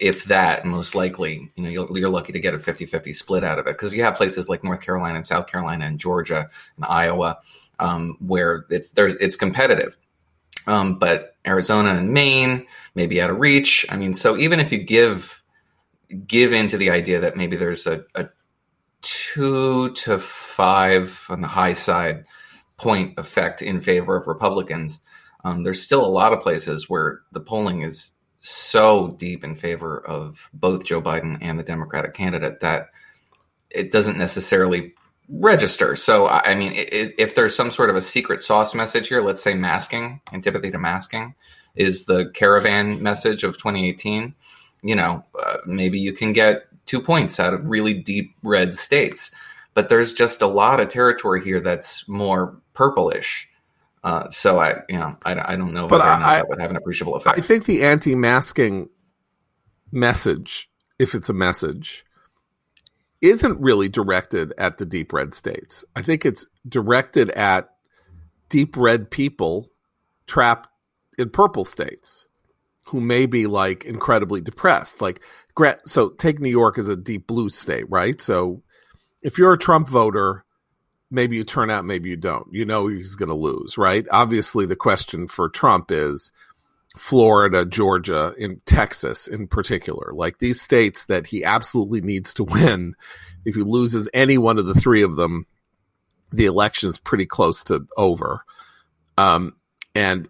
if 0.00 0.24
that. 0.24 0.64
Most 0.64 0.94
likely, 0.94 1.50
you 1.56 1.62
know, 1.62 1.70
you're, 1.70 1.98
you're 1.98 2.08
lucky 2.08 2.32
to 2.32 2.40
get 2.40 2.54
a 2.54 2.58
50-50 2.58 3.14
split 3.14 3.42
out 3.42 3.58
of 3.58 3.66
it 3.66 3.74
because 3.74 3.92
you 3.92 4.02
have 4.02 4.14
places 4.14 4.48
like 4.48 4.62
North 4.62 4.80
Carolina 4.80 5.16
and 5.16 5.26
South 5.26 5.46
Carolina 5.46 5.84
and 5.86 5.98
Georgia 5.98 6.48
and 6.76 6.84
Iowa 6.84 7.38
um, 7.78 8.16
where 8.20 8.66
it's 8.70 8.90
there's 8.90 9.14
it's 9.14 9.36
competitive. 9.36 9.96
Um, 10.66 10.98
but 10.98 11.36
Arizona 11.46 11.90
and 11.90 12.12
Maine 12.12 12.66
may 12.94 13.06
be 13.06 13.20
out 13.20 13.30
of 13.30 13.38
reach. 13.38 13.86
I 13.88 13.96
mean, 13.96 14.14
so 14.14 14.36
even 14.36 14.58
if 14.60 14.72
you 14.72 14.78
give 14.78 15.42
give 16.26 16.52
into 16.52 16.76
the 16.76 16.90
idea 16.90 17.20
that 17.20 17.36
maybe 17.36 17.56
there's 17.56 17.86
a, 17.86 18.04
a 18.14 18.28
two 19.02 19.92
to 19.92 20.18
five 20.18 21.26
on 21.28 21.40
the 21.40 21.48
high 21.48 21.74
side 21.74 22.26
point 22.76 23.18
effect 23.18 23.62
in 23.62 23.80
favor 23.80 24.16
of 24.16 24.26
Republicans. 24.26 25.00
Um, 25.44 25.62
there's 25.62 25.80
still 25.80 26.04
a 26.04 26.08
lot 26.08 26.32
of 26.32 26.40
places 26.40 26.88
where 26.88 27.20
the 27.32 27.40
polling 27.40 27.82
is 27.82 28.12
so 28.40 29.14
deep 29.18 29.44
in 29.44 29.54
favor 29.54 30.04
of 30.06 30.50
both 30.52 30.86
Joe 30.86 31.00
Biden 31.00 31.38
and 31.40 31.58
the 31.58 31.64
Democratic 31.64 32.14
candidate 32.14 32.60
that 32.60 32.88
it 33.70 33.92
doesn't 33.92 34.18
necessarily 34.18 34.94
register. 35.28 35.96
So, 35.96 36.28
I 36.28 36.54
mean, 36.54 36.72
it, 36.74 37.14
if 37.18 37.34
there's 37.34 37.54
some 37.54 37.70
sort 37.70 37.90
of 37.90 37.96
a 37.96 38.02
secret 38.02 38.40
sauce 38.40 38.74
message 38.74 39.08
here, 39.08 39.22
let's 39.22 39.42
say 39.42 39.54
masking, 39.54 40.20
antipathy 40.32 40.70
to 40.70 40.78
masking 40.78 41.34
is 41.74 42.06
the 42.06 42.30
caravan 42.32 43.02
message 43.02 43.44
of 43.44 43.58
2018, 43.58 44.34
you 44.82 44.94
know, 44.94 45.24
uh, 45.40 45.56
maybe 45.66 45.98
you 45.98 46.12
can 46.12 46.32
get 46.32 46.62
two 46.86 47.00
points 47.00 47.38
out 47.38 47.52
of 47.52 47.68
really 47.68 47.94
deep 47.94 48.34
red 48.42 48.74
states. 48.74 49.30
But 49.74 49.88
there's 49.88 50.14
just 50.14 50.40
a 50.40 50.46
lot 50.46 50.80
of 50.80 50.88
territory 50.88 51.44
here 51.44 51.60
that's 51.60 52.08
more 52.08 52.60
purplish. 52.72 53.48
Uh, 54.02 54.30
so 54.30 54.58
I, 54.58 54.76
you 54.88 54.96
know, 54.96 55.16
I, 55.24 55.52
I 55.52 55.56
don't 55.56 55.74
know 55.74 55.86
whether 55.86 56.04
or 56.04 56.06
not 56.06 56.22
I, 56.22 56.36
that 56.36 56.48
would 56.48 56.60
have 56.60 56.70
an 56.70 56.76
appreciable 56.76 57.16
effect. 57.16 57.38
I 57.38 57.42
think 57.42 57.64
the 57.64 57.84
anti-masking 57.84 58.88
message, 59.92 60.70
if 60.98 61.14
it's 61.14 61.28
a 61.28 61.34
message, 61.34 62.04
isn't 63.20 63.60
really 63.60 63.88
directed 63.88 64.54
at 64.56 64.78
the 64.78 64.86
deep 64.86 65.12
red 65.12 65.34
states. 65.34 65.84
I 65.94 66.02
think 66.02 66.24
it's 66.24 66.46
directed 66.68 67.30
at 67.30 67.70
deep 68.48 68.76
red 68.76 69.10
people 69.10 69.70
trapped 70.26 70.70
in 71.18 71.30
purple 71.30 71.64
states 71.64 72.28
who 72.86 73.00
may 73.00 73.26
be 73.26 73.46
like 73.46 73.84
incredibly 73.84 74.40
depressed. 74.40 75.00
Like 75.00 75.20
so 75.86 76.10
take 76.10 76.40
New 76.40 76.50
York 76.50 76.78
as 76.78 76.88
a 76.88 76.96
deep 76.96 77.26
blue 77.26 77.48
state, 77.48 77.88
right? 77.90 78.20
So 78.20 78.62
if 79.22 79.38
you're 79.38 79.52
a 79.52 79.58
Trump 79.58 79.88
voter, 79.88 80.44
maybe 81.10 81.36
you 81.36 81.44
turn 81.44 81.70
out, 81.70 81.84
maybe 81.84 82.10
you 82.10 82.16
don't. 82.16 82.46
You 82.52 82.64
know 82.64 82.86
he's 82.88 83.14
going 83.14 83.28
to 83.28 83.34
lose, 83.34 83.78
right? 83.78 84.06
Obviously, 84.10 84.66
the 84.66 84.76
question 84.76 85.28
for 85.28 85.48
Trump 85.48 85.90
is 85.90 86.32
Florida, 86.96 87.64
Georgia, 87.64 88.34
in 88.38 88.60
Texas 88.66 89.26
in 89.26 89.46
particular, 89.46 90.12
like 90.14 90.38
these 90.38 90.60
states 90.60 91.06
that 91.06 91.26
he 91.26 91.44
absolutely 91.44 92.00
needs 92.00 92.34
to 92.34 92.44
win. 92.44 92.94
If 93.44 93.54
he 93.54 93.62
loses 93.62 94.08
any 94.14 94.38
one 94.38 94.58
of 94.58 94.66
the 94.66 94.74
three 94.74 95.02
of 95.02 95.16
them, 95.16 95.46
the 96.32 96.46
election 96.46 96.88
is 96.88 96.98
pretty 96.98 97.26
close 97.26 97.64
to 97.64 97.86
over. 97.96 98.44
Um, 99.18 99.56
and 99.94 100.28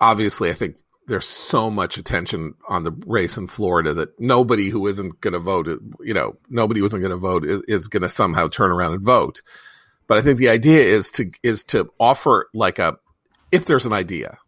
obviously, 0.00 0.50
I 0.50 0.54
think 0.54 0.76
there's 1.08 1.26
so 1.26 1.70
much 1.70 1.96
attention 1.96 2.54
on 2.68 2.84
the 2.84 2.92
race 3.06 3.38
in 3.38 3.46
Florida 3.46 3.94
that 3.94 4.20
nobody 4.20 4.68
who 4.68 4.86
isn't 4.86 5.20
going 5.20 5.32
to 5.32 5.38
vote, 5.38 5.66
you 6.00 6.12
know, 6.12 6.36
nobody 6.50 6.80
who 6.80 6.86
isn't 6.86 7.00
going 7.00 7.10
to 7.10 7.16
vote 7.16 7.44
is, 7.44 7.62
is 7.66 7.88
going 7.88 8.02
to 8.02 8.08
somehow 8.08 8.46
turn 8.46 8.70
around 8.70 8.92
and 8.92 9.02
vote. 9.02 9.40
But 10.06 10.18
I 10.18 10.22
think 10.22 10.38
the 10.38 10.50
idea 10.50 10.82
is 10.82 11.10
to 11.12 11.30
is 11.42 11.64
to 11.64 11.90
offer 11.98 12.48
like 12.54 12.78
a 12.78 12.96
if 13.50 13.64
there's 13.64 13.86
an 13.86 13.92
idea. 13.92 14.38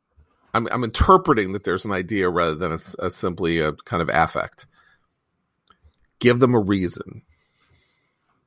I'm, 0.52 0.66
I'm 0.70 0.84
interpreting 0.84 1.52
that 1.52 1.64
there's 1.64 1.84
an 1.84 1.92
idea 1.92 2.28
rather 2.28 2.56
than 2.56 2.72
a, 2.72 2.78
a 2.98 3.10
simply 3.10 3.60
a 3.60 3.72
kind 3.72 4.02
of 4.02 4.10
affect. 4.10 4.66
Give 6.18 6.40
them 6.40 6.54
a 6.54 6.60
reason 6.60 7.22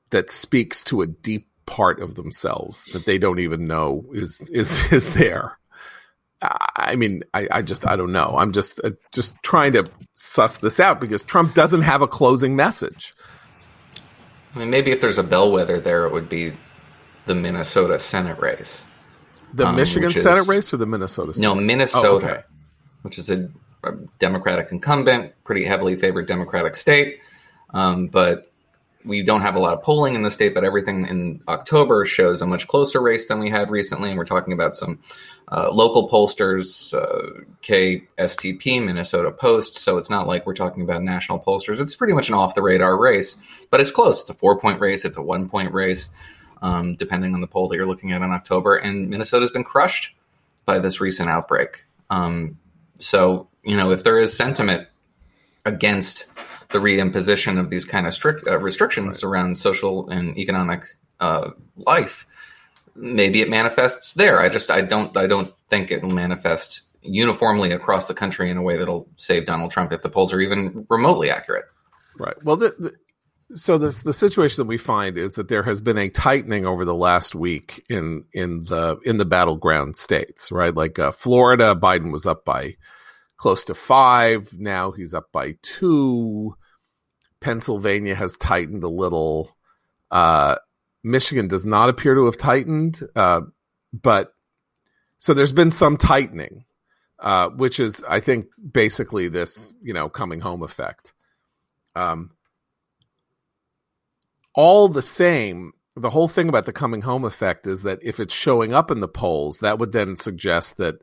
that 0.09 0.29
speaks 0.29 0.83
to 0.85 1.01
a 1.01 1.07
deep 1.07 1.47
part 1.65 2.01
of 2.01 2.15
themselves 2.15 2.85
that 2.87 3.05
they 3.05 3.17
don't 3.17 3.39
even 3.39 3.65
know 3.67 4.05
is 4.13 4.39
is 4.51 4.79
is 4.91 5.13
there 5.13 5.57
I 6.75 6.95
mean, 6.95 7.23
I, 7.33 7.47
I, 7.49 7.61
just 7.61 7.87
I 7.87 7.95
don't 7.95 8.11
know. 8.11 8.35
I'm 8.37 8.51
just 8.51 8.81
uh, 8.83 8.91
just 9.11 9.33
trying 9.43 9.73
to 9.73 9.89
suss 10.15 10.57
this 10.57 10.79
out 10.79 10.99
because 10.99 11.23
Trump 11.23 11.53
doesn't 11.53 11.83
have 11.83 12.01
a 12.01 12.07
closing 12.07 12.55
message. 12.55 13.13
I 14.55 14.59
mean, 14.59 14.69
maybe 14.69 14.91
if 14.91 15.01
there's 15.01 15.17
a 15.17 15.23
bellwether 15.23 15.79
there, 15.79 16.05
it 16.05 16.11
would 16.11 16.29
be 16.29 16.53
the 17.25 17.35
Minnesota 17.35 17.97
Senate 17.99 18.39
race. 18.39 18.85
The 19.53 19.67
um, 19.67 19.75
Michigan 19.75 20.09
Senate 20.09 20.39
is, 20.39 20.47
race 20.47 20.73
or 20.73 20.77
the 20.77 20.85
Minnesota? 20.85 21.33
Senate? 21.33 21.47
No, 21.47 21.55
Minnesota, 21.55 22.07
oh, 22.25 22.29
okay. 22.29 22.41
which 23.03 23.17
is 23.17 23.29
a, 23.29 23.49
a, 23.83 23.91
Democratic 24.19 24.71
incumbent, 24.71 25.33
pretty 25.43 25.63
heavily 25.63 25.95
favored 25.95 26.27
Democratic 26.27 26.75
state. 26.75 27.19
Um, 27.73 28.07
but 28.07 28.51
we 29.05 29.23
don't 29.23 29.41
have 29.41 29.55
a 29.55 29.59
lot 29.59 29.73
of 29.73 29.81
polling 29.81 30.15
in 30.15 30.23
the 30.23 30.31
state, 30.31 30.53
but 30.53 30.63
everything 30.63 31.05
in 31.07 31.41
October 31.47 32.05
shows 32.05 32.41
a 32.41 32.45
much 32.45 32.67
closer 32.67 33.01
race 33.01 33.27
than 33.27 33.39
we 33.39 33.49
had 33.49 33.69
recently. 33.69 34.09
And 34.09 34.17
we're 34.17 34.25
talking 34.25 34.53
about 34.53 34.75
some 34.75 34.99
uh, 35.51 35.71
local 35.71 36.09
pollsters, 36.09 36.93
uh, 36.93 37.43
KSTP, 37.61 38.83
Minnesota 38.83 39.31
Post. 39.31 39.75
So 39.75 39.97
it's 39.97 40.09
not 40.09 40.27
like 40.27 40.45
we're 40.45 40.53
talking 40.53 40.83
about 40.83 41.03
national 41.03 41.39
pollsters. 41.39 41.81
It's 41.81 41.95
pretty 41.95 42.13
much 42.13 42.29
an 42.29 42.35
off 42.35 42.55
the 42.55 42.61
radar 42.61 42.99
race, 42.99 43.37
but 43.69 43.81
it's 43.81 43.91
close. 43.91 44.21
It's 44.21 44.29
a 44.29 44.33
four 44.33 44.59
point 44.59 44.79
race, 44.79 45.05
it's 45.05 45.17
a 45.17 45.21
one 45.21 45.49
point 45.49 45.73
race, 45.73 46.09
um, 46.61 46.95
depending 46.95 47.33
on 47.33 47.41
the 47.41 47.47
poll 47.47 47.67
that 47.67 47.75
you're 47.75 47.85
looking 47.85 48.11
at 48.13 48.21
in 48.21 48.31
October. 48.31 48.75
And 48.75 49.09
Minnesota's 49.09 49.51
been 49.51 49.63
crushed 49.63 50.15
by 50.65 50.79
this 50.79 51.01
recent 51.01 51.29
outbreak. 51.29 51.85
Um, 52.09 52.57
so, 52.99 53.49
you 53.63 53.75
know, 53.75 53.91
if 53.91 54.03
there 54.03 54.17
is 54.17 54.35
sentiment 54.35 54.87
against 55.65 56.27
the 56.73 56.79
reimposition 56.79 57.57
of 57.57 57.69
these 57.69 57.85
kind 57.85 58.05
of 58.05 58.13
strict 58.13 58.45
uh, 58.47 58.59
restrictions 58.59 59.23
right. 59.23 59.29
around 59.29 59.57
social 59.57 60.09
and 60.09 60.37
economic 60.37 60.83
uh, 61.19 61.51
life, 61.77 62.27
maybe 62.95 63.41
it 63.41 63.49
manifests 63.49 64.13
there. 64.13 64.41
I 64.41 64.49
just 64.49 64.69
I 64.69 64.81
don't 64.81 65.15
I 65.15 65.27
don't 65.27 65.49
think 65.69 65.91
it 65.91 66.03
will 66.03 66.11
manifest 66.11 66.81
uniformly 67.01 67.71
across 67.71 68.07
the 68.07 68.13
country 68.13 68.49
in 68.49 68.57
a 68.57 68.61
way 68.61 68.77
that'll 68.77 69.07
save 69.17 69.45
Donald 69.45 69.71
Trump 69.71 69.91
if 69.91 70.01
the 70.01 70.09
polls 70.09 70.33
are 70.33 70.41
even 70.41 70.85
remotely 70.89 71.29
accurate. 71.29 71.65
Right. 72.17 72.35
Well, 72.43 72.57
the, 72.57 72.75
the, 72.79 72.93
so 73.57 73.77
this 73.77 74.01
the 74.01 74.13
situation 74.13 74.61
that 74.61 74.67
we 74.67 74.77
find 74.77 75.17
is 75.17 75.33
that 75.33 75.47
there 75.47 75.63
has 75.63 75.81
been 75.81 75.97
a 75.97 76.09
tightening 76.09 76.65
over 76.65 76.85
the 76.85 76.95
last 76.95 77.35
week 77.35 77.83
in 77.89 78.25
in 78.33 78.63
the 78.65 78.97
in 79.05 79.17
the 79.17 79.25
battleground 79.25 79.95
states. 79.95 80.51
Right, 80.51 80.73
like 80.73 80.99
uh, 80.99 81.11
Florida, 81.11 81.75
Biden 81.75 82.11
was 82.11 82.25
up 82.25 82.45
by 82.45 82.75
close 83.37 83.65
to 83.65 83.73
five. 83.73 84.53
Now 84.57 84.91
he's 84.91 85.13
up 85.13 85.31
by 85.31 85.57
two. 85.61 86.55
Pennsylvania 87.43 88.15
has 88.15 88.37
tightened 88.37 88.83
a 88.83 88.89
little. 88.89 89.55
Uh, 90.09 90.55
Michigan 91.03 91.49
does 91.49 91.65
not 91.65 91.89
appear 91.89 92.15
to 92.15 92.25
have 92.25 92.37
tightened, 92.37 93.01
uh, 93.15 93.41
but 93.91 94.33
so 95.17 95.33
there's 95.33 95.51
been 95.51 95.71
some 95.71 95.97
tightening, 95.97 96.63
uh, 97.19 97.49
which 97.49 97.79
is, 97.81 98.03
I 98.07 98.21
think, 98.21 98.45
basically 98.71 99.27
this, 99.27 99.75
you 99.83 99.93
know, 99.93 100.07
coming 100.07 100.39
home 100.39 100.63
effect. 100.63 101.13
Um, 101.95 102.31
all 104.55 104.87
the 104.87 105.01
same, 105.01 105.73
the 105.97 106.09
whole 106.09 106.29
thing 106.29 106.47
about 106.47 106.65
the 106.65 106.73
coming 106.73 107.01
home 107.01 107.25
effect 107.25 107.67
is 107.67 107.83
that 107.83 107.99
if 108.03 108.21
it's 108.21 108.33
showing 108.33 108.73
up 108.73 108.89
in 108.89 109.01
the 109.01 109.07
polls, 109.09 109.59
that 109.59 109.79
would 109.79 109.91
then 109.91 110.15
suggest 110.15 110.77
that 110.77 110.95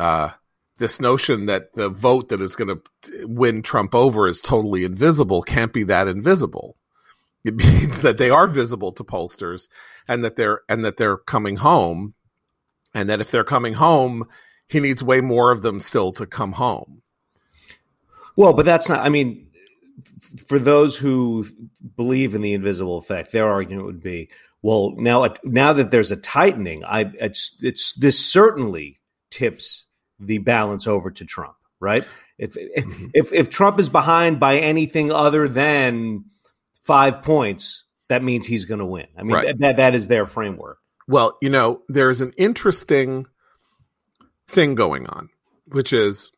uh, 0.00 0.30
this 0.78 1.00
notion 1.00 1.46
that 1.46 1.74
the 1.74 1.88
vote 1.88 2.28
that 2.30 2.40
is 2.40 2.56
going 2.56 2.68
to 2.68 3.26
win 3.26 3.62
Trump 3.62 3.94
over 3.94 4.28
is 4.28 4.40
totally 4.40 4.84
invisible 4.84 5.42
can't 5.42 5.72
be 5.72 5.84
that 5.84 6.08
invisible. 6.08 6.76
It 7.44 7.56
means 7.56 8.02
that 8.02 8.18
they 8.18 8.30
are 8.30 8.46
visible 8.46 8.92
to 8.92 9.04
pollsters 9.04 9.68
and 10.06 10.24
that 10.24 10.36
they're 10.36 10.60
and 10.68 10.84
that 10.84 10.96
they're 10.96 11.18
coming 11.18 11.56
home 11.56 12.14
and 12.94 13.08
that 13.08 13.20
if 13.20 13.30
they're 13.30 13.44
coming 13.44 13.74
home, 13.74 14.24
he 14.68 14.80
needs 14.80 15.02
way 15.02 15.20
more 15.20 15.50
of 15.50 15.62
them 15.62 15.80
still 15.80 16.12
to 16.12 16.26
come 16.26 16.52
home. 16.52 17.02
Well, 18.36 18.52
but 18.52 18.64
that's 18.64 18.88
not 18.88 19.04
I 19.04 19.08
mean 19.08 19.48
for 20.46 20.58
those 20.58 20.96
who 20.96 21.44
believe 21.96 22.34
in 22.34 22.40
the 22.40 22.54
invisible 22.54 22.98
effect, 22.98 23.32
their 23.32 23.48
argument 23.48 23.86
would 23.86 24.02
be, 24.02 24.28
well, 24.62 24.94
now 24.96 25.34
now 25.42 25.72
that 25.72 25.90
there's 25.90 26.12
a 26.12 26.16
tightening, 26.16 26.84
I 26.84 27.12
it's 27.18 27.56
it's 27.62 27.94
this 27.94 28.18
certainly 28.24 29.00
tips 29.30 29.86
the 30.18 30.38
balance 30.38 30.86
over 30.86 31.10
to 31.10 31.24
Trump, 31.24 31.54
right? 31.80 32.04
If 32.38 32.54
mm-hmm. 32.54 33.08
if 33.14 33.32
if 33.32 33.50
Trump 33.50 33.80
is 33.80 33.88
behind 33.88 34.40
by 34.40 34.58
anything 34.58 35.12
other 35.12 35.48
than 35.48 36.24
five 36.82 37.22
points, 37.22 37.84
that 38.08 38.22
means 38.22 38.46
he's 38.46 38.64
going 38.64 38.80
to 38.80 38.86
win. 38.86 39.06
I 39.16 39.22
mean, 39.22 39.34
right. 39.34 39.58
that 39.58 39.76
that 39.76 39.94
is 39.94 40.08
their 40.08 40.26
framework. 40.26 40.78
Well, 41.06 41.36
you 41.40 41.50
know, 41.50 41.82
there's 41.88 42.20
an 42.20 42.32
interesting 42.36 43.26
thing 44.46 44.74
going 44.74 45.06
on, 45.06 45.30
which 45.66 45.92
is 45.92 46.32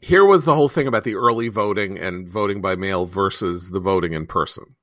here 0.00 0.24
was 0.24 0.44
the 0.44 0.54
whole 0.54 0.68
thing 0.68 0.86
about 0.86 1.04
the 1.04 1.16
early 1.16 1.48
voting 1.48 1.98
and 1.98 2.28
voting 2.28 2.60
by 2.60 2.76
mail 2.76 3.06
versus 3.06 3.70
the 3.70 3.80
voting 3.80 4.12
in 4.12 4.26
person. 4.26 4.76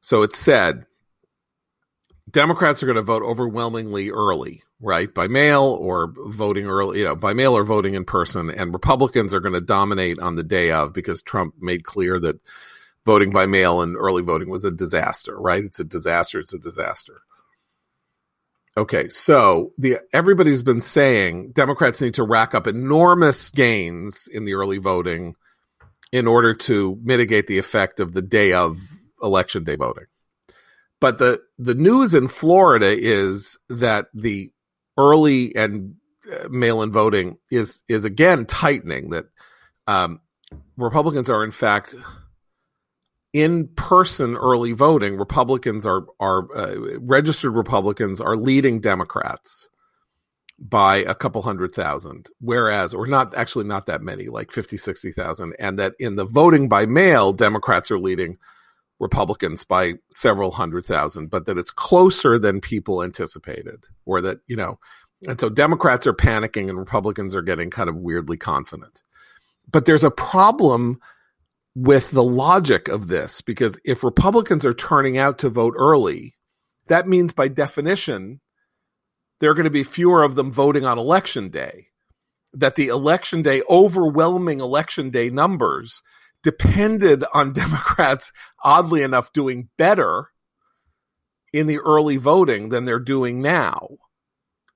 So 0.00 0.22
it 0.22 0.34
said 0.34 0.86
Democrats 2.28 2.82
are 2.82 2.86
going 2.86 2.96
to 2.96 3.02
vote 3.02 3.22
overwhelmingly 3.22 4.10
early, 4.10 4.62
right? 4.80 5.12
By 5.12 5.28
mail 5.28 5.62
or 5.80 6.12
voting 6.26 6.66
early, 6.66 6.98
you 6.98 7.04
know, 7.04 7.16
by 7.16 7.32
mail 7.32 7.56
or 7.56 7.64
voting 7.64 7.94
in 7.94 8.04
person. 8.04 8.50
And 8.50 8.72
Republicans 8.72 9.34
are 9.34 9.40
going 9.40 9.54
to 9.54 9.60
dominate 9.60 10.18
on 10.18 10.36
the 10.36 10.42
day 10.42 10.70
of 10.70 10.92
because 10.92 11.22
Trump 11.22 11.54
made 11.60 11.84
clear 11.84 12.18
that 12.20 12.40
voting 13.04 13.32
by 13.32 13.46
mail 13.46 13.80
and 13.80 13.96
early 13.96 14.22
voting 14.22 14.50
was 14.50 14.64
a 14.64 14.70
disaster, 14.70 15.38
right? 15.38 15.64
It's 15.64 15.80
a 15.80 15.84
disaster. 15.84 16.38
It's 16.38 16.54
a 16.54 16.58
disaster. 16.58 17.22
Okay, 18.76 19.08
so 19.08 19.72
the 19.78 19.98
everybody's 20.12 20.62
been 20.62 20.80
saying 20.80 21.52
Democrats 21.52 22.00
need 22.00 22.14
to 22.14 22.22
rack 22.22 22.54
up 22.54 22.66
enormous 22.66 23.50
gains 23.50 24.28
in 24.32 24.44
the 24.44 24.54
early 24.54 24.78
voting 24.78 25.34
in 26.12 26.26
order 26.26 26.54
to 26.54 26.98
mitigate 27.02 27.46
the 27.46 27.58
effect 27.58 28.00
of 28.00 28.12
the 28.12 28.22
day 28.22 28.52
of 28.52 28.78
election 29.22 29.64
day 29.64 29.76
voting. 29.76 30.06
But 31.00 31.18
the 31.18 31.40
the 31.58 31.74
news 31.74 32.14
in 32.14 32.28
Florida 32.28 32.94
is 32.96 33.58
that 33.68 34.06
the 34.14 34.52
early 34.98 35.54
and 35.56 35.94
uh, 36.30 36.48
mail-in 36.48 36.92
voting 36.92 37.38
is 37.50 37.82
is 37.88 38.04
again 38.04 38.46
tightening. 38.46 39.10
That 39.10 39.26
um, 39.86 40.20
Republicans 40.76 41.30
are 41.30 41.42
in 41.42 41.50
fact 41.50 41.94
in 43.32 43.68
person 43.76 44.36
early 44.36 44.72
voting. 44.72 45.16
Republicans 45.16 45.86
are 45.86 46.04
are 46.20 46.46
uh, 46.54 46.98
registered 47.00 47.54
Republicans 47.54 48.20
are 48.20 48.36
leading 48.36 48.80
Democrats 48.80 49.70
by 50.60 50.96
a 50.96 51.14
couple 51.14 51.40
hundred 51.40 51.74
thousand 51.74 52.28
whereas 52.40 52.92
or 52.92 53.06
not 53.06 53.34
actually 53.34 53.64
not 53.64 53.86
that 53.86 54.02
many 54.02 54.26
like 54.26 54.52
50 54.52 54.76
60,000 54.76 55.54
and 55.58 55.78
that 55.78 55.94
in 55.98 56.16
the 56.16 56.26
voting 56.26 56.68
by 56.68 56.84
mail 56.84 57.32
democrats 57.32 57.90
are 57.90 57.98
leading 57.98 58.36
Republicans 59.00 59.64
by 59.64 59.94
several 60.12 60.50
hundred 60.50 60.86
thousand, 60.86 61.30
but 61.30 61.46
that 61.46 61.58
it's 61.58 61.70
closer 61.70 62.38
than 62.38 62.60
people 62.60 63.02
anticipated, 63.02 63.86
or 64.04 64.20
that, 64.20 64.38
you 64.46 64.54
know, 64.54 64.78
and 65.26 65.40
so 65.40 65.48
Democrats 65.48 66.06
are 66.06 66.12
panicking 66.12 66.68
and 66.68 66.78
Republicans 66.78 67.34
are 67.34 67.42
getting 67.42 67.70
kind 67.70 67.88
of 67.88 67.96
weirdly 67.96 68.36
confident. 68.36 69.02
But 69.70 69.84
there's 69.84 70.04
a 70.04 70.10
problem 70.10 71.00
with 71.74 72.10
the 72.10 72.24
logic 72.24 72.88
of 72.88 73.08
this 73.08 73.40
because 73.40 73.78
if 73.84 74.02
Republicans 74.02 74.66
are 74.66 74.74
turning 74.74 75.18
out 75.18 75.38
to 75.38 75.48
vote 75.48 75.74
early, 75.76 76.36
that 76.88 77.08
means 77.08 77.32
by 77.32 77.48
definition, 77.48 78.40
there 79.38 79.50
are 79.50 79.54
going 79.54 79.64
to 79.64 79.70
be 79.70 79.84
fewer 79.84 80.22
of 80.22 80.34
them 80.34 80.52
voting 80.52 80.84
on 80.84 80.98
election 80.98 81.48
day. 81.50 81.86
That 82.52 82.74
the 82.74 82.88
election 82.88 83.42
day, 83.42 83.62
overwhelming 83.70 84.60
election 84.60 85.10
day 85.10 85.30
numbers 85.30 86.02
depended 86.42 87.24
on 87.32 87.52
Democrats, 87.54 88.32
oddly 88.62 89.02
enough, 89.02 89.32
doing 89.32 89.68
better 89.76 90.28
in 91.52 91.66
the 91.66 91.78
early 91.78 92.16
voting 92.16 92.68
than 92.68 92.84
they're 92.84 92.98
doing 92.98 93.40
now. 93.40 93.88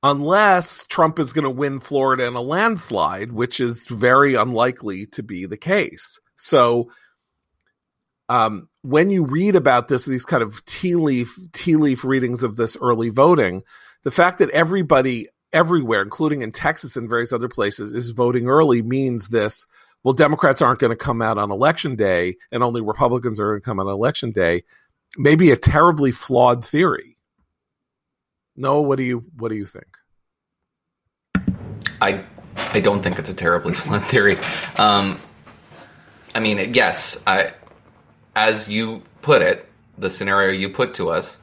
Unless 0.02 0.84
Trump 0.84 1.18
is 1.18 1.32
going 1.32 1.44
to 1.44 1.50
win 1.50 1.80
Florida 1.80 2.26
in 2.26 2.34
a 2.34 2.40
landslide, 2.42 3.32
which 3.32 3.58
is 3.58 3.86
very 3.86 4.34
unlikely 4.34 5.06
to 5.06 5.22
be 5.22 5.46
the 5.46 5.56
case. 5.56 6.20
So, 6.36 6.90
um, 8.28 8.68
when 8.82 9.10
you 9.10 9.24
read 9.24 9.56
about 9.56 9.88
this, 9.88 10.04
these 10.04 10.24
kind 10.26 10.42
of 10.42 10.62
tea 10.66 10.94
leaf 10.94 11.38
tea 11.52 11.76
leaf 11.76 12.04
readings 12.04 12.42
of 12.42 12.56
this 12.56 12.76
early 12.80 13.08
voting, 13.08 13.62
the 14.02 14.10
fact 14.10 14.38
that 14.38 14.50
everybody 14.50 15.28
everywhere, 15.54 16.02
including 16.02 16.42
in 16.42 16.52
Texas 16.52 16.96
and 16.96 17.08
various 17.08 17.32
other 17.32 17.48
places, 17.48 17.92
is 17.92 18.10
voting 18.10 18.48
early 18.48 18.82
means 18.82 19.28
this 19.28 19.66
well, 20.04 20.12
Democrats 20.14 20.60
aren't 20.60 20.78
going 20.78 20.90
to 20.90 20.96
come 20.96 21.22
out 21.22 21.38
on 21.38 21.50
election 21.50 21.96
day 21.96 22.36
and 22.52 22.62
only 22.62 22.82
Republicans 22.82 23.40
are 23.40 23.52
going 23.52 23.60
to 23.60 23.64
come 23.64 23.80
on 23.80 23.88
election 23.88 24.30
day, 24.30 24.62
maybe 25.16 25.50
a 25.50 25.56
terribly 25.56 26.12
flawed 26.12 26.64
theory. 26.64 27.16
Noah, 28.54 28.82
what 28.82 28.98
do 28.98 29.02
you 29.02 29.24
what 29.36 29.48
do 29.48 29.56
you 29.56 29.66
think? 29.66 29.96
I 32.00 32.24
I 32.72 32.80
don't 32.80 33.02
think 33.02 33.18
it's 33.18 33.30
a 33.30 33.34
terribly 33.34 33.72
flawed 33.74 34.04
theory. 34.04 34.36
Um, 34.76 35.18
I 36.34 36.40
mean, 36.40 36.74
yes, 36.74 37.22
I 37.26 37.52
as 38.36 38.68
you 38.68 39.02
put 39.22 39.42
it, 39.42 39.68
the 39.96 40.10
scenario 40.10 40.52
you 40.52 40.68
put 40.68 40.94
to 40.94 41.08
us, 41.08 41.38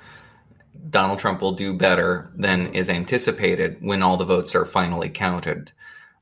Donald 0.89 1.19
Trump 1.19 1.41
will 1.41 1.53
do 1.53 1.73
better 1.73 2.31
than 2.35 2.73
is 2.73 2.89
anticipated 2.89 3.77
when 3.81 4.03
all 4.03 4.17
the 4.17 4.25
votes 4.25 4.55
are 4.55 4.65
finally 4.65 5.09
counted. 5.09 5.71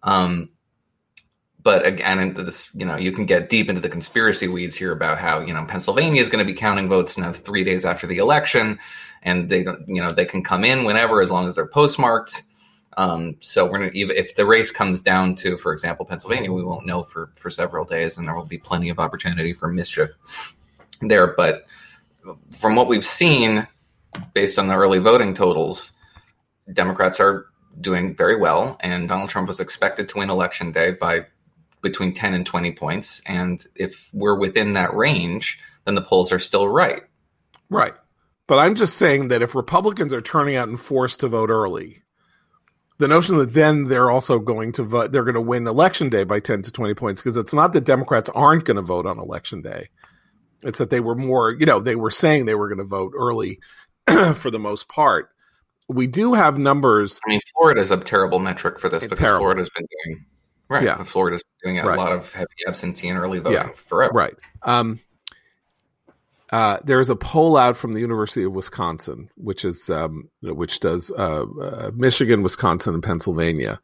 Um, 0.03 0.49
but 1.61 1.85
again, 1.85 2.33
this, 2.33 2.73
you 2.73 2.85
know, 2.85 2.95
you 2.95 3.11
can 3.11 3.25
get 3.25 3.49
deep 3.49 3.69
into 3.69 3.81
the 3.81 3.89
conspiracy 3.89 4.47
weeds 4.47 4.75
here 4.75 4.91
about 4.91 5.17
how 5.17 5.41
you 5.41 5.53
know 5.53 5.65
Pennsylvania 5.65 6.21
is 6.21 6.29
going 6.29 6.45
to 6.45 6.51
be 6.51 6.57
counting 6.57 6.87
votes 6.87 7.17
now 7.17 7.31
three 7.31 7.63
days 7.63 7.85
after 7.85 8.07
the 8.07 8.17
election, 8.17 8.79
and 9.23 9.49
they 9.49 9.63
don't, 9.63 9.87
you 9.87 10.01
know, 10.01 10.11
they 10.11 10.25
can 10.25 10.43
come 10.43 10.63
in 10.63 10.85
whenever 10.85 11.21
as 11.21 11.29
long 11.29 11.47
as 11.47 11.55
they're 11.55 11.67
postmarked. 11.67 12.43
Um, 12.97 13.35
so 13.39 13.65
we're 13.65 13.79
gonna 13.79 13.91
if 13.93 14.35
the 14.35 14.45
race 14.45 14.71
comes 14.71 15.01
down 15.01 15.35
to, 15.35 15.57
for 15.57 15.73
example, 15.73 16.05
Pennsylvania, 16.05 16.51
we 16.51 16.63
won't 16.63 16.85
know 16.85 17.03
for 17.03 17.29
for 17.35 17.49
several 17.49 17.83
days, 17.83 18.17
and 18.17 18.27
there 18.27 18.35
will 18.35 18.45
be 18.45 18.57
plenty 18.57 18.89
of 18.89 18.99
opportunity 18.99 19.53
for 19.53 19.67
mischief 19.67 20.11
there. 21.01 21.33
But 21.35 21.65
from 22.51 22.75
what 22.75 22.87
we've 22.87 23.05
seen, 23.05 23.67
based 24.33 24.57
on 24.57 24.67
the 24.67 24.75
early 24.75 24.99
voting 24.99 25.33
totals, 25.33 25.91
Democrats 26.71 27.19
are 27.19 27.47
doing 27.81 28.15
very 28.15 28.37
well, 28.37 28.77
and 28.79 29.09
Donald 29.09 29.29
Trump 29.29 29.47
was 29.47 29.59
expected 29.59 30.07
to 30.09 30.19
win 30.19 30.29
election 30.29 30.71
day 30.71 30.91
by 30.91 31.25
between 31.81 32.13
10 32.13 32.33
and 32.33 32.45
20 32.45 32.71
points. 32.73 33.21
And 33.25 33.63
if 33.75 34.09
we're 34.13 34.37
within 34.37 34.73
that 34.73 34.93
range, 34.93 35.59
then 35.85 35.95
the 35.95 36.01
polls 36.01 36.31
are 36.31 36.39
still 36.39 36.67
right. 36.67 37.01
Right. 37.69 37.93
But 38.47 38.59
I'm 38.59 38.75
just 38.75 38.97
saying 38.97 39.27
that 39.29 39.41
if 39.41 39.55
Republicans 39.55 40.13
are 40.13 40.21
turning 40.21 40.55
out 40.55 40.67
and 40.67 40.79
forced 40.79 41.19
to 41.19 41.27
vote 41.27 41.49
early, 41.49 42.01
the 42.97 43.07
notion 43.07 43.37
that 43.37 43.53
then 43.53 43.85
they're 43.85 44.09
also 44.09 44.39
going 44.39 44.71
to 44.73 44.83
vote, 44.83 45.11
they're 45.11 45.23
going 45.23 45.35
to 45.35 45.41
win 45.41 45.67
election 45.67 46.09
day 46.09 46.23
by 46.23 46.39
10 46.39 46.63
to 46.63 46.71
20 46.71 46.93
points, 46.95 47.21
because 47.21 47.37
it's 47.37 47.53
not 47.53 47.73
that 47.73 47.85
Democrats 47.85 48.29
aren't 48.29 48.65
going 48.65 48.75
to 48.75 48.81
vote 48.81 49.05
on 49.05 49.19
election 49.19 49.61
day. 49.61 49.89
It's 50.63 50.79
that 50.79 50.89
they 50.89 50.99
were 50.99 51.15
more, 51.15 51.51
you 51.51 51.65
know, 51.65 51.79
they 51.79 51.95
were 51.95 52.11
saying 52.11 52.45
they 52.45 52.55
were 52.55 52.67
going 52.67 52.79
to 52.79 52.83
vote 52.83 53.13
early 53.15 53.59
for 54.35 54.51
the 54.51 54.59
most 54.59 54.89
part. 54.89 55.29
We 55.87 56.07
do 56.07 56.33
have 56.33 56.57
numbers. 56.57 57.21
I 57.25 57.29
mean, 57.29 57.41
Florida's 57.53 57.91
a 57.91 57.97
terrible 57.97 58.39
metric 58.39 58.79
for 58.79 58.89
this 58.89 59.03
because 59.03 59.17
terrible. 59.17 59.45
Florida's 59.45 59.69
been 59.75 59.85
doing 60.05 60.25
Right. 60.69 60.83
Yeah. 60.83 61.03
Florida's 61.03 61.43
doing 61.63 61.79
a 61.79 61.85
right. 61.85 61.97
lot 61.97 62.11
of 62.11 62.31
heavy 62.31 62.47
absentee 62.67 63.09
and 63.09 63.17
early 63.17 63.39
voting 63.39 63.53
yeah. 63.53 63.69
forever. 63.75 64.13
Right. 64.13 64.35
Um, 64.61 64.99
uh, 66.51 66.77
there's 66.83 67.09
a 67.09 67.15
poll 67.15 67.57
out 67.57 67.77
from 67.77 67.93
the 67.93 67.99
University 67.99 68.43
of 68.43 68.53
Wisconsin, 68.53 69.29
which 69.35 69.65
is 69.65 69.89
um, 69.89 70.29
which 70.41 70.79
does 70.79 71.11
uh, 71.11 71.45
uh, 71.61 71.91
Michigan, 71.93 72.41
Wisconsin, 72.41 72.95
and 72.95 73.03
Pennsylvania, 73.03 73.79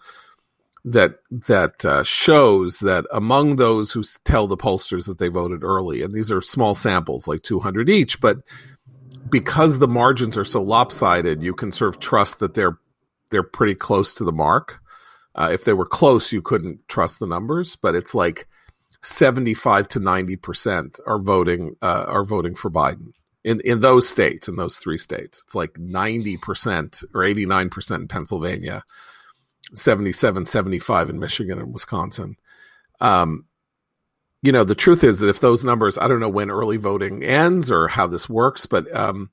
that 0.83 1.19
that 1.31 1.85
uh, 1.85 2.03
shows 2.03 2.79
that 2.79 3.05
among 3.11 3.57
those 3.57 3.91
who 3.91 4.03
tell 4.23 4.47
the 4.47 4.57
pollsters 4.57 5.05
that 5.05 5.19
they 5.19 5.27
voted 5.27 5.63
early, 5.63 6.01
and 6.01 6.13
these 6.13 6.31
are 6.31 6.41
small 6.41 6.73
samples, 6.73 7.27
like 7.27 7.43
200 7.43 7.89
each, 7.89 8.19
but 8.19 8.37
because 9.29 9.77
the 9.77 9.87
margins 9.87 10.37
are 10.37 10.43
so 10.43 10.61
lopsided, 10.61 11.43
you 11.43 11.53
can 11.53 11.71
sort 11.71 11.93
of 11.93 11.99
trust 11.99 12.39
that 12.39 12.55
they're 12.55 12.79
they're 13.29 13.43
pretty 13.43 13.75
close 13.75 14.15
to 14.15 14.23
the 14.23 14.31
mark. 14.31 14.79
Uh, 15.35 15.49
if 15.51 15.65
they 15.65 15.73
were 15.73 15.85
close, 15.85 16.31
you 16.31 16.41
couldn't 16.41 16.79
trust 16.87 17.19
the 17.19 17.27
numbers, 17.27 17.75
but 17.75 17.93
it's 17.93 18.15
like 18.15 18.47
75 19.01 19.87
to 19.89 19.99
90 19.99 20.35
percent 20.37 20.99
are 21.05 21.19
voting 21.19 21.75
uh, 21.81 22.05
are 22.07 22.25
voting 22.25 22.55
for 22.55 22.71
Biden 22.71 23.11
in 23.43 23.61
in 23.61 23.79
those 23.79 24.07
states 24.07 24.47
in 24.47 24.55
those 24.55 24.77
three 24.77 24.97
states. 24.97 25.41
It's 25.43 25.55
like 25.55 25.77
90 25.77 26.37
percent 26.37 27.01
or 27.13 27.23
89 27.23 27.69
percent 27.69 28.01
in 28.03 28.07
Pennsylvania, 28.07 28.83
77, 29.73 30.45
75 30.45 31.09
in 31.09 31.19
Michigan 31.19 31.59
and 31.59 31.73
Wisconsin. 31.73 32.35
Um, 32.99 33.45
you 34.41 34.51
know, 34.51 34.63
the 34.63 34.75
truth 34.75 35.03
is 35.03 35.19
that 35.19 35.29
if 35.29 35.39
those 35.39 35.65
numbers, 35.65 35.97
I 35.97 36.07
don't 36.07 36.19
know 36.19 36.29
when 36.29 36.51
early 36.51 36.77
voting 36.77 37.23
ends 37.23 37.71
or 37.71 37.87
how 37.87 38.07
this 38.07 38.29
works, 38.29 38.67
but 38.67 38.93
um, 38.95 39.31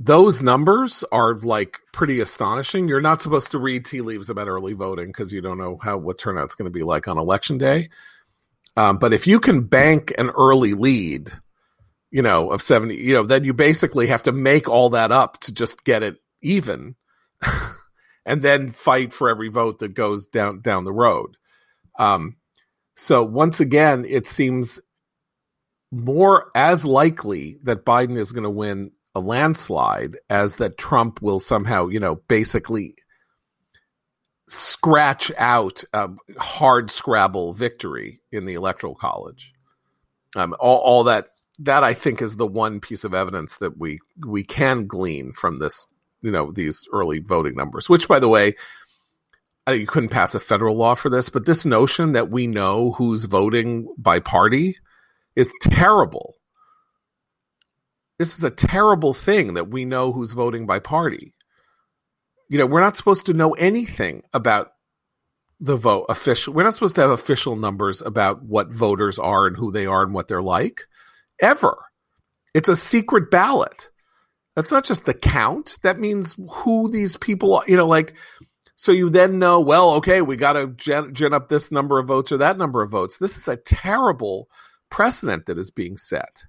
those 0.00 0.42
numbers 0.42 1.04
are 1.12 1.36
like 1.36 1.78
pretty 1.92 2.20
astonishing. 2.20 2.88
You're 2.88 3.00
not 3.00 3.22
supposed 3.22 3.52
to 3.52 3.58
read 3.58 3.84
tea 3.84 4.00
leaves 4.00 4.28
about 4.28 4.48
early 4.48 4.72
voting 4.72 5.06
because 5.06 5.32
you 5.32 5.40
don't 5.40 5.58
know 5.58 5.78
how 5.82 5.98
what 5.98 6.18
turnout's 6.18 6.54
going 6.54 6.66
to 6.66 6.70
be 6.70 6.82
like 6.82 7.06
on 7.06 7.18
election 7.18 7.58
day. 7.58 7.90
Um, 8.76 8.98
but 8.98 9.12
if 9.12 9.26
you 9.26 9.38
can 9.38 9.62
bank 9.62 10.12
an 10.18 10.30
early 10.30 10.74
lead, 10.74 11.30
you 12.10 12.22
know, 12.22 12.50
of 12.50 12.60
70, 12.60 12.96
you 12.96 13.14
know, 13.14 13.22
then 13.22 13.44
you 13.44 13.54
basically 13.54 14.08
have 14.08 14.22
to 14.22 14.32
make 14.32 14.68
all 14.68 14.90
that 14.90 15.12
up 15.12 15.40
to 15.40 15.54
just 15.54 15.84
get 15.84 16.02
it 16.02 16.16
even 16.42 16.96
and 18.26 18.42
then 18.42 18.70
fight 18.70 19.12
for 19.12 19.28
every 19.28 19.48
vote 19.48 19.78
that 19.78 19.94
goes 19.94 20.26
down 20.26 20.60
down 20.60 20.84
the 20.84 20.92
road. 20.92 21.36
Um, 21.98 22.36
so 22.96 23.22
once 23.22 23.60
again, 23.60 24.04
it 24.08 24.26
seems 24.26 24.80
more 25.92 26.50
as 26.54 26.84
likely 26.84 27.58
that 27.62 27.84
Biden 27.84 28.18
is 28.18 28.32
going 28.32 28.44
to 28.44 28.50
win 28.50 28.90
a 29.14 29.20
landslide 29.20 30.16
as 30.28 30.56
that 30.56 30.78
Trump 30.78 31.22
will 31.22 31.40
somehow, 31.40 31.88
you 31.88 32.00
know, 32.00 32.16
basically 32.28 32.96
scratch 34.46 35.32
out 35.38 35.84
a 35.92 36.10
hard 36.38 36.90
scrabble 36.90 37.52
victory 37.52 38.20
in 38.30 38.44
the 38.44 38.54
electoral 38.54 38.94
college. 38.94 39.52
Um, 40.36 40.54
all, 40.58 40.78
all 40.78 41.04
that 41.04 41.28
that 41.60 41.84
I 41.84 41.94
think 41.94 42.20
is 42.20 42.34
the 42.34 42.46
one 42.46 42.80
piece 42.80 43.04
of 43.04 43.14
evidence 43.14 43.58
that 43.58 43.78
we 43.78 44.00
we 44.26 44.42
can 44.42 44.86
glean 44.86 45.32
from 45.32 45.56
this, 45.56 45.86
you 46.20 46.32
know, 46.32 46.50
these 46.50 46.88
early 46.92 47.20
voting 47.20 47.54
numbers. 47.54 47.88
Which, 47.88 48.08
by 48.08 48.18
the 48.18 48.28
way, 48.28 48.56
you 49.68 49.86
couldn't 49.86 50.08
pass 50.08 50.34
a 50.34 50.40
federal 50.40 50.76
law 50.76 50.94
for 50.94 51.08
this, 51.08 51.30
but 51.30 51.46
this 51.46 51.64
notion 51.64 52.12
that 52.12 52.30
we 52.30 52.48
know 52.48 52.92
who's 52.92 53.24
voting 53.24 53.88
by 53.96 54.18
party 54.18 54.76
is 55.36 55.52
terrible 55.62 56.34
this 58.18 58.36
is 58.38 58.44
a 58.44 58.50
terrible 58.50 59.14
thing 59.14 59.54
that 59.54 59.70
we 59.70 59.84
know 59.84 60.12
who's 60.12 60.32
voting 60.32 60.66
by 60.66 60.78
party. 60.78 61.34
You 62.48 62.58
know, 62.58 62.66
we're 62.66 62.80
not 62.80 62.96
supposed 62.96 63.26
to 63.26 63.34
know 63.34 63.52
anything 63.52 64.22
about 64.32 64.72
the 65.60 65.76
vote 65.76 66.06
official. 66.08 66.52
We're 66.52 66.64
not 66.64 66.74
supposed 66.74 66.96
to 66.96 67.00
have 67.00 67.10
official 67.10 67.56
numbers 67.56 68.02
about 68.02 68.42
what 68.42 68.72
voters 68.72 69.18
are 69.18 69.46
and 69.46 69.56
who 69.56 69.72
they 69.72 69.86
are 69.86 70.02
and 70.02 70.12
what 70.12 70.28
they're 70.28 70.42
like 70.42 70.82
ever. 71.40 71.76
It's 72.52 72.68
a 72.68 72.76
secret 72.76 73.30
ballot. 73.30 73.88
That's 74.54 74.70
not 74.70 74.84
just 74.84 75.04
the 75.04 75.14
count. 75.14 75.78
That 75.82 75.98
means 75.98 76.36
who 76.50 76.88
these 76.90 77.16
people 77.16 77.56
are, 77.56 77.64
you 77.66 77.76
know, 77.76 77.88
like, 77.88 78.14
so 78.76 78.92
you 78.92 79.08
then 79.08 79.38
know, 79.38 79.60
well, 79.60 79.94
okay, 79.94 80.20
we 80.20 80.36
got 80.36 80.52
to 80.52 80.68
gen, 80.68 81.14
gen 81.14 81.32
up 81.32 81.48
this 81.48 81.72
number 81.72 81.98
of 81.98 82.06
votes 82.06 82.30
or 82.30 82.38
that 82.38 82.58
number 82.58 82.82
of 82.82 82.90
votes. 82.90 83.18
This 83.18 83.36
is 83.36 83.48
a 83.48 83.56
terrible 83.56 84.48
precedent 84.90 85.46
that 85.46 85.58
is 85.58 85.70
being 85.70 85.96
set. 85.96 86.44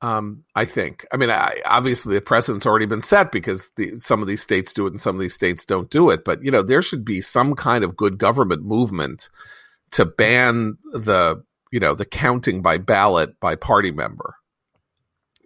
Um, 0.00 0.44
I 0.54 0.64
think. 0.64 1.04
I 1.12 1.16
mean, 1.16 1.30
I, 1.30 1.60
obviously 1.64 2.14
the 2.14 2.20
precedent's 2.20 2.66
already 2.66 2.86
been 2.86 3.02
set 3.02 3.32
because 3.32 3.70
the, 3.76 3.98
some 3.98 4.22
of 4.22 4.28
these 4.28 4.42
states 4.42 4.72
do 4.72 4.86
it 4.86 4.90
and 4.90 5.00
some 5.00 5.16
of 5.16 5.20
these 5.20 5.34
states 5.34 5.64
don't 5.64 5.90
do 5.90 6.10
it. 6.10 6.24
But 6.24 6.44
you 6.44 6.52
know, 6.52 6.62
there 6.62 6.82
should 6.82 7.04
be 7.04 7.20
some 7.20 7.54
kind 7.54 7.82
of 7.82 7.96
good 7.96 8.16
government 8.16 8.62
movement 8.62 9.28
to 9.92 10.04
ban 10.04 10.78
the 10.92 11.42
you 11.72 11.80
know 11.80 11.94
the 11.94 12.04
counting 12.04 12.62
by 12.62 12.78
ballot 12.78 13.38
by 13.40 13.54
party 13.56 13.90
member 13.90 14.36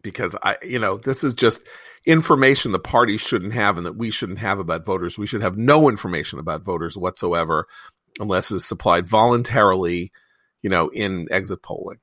because 0.02 0.36
I 0.42 0.56
you 0.62 0.78
know 0.78 0.98
this 0.98 1.24
is 1.24 1.32
just 1.32 1.62
information 2.04 2.72
the 2.72 2.78
party 2.78 3.16
shouldn't 3.16 3.54
have 3.54 3.76
and 3.76 3.86
that 3.86 3.96
we 3.96 4.10
shouldn't 4.10 4.40
have 4.40 4.58
about 4.58 4.84
voters. 4.84 5.16
We 5.16 5.26
should 5.26 5.42
have 5.42 5.56
no 5.56 5.88
information 5.88 6.38
about 6.38 6.64
voters 6.64 6.96
whatsoever 6.96 7.66
unless 8.20 8.50
it's 8.50 8.66
supplied 8.66 9.06
voluntarily, 9.06 10.12
you 10.62 10.70
know, 10.70 10.88
in 10.88 11.28
exit 11.30 11.62
polling. 11.62 11.98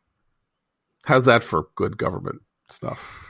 How's 1.05 1.25
that 1.25 1.43
for 1.43 1.67
good 1.75 1.97
government 1.97 2.41
stuff? 2.67 3.29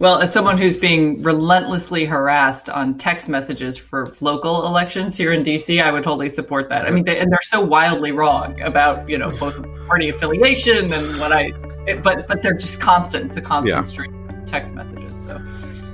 Well, 0.00 0.22
as 0.22 0.32
someone 0.32 0.56
who's 0.56 0.78
being 0.78 1.22
relentlessly 1.22 2.06
harassed 2.06 2.70
on 2.70 2.96
text 2.96 3.28
messages 3.28 3.76
for 3.76 4.14
local 4.20 4.66
elections 4.66 5.14
here 5.14 5.30
in 5.30 5.42
DC, 5.42 5.82
I 5.82 5.90
would 5.90 6.04
totally 6.04 6.30
support 6.30 6.70
that. 6.70 6.86
I 6.86 6.90
mean, 6.90 7.04
they, 7.04 7.18
and 7.18 7.30
they're 7.30 7.38
so 7.42 7.60
wildly 7.60 8.10
wrong 8.10 8.58
about 8.62 9.06
you 9.10 9.18
know 9.18 9.28
both 9.38 9.62
party 9.86 10.08
affiliation 10.08 10.90
and 10.90 11.20
what 11.20 11.32
I, 11.32 11.52
it, 11.86 12.02
but 12.02 12.26
but 12.28 12.42
they're 12.42 12.54
just 12.54 12.80
constant. 12.80 13.26
It's 13.26 13.36
a 13.36 13.42
constant 13.42 13.76
yeah. 13.76 13.82
stream 13.82 14.28
of 14.30 14.42
text 14.46 14.74
messages. 14.74 15.22
So, 15.22 15.38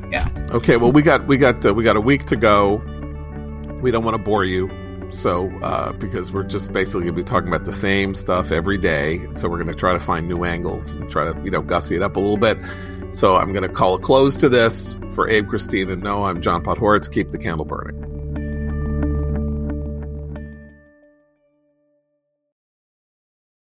yeah. 0.09 0.25
Okay. 0.51 0.77
Well, 0.77 0.93
we 0.93 1.03
got 1.03 1.27
we 1.27 1.37
got 1.37 1.67
uh, 1.67 1.75
we 1.75 1.83
got 1.83 1.97
a 1.97 2.01
week 2.01 2.27
to 2.27 2.37
go. 2.37 2.77
We 3.83 3.91
don't 3.91 4.05
want 4.05 4.17
to 4.17 4.23
bore 4.23 4.45
you. 4.45 4.71
So, 5.11 5.51
uh, 5.63 5.93
because 5.93 6.33
we're 6.33 6.45
just 6.45 6.73
basically 6.73 7.03
going 7.03 7.15
to 7.15 7.23
be 7.23 7.25
talking 7.25 7.49
about 7.49 7.65
the 7.65 7.73
same 7.73 8.15
stuff 8.15 8.51
every 8.53 8.79
day. 8.79 9.27
So, 9.35 9.49
we're 9.49 9.57
going 9.63 9.69
to 9.69 9.75
try 9.75 9.93
to 9.93 10.01
find 10.01 10.29
new 10.29 10.45
angles 10.45 10.95
and 10.95 11.11
try 11.11 11.33
to, 11.33 11.41
you 11.43 11.51
know, 11.51 11.63
gussy 11.63 11.97
it 11.97 12.03
up 12.03 12.17
a 12.17 12.21
little 12.21 12.39
bit. 12.39 12.59
So, 13.13 13.37
I'm 13.37 13.53
going 13.53 13.63
to 13.63 13.69
call 13.69 13.95
a 13.95 14.01
close 14.01 14.37
to 14.37 14.49
this 14.49 14.99
for 15.15 15.29
Abe, 15.29 15.49
Christine, 15.49 15.91
and 15.91 16.03
Noah. 16.03 16.31
I'm 16.31 16.41
John 16.41 16.63
Podhoretz. 16.63 17.11
Keep 17.11 17.31
the 17.31 17.39
candle 17.39 17.65
burning. 17.65 18.16